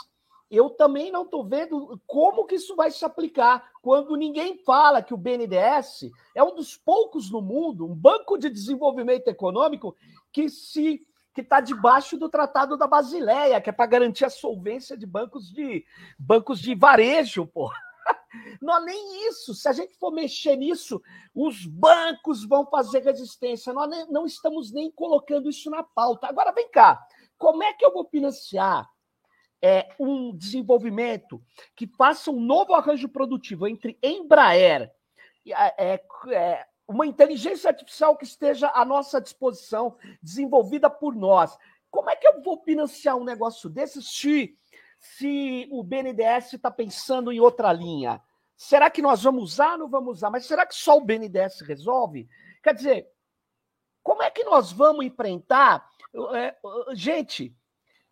eu 0.51 0.71
também 0.71 1.13
não 1.13 1.23
estou 1.23 1.45
vendo 1.45 2.01
como 2.07 2.47
que 2.47 2.55
isso 2.55 2.75
vai 2.75 2.91
se 2.91 3.05
aplicar 3.05 3.71
quando 3.83 4.17
ninguém 4.17 4.57
fala 4.57 5.03
que 5.03 5.13
o 5.13 5.17
BNDES 5.17 6.11
é 6.35 6.43
um 6.43 6.55
dos 6.55 6.77
poucos 6.77 7.31
no 7.31 7.43
mundo, 7.43 7.87
um 7.87 7.95
banco 7.95 8.39
de 8.39 8.49
desenvolvimento 8.49 9.29
econômico 9.29 9.95
que 10.33 10.49
se 10.49 11.07
que 11.39 11.43
está 11.43 11.61
debaixo 11.61 12.19
do 12.19 12.29
Tratado 12.29 12.77
da 12.77 12.89
Basileia, 12.89 13.61
que 13.61 13.71
é 13.71 13.73
para 13.73 13.87
garantir 13.87 14.25
a 14.25 14.31
solvência 14.31 14.99
de 14.99 15.07
bancos 15.07 15.53
de 15.53 15.85
bancos 16.19 16.61
de 16.61 16.75
varejo, 16.75 17.47
pô. 17.47 17.71
Não 18.61 18.77
é 18.77 18.85
nem 18.87 19.29
isso. 19.29 19.55
Se 19.55 19.69
a 19.69 19.73
gente 19.73 19.97
for 19.99 20.11
mexer 20.11 20.57
nisso, 20.57 21.01
os 21.33 21.65
bancos 21.65 22.45
vão 22.45 22.67
fazer 22.67 23.05
resistência. 23.05 23.73
Nós 23.73 23.89
não 24.11 24.27
estamos 24.27 24.73
nem 24.73 24.91
colocando 24.91 25.49
isso 25.49 25.71
na 25.71 25.85
pauta. 25.85 26.27
Agora, 26.27 26.51
vem 26.51 26.69
cá. 26.71 27.01
Como 27.39 27.63
é 27.63 27.73
que 27.73 27.85
eu 27.85 27.93
vou 27.93 28.05
financiar 28.09 28.89
é, 29.63 29.89
um 29.99 30.37
desenvolvimento 30.37 31.41
que 31.77 31.87
faça 31.87 32.33
um 32.33 32.41
novo 32.41 32.75
arranjo 32.75 33.09
produtivo 33.09 33.69
entre 33.69 33.97
Embraer, 34.03 34.93
é, 35.47 35.95
é, 35.95 36.67
uma 36.89 37.07
inteligência 37.07 37.69
artificial 37.69 38.17
que 38.17 38.25
esteja 38.25 38.73
à 38.75 38.83
nossa 38.85 39.21
disposição, 39.21 39.97
desenvolvida 40.23 40.89
por 40.89 41.15
nós. 41.15 41.57
Como 41.91 42.09
é 42.09 42.17
que 42.17 42.27
eu 42.27 42.41
vou 42.43 42.63
financiar 42.65 43.17
um 43.17 43.25
negócio 43.25 43.69
desse 43.69 44.03
se, 44.03 44.57
se 44.99 45.69
o 45.71 45.83
BNDES 45.83 46.55
está 46.55 46.71
pensando 46.71 47.31
em 47.31 47.41
outra 47.41 47.73
linha? 47.73 48.23
Será 48.57 48.91
que 48.91 49.03
nós 49.03 49.23
vamos 49.23 49.53
usar 49.53 49.73
ou 49.73 49.79
não 49.79 49.89
vamos 49.89 50.17
usar? 50.17 50.31
Mas 50.31 50.47
será 50.47 50.67
que 50.67 50.75
só 50.75 50.97
o 50.97 51.05
BNDES 51.05 51.61
resolve? 51.61 52.27
Quer 52.63 52.75
dizer, 52.75 53.09
como 54.03 54.23
é 54.23 54.31
que 54.31 54.43
nós 54.45 54.73
vamos 54.73 55.05
enfrentar? 55.05 55.87
É, 56.35 56.57
gente, 56.95 57.55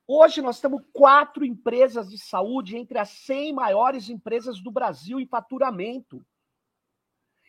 Hoje 0.08 0.40
nós 0.40 0.60
temos 0.60 0.84
quatro 0.92 1.44
empresas 1.44 2.08
de 2.08 2.16
saúde 2.16 2.76
entre 2.76 2.96
as 2.96 3.08
100 3.08 3.52
maiores 3.52 4.08
empresas 4.08 4.60
do 4.60 4.70
Brasil 4.70 5.18
em 5.18 5.26
faturamento. 5.26 6.24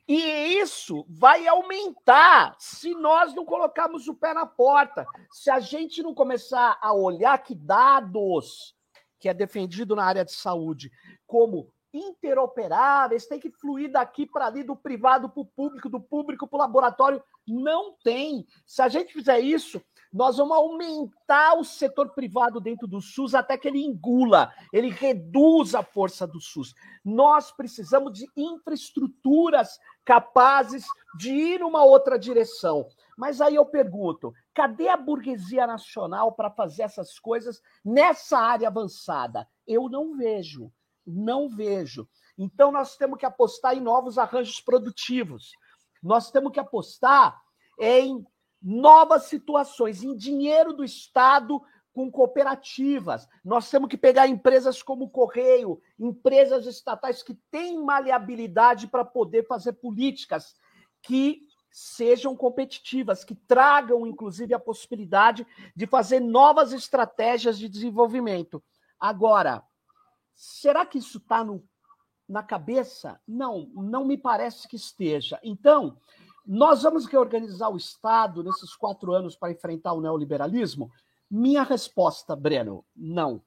E 0.07 0.59
isso 0.59 1.05
vai 1.09 1.47
aumentar 1.47 2.55
se 2.57 2.95
nós 2.95 3.33
não 3.35 3.43
colocarmos 3.43 4.07
o 4.07 4.15
pé 4.15 4.33
na 4.33 4.45
porta. 4.45 5.05
Se 5.31 5.49
a 5.49 5.59
gente 5.59 6.01
não 6.01 6.13
começar 6.13 6.77
a 6.81 6.93
olhar 6.93 7.37
que 7.39 7.53
dados 7.53 8.73
que 9.19 9.27
é 9.27 9.33
defendido 9.33 9.95
na 9.95 10.05
área 10.05 10.23
de 10.23 10.31
saúde 10.31 10.91
como 11.25 11.71
interoperáveis, 11.93 13.25
tem 13.25 13.39
que 13.39 13.49
fluir 13.49 13.91
daqui 13.91 14.25
para 14.25 14.45
ali, 14.45 14.63
do 14.63 14.75
privado 14.75 15.29
para 15.29 15.41
o 15.41 15.45
público, 15.45 15.89
do 15.89 15.99
público 15.99 16.47
para 16.47 16.57
o 16.57 16.59
laboratório. 16.59 17.21
Não 17.47 17.95
tem. 18.03 18.45
Se 18.65 18.81
a 18.81 18.89
gente 18.89 19.13
fizer 19.13 19.39
isso, 19.39 19.81
nós 20.11 20.37
vamos 20.37 20.55
aumentar 20.55 21.55
o 21.57 21.63
setor 21.63 22.09
privado 22.09 22.59
dentro 22.59 22.87
do 22.87 23.01
SUS 23.01 23.33
até 23.33 23.57
que 23.57 23.67
ele 23.67 23.83
engula, 23.83 24.53
ele 24.71 24.89
reduz 24.89 25.75
a 25.75 25.83
força 25.83 26.27
do 26.27 26.39
SUS. 26.39 26.73
Nós 27.03 27.51
precisamos 27.51 28.13
de 28.13 28.27
infraestruturas 28.35 29.79
capazes 30.07 30.85
de 31.17 31.29
ir 31.33 31.59
numa 31.59 31.83
outra 31.83 32.17
direção. 32.17 32.87
Mas 33.17 33.41
aí 33.41 33.55
eu 33.55 33.65
pergunto: 33.65 34.33
cadê 34.53 34.87
a 34.87 34.95
burguesia 34.95 35.67
nacional 35.67 36.31
para 36.31 36.49
fazer 36.49 36.83
essas 36.83 37.19
coisas 37.19 37.61
nessa 37.83 38.39
área 38.39 38.69
avançada? 38.69 39.45
Eu 39.67 39.89
não 39.89 40.15
vejo, 40.15 40.71
não 41.05 41.49
vejo. 41.49 42.07
Então 42.37 42.71
nós 42.71 42.95
temos 42.95 43.19
que 43.19 43.25
apostar 43.25 43.75
em 43.75 43.81
novos 43.81 44.17
arranjos 44.17 44.61
produtivos. 44.61 45.51
Nós 46.01 46.31
temos 46.31 46.53
que 46.53 46.59
apostar 46.59 47.37
em 47.77 48.25
novas 48.61 49.23
situações, 49.23 50.03
em 50.03 50.15
dinheiro 50.15 50.71
do 50.71 50.85
Estado 50.85 51.61
com 51.97 52.11
cooperativas. 52.11 53.27
Nós 53.43 53.71
temos 53.71 53.89
que 53.89 53.97
pegar 53.97 54.27
empresas 54.27 54.83
como 54.83 55.05
o 55.05 55.09
Correio, 55.09 55.81
empresas 55.97 56.67
estatais 56.67 57.23
que 57.23 57.33
têm 57.49 57.83
maleabilidade 57.83 58.85
para 58.85 59.03
poder 59.03 59.47
fazer 59.47 59.73
políticas 59.73 60.55
que 61.01 61.41
sejam 61.71 62.35
competitivas, 62.35 63.23
que 63.23 63.33
tragam, 63.33 64.05
inclusive, 64.05 64.53
a 64.53 64.59
possibilidade 64.59 65.47
de 65.75 65.87
fazer 65.87 66.19
novas 66.19 66.71
estratégias 66.71 67.57
de 67.57 67.67
desenvolvimento. 67.67 68.63
Agora, 68.99 69.63
será 70.35 70.85
que 70.85 70.99
isso 70.99 71.17
está 71.17 71.43
na 72.29 72.43
cabeça? 72.43 73.19
Não, 73.27 73.71
não 73.73 74.05
me 74.05 74.19
parece 74.19 74.67
que 74.67 74.75
esteja. 74.75 75.39
Então, 75.41 75.97
nós 76.45 76.83
vamos 76.83 77.07
reorganizar 77.07 77.71
o 77.71 77.77
Estado 77.77 78.43
nesses 78.43 78.75
quatro 78.75 79.13
anos 79.13 79.35
para 79.35 79.51
enfrentar 79.51 79.93
o 79.93 80.01
neoliberalismo? 80.01 80.91
Minha 81.29 81.63
resposta, 81.63 82.35
Breno, 82.35 82.85
não. 82.95 83.43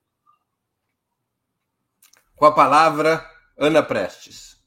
Com 2.37 2.47
a 2.47 2.55
palavra, 2.55 3.24
Ana 3.57 3.83
Prestes. 3.83 4.61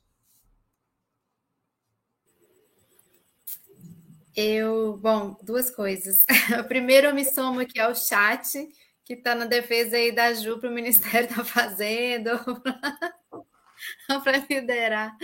Eu, 4.36 4.97
bom, 4.97 5.38
duas 5.43 5.70
coisas. 5.70 6.24
Primeiro, 6.68 7.07
eu 7.07 7.14
me 7.14 7.24
somo 7.24 7.59
aqui 7.59 7.80
ao 7.80 7.93
chat, 7.93 8.68
que 9.05 9.14
está 9.14 9.36
na 9.36 9.45
defesa 9.45 9.95
aí 9.95 10.11
da 10.11 10.34
Ju 10.34 10.59
para 10.59 10.70
o 10.70 10.74
Ministério 10.74 11.30
da 11.36 11.45
Fazenda, 11.45 12.43
para 14.24 14.38
liderar. 14.49 15.16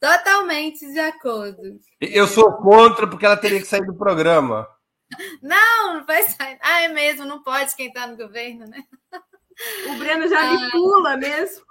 Totalmente 0.00 0.92
de 0.92 0.98
acordo. 0.98 1.78
Eu 2.00 2.26
sou 2.26 2.52
contra 2.54 3.08
porque 3.08 3.24
ela 3.24 3.36
teria 3.36 3.60
que 3.60 3.66
sair 3.66 3.86
do 3.86 3.94
programa. 3.94 4.68
Não, 5.42 5.94
não 5.94 6.06
vai 6.06 6.22
sair. 6.24 6.58
Ah, 6.60 6.82
é 6.82 6.88
mesmo, 6.88 7.24
não 7.24 7.42
pode 7.42 7.74
quem 7.76 7.88
está 7.88 8.06
no 8.06 8.16
governo, 8.16 8.66
né? 8.66 8.84
O 9.88 9.98
Breno 9.98 10.28
já 10.28 10.52
me 10.52 10.70
pula 10.70 11.16
mesmo. 11.16 11.64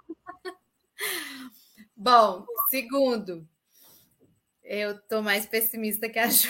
Bom, 1.95 2.45
segundo, 2.69 3.47
eu 4.63 4.99
tô 5.07 5.21
mais 5.21 5.45
pessimista 5.45 6.09
que 6.09 6.19
a 6.19 6.27
Ju. 6.29 6.49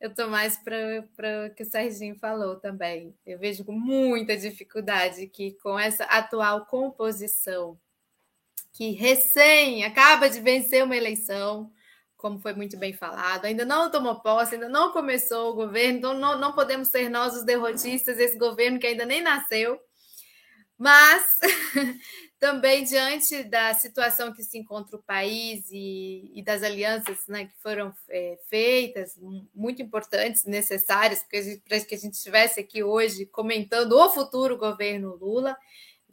Eu 0.00 0.12
tô 0.12 0.26
mais 0.28 0.58
para 0.58 1.46
o 1.46 1.54
que 1.54 1.62
o 1.62 1.66
Serginho 1.66 2.16
falou 2.18 2.56
também. 2.56 3.16
Eu 3.24 3.38
vejo 3.38 3.64
com 3.64 3.72
muita 3.72 4.36
dificuldade 4.36 5.28
que 5.28 5.52
com 5.62 5.78
essa 5.78 6.04
atual 6.04 6.66
composição 6.66 7.78
que 8.72 8.90
recém 8.90 9.84
acaba 9.84 10.28
de 10.28 10.40
vencer 10.40 10.82
uma 10.82 10.96
eleição, 10.96 11.72
como 12.22 12.38
foi 12.38 12.54
muito 12.54 12.78
bem 12.78 12.92
falado, 12.92 13.46
ainda 13.46 13.64
não 13.64 13.90
tomou 13.90 14.20
posse, 14.20 14.54
ainda 14.54 14.68
não 14.68 14.92
começou 14.92 15.50
o 15.50 15.54
governo, 15.54 15.98
então 15.98 16.14
não, 16.14 16.38
não 16.38 16.52
podemos 16.52 16.86
ser 16.86 17.10
nós 17.10 17.34
os 17.34 17.44
derrotistas 17.44 18.16
desse 18.16 18.38
governo 18.38 18.78
que 18.78 18.86
ainda 18.86 19.04
nem 19.04 19.20
nasceu. 19.20 19.76
Mas 20.78 21.24
também 22.38 22.84
diante 22.84 23.42
da 23.42 23.74
situação 23.74 24.32
que 24.32 24.44
se 24.44 24.56
encontra 24.56 24.96
o 24.96 25.02
país 25.02 25.68
e, 25.70 26.30
e 26.32 26.44
das 26.44 26.62
alianças 26.62 27.26
né, 27.26 27.46
que 27.46 27.60
foram 27.60 27.92
é, 28.08 28.38
feitas, 28.48 29.18
muito 29.52 29.82
importantes, 29.82 30.44
necessárias, 30.44 31.24
para 31.68 31.80
que 31.80 31.94
a 31.94 31.98
gente 31.98 32.14
estivesse 32.14 32.60
aqui 32.60 32.84
hoje 32.84 33.26
comentando 33.26 33.92
o 33.94 34.10
futuro 34.10 34.56
governo 34.56 35.16
Lula, 35.16 35.56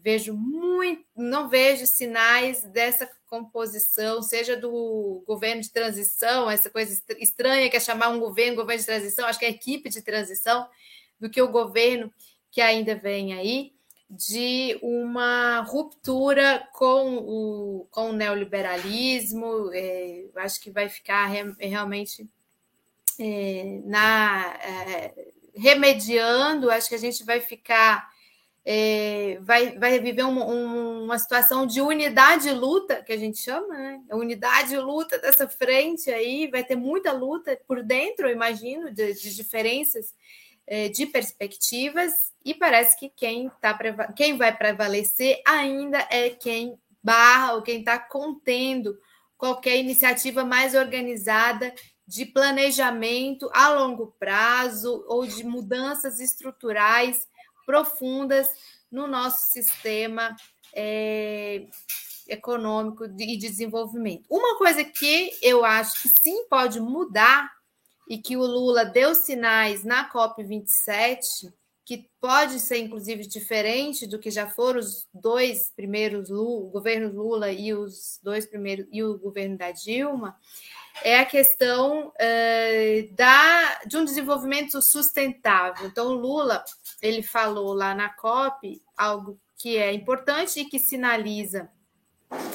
vejo 0.01 0.33
muito, 0.33 1.03
não 1.15 1.49
vejo 1.49 1.85
sinais 1.85 2.63
dessa 2.63 3.09
composição, 3.27 4.21
seja 4.21 4.55
do 4.55 5.23
governo 5.27 5.61
de 5.61 5.71
transição, 5.71 6.49
essa 6.49 6.69
coisa 6.69 6.99
estranha 7.19 7.69
que 7.69 7.77
é 7.77 7.79
chamar 7.79 8.09
um 8.09 8.19
governo, 8.19 8.55
governo 8.55 8.79
de 8.79 8.85
transição, 8.85 9.27
acho 9.27 9.37
que 9.37 9.45
é 9.45 9.49
equipe 9.49 9.89
de 9.89 10.01
transição, 10.01 10.67
do 11.19 11.29
que 11.29 11.41
o 11.41 11.51
governo 11.51 12.11
que 12.49 12.61
ainda 12.61 12.95
vem 12.95 13.33
aí, 13.33 13.73
de 14.09 14.79
uma 14.81 15.59
ruptura 15.61 16.67
com 16.73 17.17
o, 17.17 17.87
com 17.91 18.09
o 18.09 18.13
neoliberalismo, 18.13 19.69
é, 19.71 20.25
acho 20.37 20.59
que 20.59 20.71
vai 20.71 20.89
ficar 20.89 21.27
re, 21.27 21.53
realmente 21.59 22.27
é, 23.19 23.79
na 23.83 24.57
é, 24.63 25.13
remediando, 25.53 26.71
acho 26.71 26.89
que 26.89 26.95
a 26.95 26.99
gente 26.99 27.23
vai 27.23 27.39
ficar 27.39 28.09
é, 28.65 29.37
vai, 29.41 29.77
vai 29.77 29.99
viver 29.99 30.23
um, 30.23 30.39
um, 30.39 31.03
uma 31.05 31.17
situação 31.17 31.65
de 31.65 31.81
unidade 31.81 32.49
e 32.49 32.53
luta, 32.53 33.01
que 33.03 33.13
a 33.13 33.17
gente 33.17 33.39
chama, 33.39 33.67
né? 33.75 34.01
Unidade 34.11 34.75
e 34.75 34.79
luta 34.79 35.17
dessa 35.17 35.47
frente 35.47 36.11
aí, 36.11 36.47
vai 36.47 36.63
ter 36.63 36.75
muita 36.75 37.11
luta 37.11 37.59
por 37.67 37.81
dentro, 37.81 38.27
eu 38.27 38.33
imagino, 38.33 38.91
de, 38.91 39.13
de 39.13 39.35
diferenças 39.35 40.13
é, 40.67 40.87
de 40.89 41.05
perspectivas, 41.05 42.11
e 42.45 42.53
parece 42.53 42.97
que 42.99 43.09
quem, 43.09 43.49
tá, 43.59 43.77
quem 44.15 44.37
vai 44.37 44.55
prevalecer 44.55 45.41
ainda 45.45 46.05
é 46.09 46.29
quem 46.29 46.77
barra 47.01 47.53
ou 47.53 47.61
quem 47.61 47.79
está 47.79 47.97
contendo 47.97 48.97
qualquer 49.37 49.77
iniciativa 49.77 50.43
mais 50.43 50.75
organizada 50.75 51.73
de 52.05 52.25
planejamento 52.25 53.49
a 53.53 53.69
longo 53.69 54.15
prazo 54.19 55.05
ou 55.07 55.25
de 55.25 55.43
mudanças 55.43 56.19
estruturais 56.19 57.27
profundas 57.69 58.49
no 58.91 59.05
nosso 59.05 59.51
sistema 59.51 60.35
é, 60.73 61.67
econômico 62.27 63.05
e 63.05 63.37
de 63.37 63.37
desenvolvimento. 63.37 64.25
Uma 64.27 64.57
coisa 64.57 64.83
que 64.83 65.37
eu 65.39 65.63
acho 65.63 66.01
que 66.01 66.09
sim 66.19 66.47
pode 66.49 66.79
mudar 66.79 67.47
e 68.09 68.17
que 68.17 68.35
o 68.35 68.41
Lula 68.41 68.85
deu 68.85 69.13
sinais 69.13 69.83
na 69.83 70.11
COP27 70.11 71.53
que 71.85 72.09
pode 72.19 72.59
ser 72.59 72.77
inclusive 72.77 73.27
diferente 73.27 74.07
do 74.07 74.17
que 74.17 74.31
já 74.31 74.47
foram 74.47 74.79
os 74.79 75.07
dois 75.13 75.71
primeiros 75.75 76.29
Lula, 76.29 76.71
governos 76.71 77.13
Lula 77.13 77.51
e 77.51 77.71
os 77.71 78.19
dois 78.23 78.47
primeiros 78.47 78.87
e 78.91 79.03
o 79.03 79.17
governo 79.17 79.57
da 79.57 79.71
Dilma, 79.71 80.35
é 81.03 81.19
a 81.19 81.25
questão 81.25 82.07
uh, 82.07 83.15
da, 83.15 83.81
de 83.85 83.97
um 83.97 84.05
desenvolvimento 84.05 84.81
sustentável. 84.81 85.87
Então, 85.87 86.13
Lula 86.13 86.63
ele 87.01 87.23
falou 87.23 87.73
lá 87.73 87.95
na 87.95 88.09
COP 88.09 88.81
algo 88.97 89.39
que 89.57 89.77
é 89.77 89.93
importante 89.93 90.59
e 90.59 90.65
que 90.65 90.79
sinaliza 90.79 91.69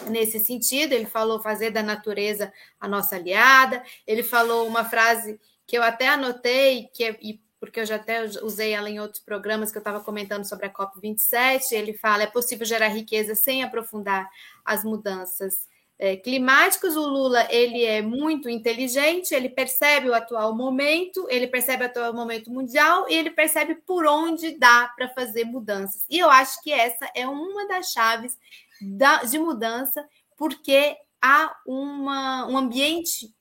nesse 0.08 0.38
sentido. 0.38 0.92
Ele 0.92 1.06
falou 1.06 1.40
fazer 1.40 1.70
da 1.70 1.82
natureza 1.82 2.52
a 2.80 2.88
nossa 2.88 3.16
aliada. 3.16 3.82
Ele 4.06 4.22
falou 4.22 4.66
uma 4.66 4.84
frase 4.84 5.40
que 5.66 5.76
eu 5.76 5.82
até 5.82 6.08
anotei, 6.08 6.88
que 6.92 7.04
é, 7.04 7.18
porque 7.58 7.80
eu 7.80 7.86
já 7.86 7.96
até 7.96 8.24
usei 8.42 8.72
ela 8.72 8.90
em 8.90 9.00
outros 9.00 9.22
programas 9.22 9.72
que 9.72 9.78
eu 9.78 9.80
estava 9.80 10.00
comentando 10.00 10.44
sobre 10.44 10.66
a 10.66 10.72
COP27. 10.72 11.72
Ele 11.72 11.94
fala: 11.94 12.24
é 12.24 12.26
possível 12.26 12.66
gerar 12.66 12.88
riqueza 12.88 13.34
sem 13.34 13.62
aprofundar 13.62 14.28
as 14.64 14.84
mudanças 14.84 15.66
é, 15.98 16.16
climáticas. 16.16 16.96
O 16.96 17.06
Lula 17.06 17.46
ele 17.50 17.84
é 17.84 18.02
muito 18.02 18.48
inteligente, 18.48 19.34
ele 19.34 19.48
percebe 19.48 20.08
o 20.08 20.14
atual 20.14 20.54
momento, 20.54 21.26
ele 21.30 21.46
percebe 21.46 21.84
o 21.84 21.86
atual 21.86 22.12
momento 22.12 22.50
mundial 22.50 23.06
e 23.08 23.14
ele 23.14 23.30
percebe 23.30 23.74
por 23.86 24.06
onde 24.06 24.58
dá 24.58 24.92
para 24.96 25.08
fazer 25.08 25.44
mudanças. 25.44 26.04
E 26.08 26.18
eu 26.18 26.30
acho 26.30 26.62
que 26.62 26.72
essa 26.72 27.10
é 27.14 27.26
uma 27.26 27.66
das 27.66 27.92
chaves 27.92 28.36
da, 28.80 29.24
de 29.24 29.38
mudança, 29.38 30.06
porque 30.36 30.96
há 31.22 31.54
uma, 31.66 32.46
um 32.46 32.58
ambiente 32.58 33.32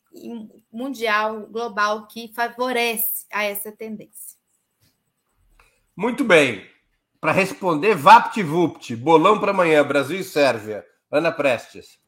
mundial, 0.72 1.48
global, 1.48 2.08
que 2.08 2.32
favorece 2.34 3.26
a 3.32 3.44
essa 3.44 3.72
tendência. 3.72 4.38
Muito 5.96 6.24
bem. 6.24 6.68
Para 7.20 7.32
responder, 7.32 7.96
VaptVupt, 7.96 8.96
bolão 8.96 9.40
para 9.40 9.52
amanhã, 9.52 9.84
Brasil 9.84 10.20
e 10.20 10.24
Sérvia. 10.24 10.86
Ana 11.10 11.32
Prestes. 11.32 12.03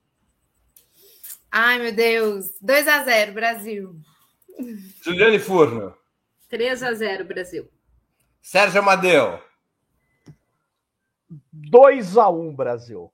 Ai, 1.51 1.80
meu 1.80 1.93
Deus. 1.93 2.57
2 2.61 2.88
a 2.88 3.03
0 3.03 3.34
Brasil. 3.34 3.95
Juliane 5.01 5.39
Furno. 5.39 5.95
3 6.49 6.84
a 6.84 6.93
0 6.93 7.26
Brasil. 7.26 7.69
Sérgio 8.41 8.80
Amadeu. 8.80 9.39
2 11.51 12.17
a 12.17 12.30
1 12.30 12.55
Brasil. 12.55 13.11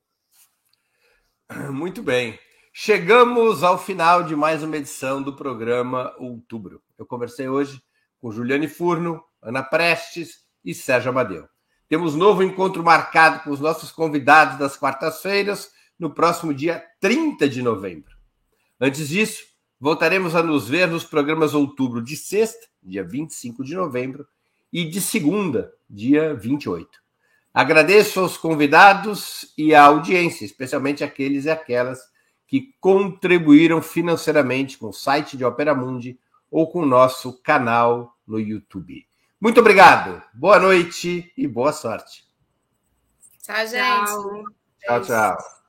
Muito 1.71 2.01
bem. 2.01 2.39
Chegamos 2.73 3.63
ao 3.63 3.77
final 3.77 4.23
de 4.23 4.35
mais 4.35 4.63
uma 4.63 4.77
edição 4.77 5.21
do 5.21 5.35
programa 5.35 6.15
Outubro. 6.17 6.81
Eu 6.97 7.05
conversei 7.05 7.47
hoje 7.47 7.81
com 8.21 8.31
Juliane 8.31 8.67
Furno, 8.67 9.23
Ana 9.41 9.61
Prestes 9.61 10.45
e 10.63 10.73
Sérgio 10.73 11.09
Amadeu. 11.09 11.49
Temos 11.89 12.15
novo 12.15 12.41
encontro 12.41 12.81
marcado 12.83 13.43
com 13.43 13.49
os 13.49 13.59
nossos 13.59 13.91
convidados 13.91 14.57
das 14.57 14.77
quartas-feiras 14.77 15.71
no 15.99 16.13
próximo 16.13 16.53
dia 16.53 16.81
30 17.01 17.49
de 17.49 17.61
novembro. 17.61 18.10
Antes 18.83 19.09
disso, 19.09 19.43
voltaremos 19.79 20.35
a 20.35 20.41
nos 20.41 20.67
ver 20.67 20.87
nos 20.87 21.03
programas 21.03 21.53
Outubro 21.53 22.01
de 22.01 22.17
sexta, 22.17 22.65
dia 22.81 23.03
25 23.03 23.63
de 23.63 23.75
novembro, 23.75 24.27
e 24.73 24.85
de 24.85 24.99
segunda, 24.99 25.71
dia 25.87 26.33
28. 26.33 26.89
Agradeço 27.53 28.19
aos 28.19 28.37
convidados 28.37 29.53
e 29.55 29.75
à 29.75 29.83
audiência, 29.83 30.45
especialmente 30.45 31.03
aqueles 31.03 31.45
e 31.45 31.51
aquelas 31.51 31.99
que 32.47 32.73
contribuíram 32.79 33.83
financeiramente 33.83 34.79
com 34.79 34.87
o 34.87 34.93
site 34.93 35.37
de 35.37 35.45
Opera 35.45 35.75
Mundi 35.75 36.19
ou 36.49 36.67
com 36.71 36.81
o 36.81 36.85
nosso 36.85 37.39
canal 37.43 38.17
no 38.25 38.39
YouTube. 38.39 39.05
Muito 39.39 39.59
obrigado, 39.59 40.23
boa 40.33 40.59
noite 40.59 41.31
e 41.37 41.47
boa 41.47 41.71
sorte. 41.71 42.25
Tchau, 43.43 43.67
gente. 43.67 44.11
Tchau, 44.79 45.01
tchau. 45.03 45.60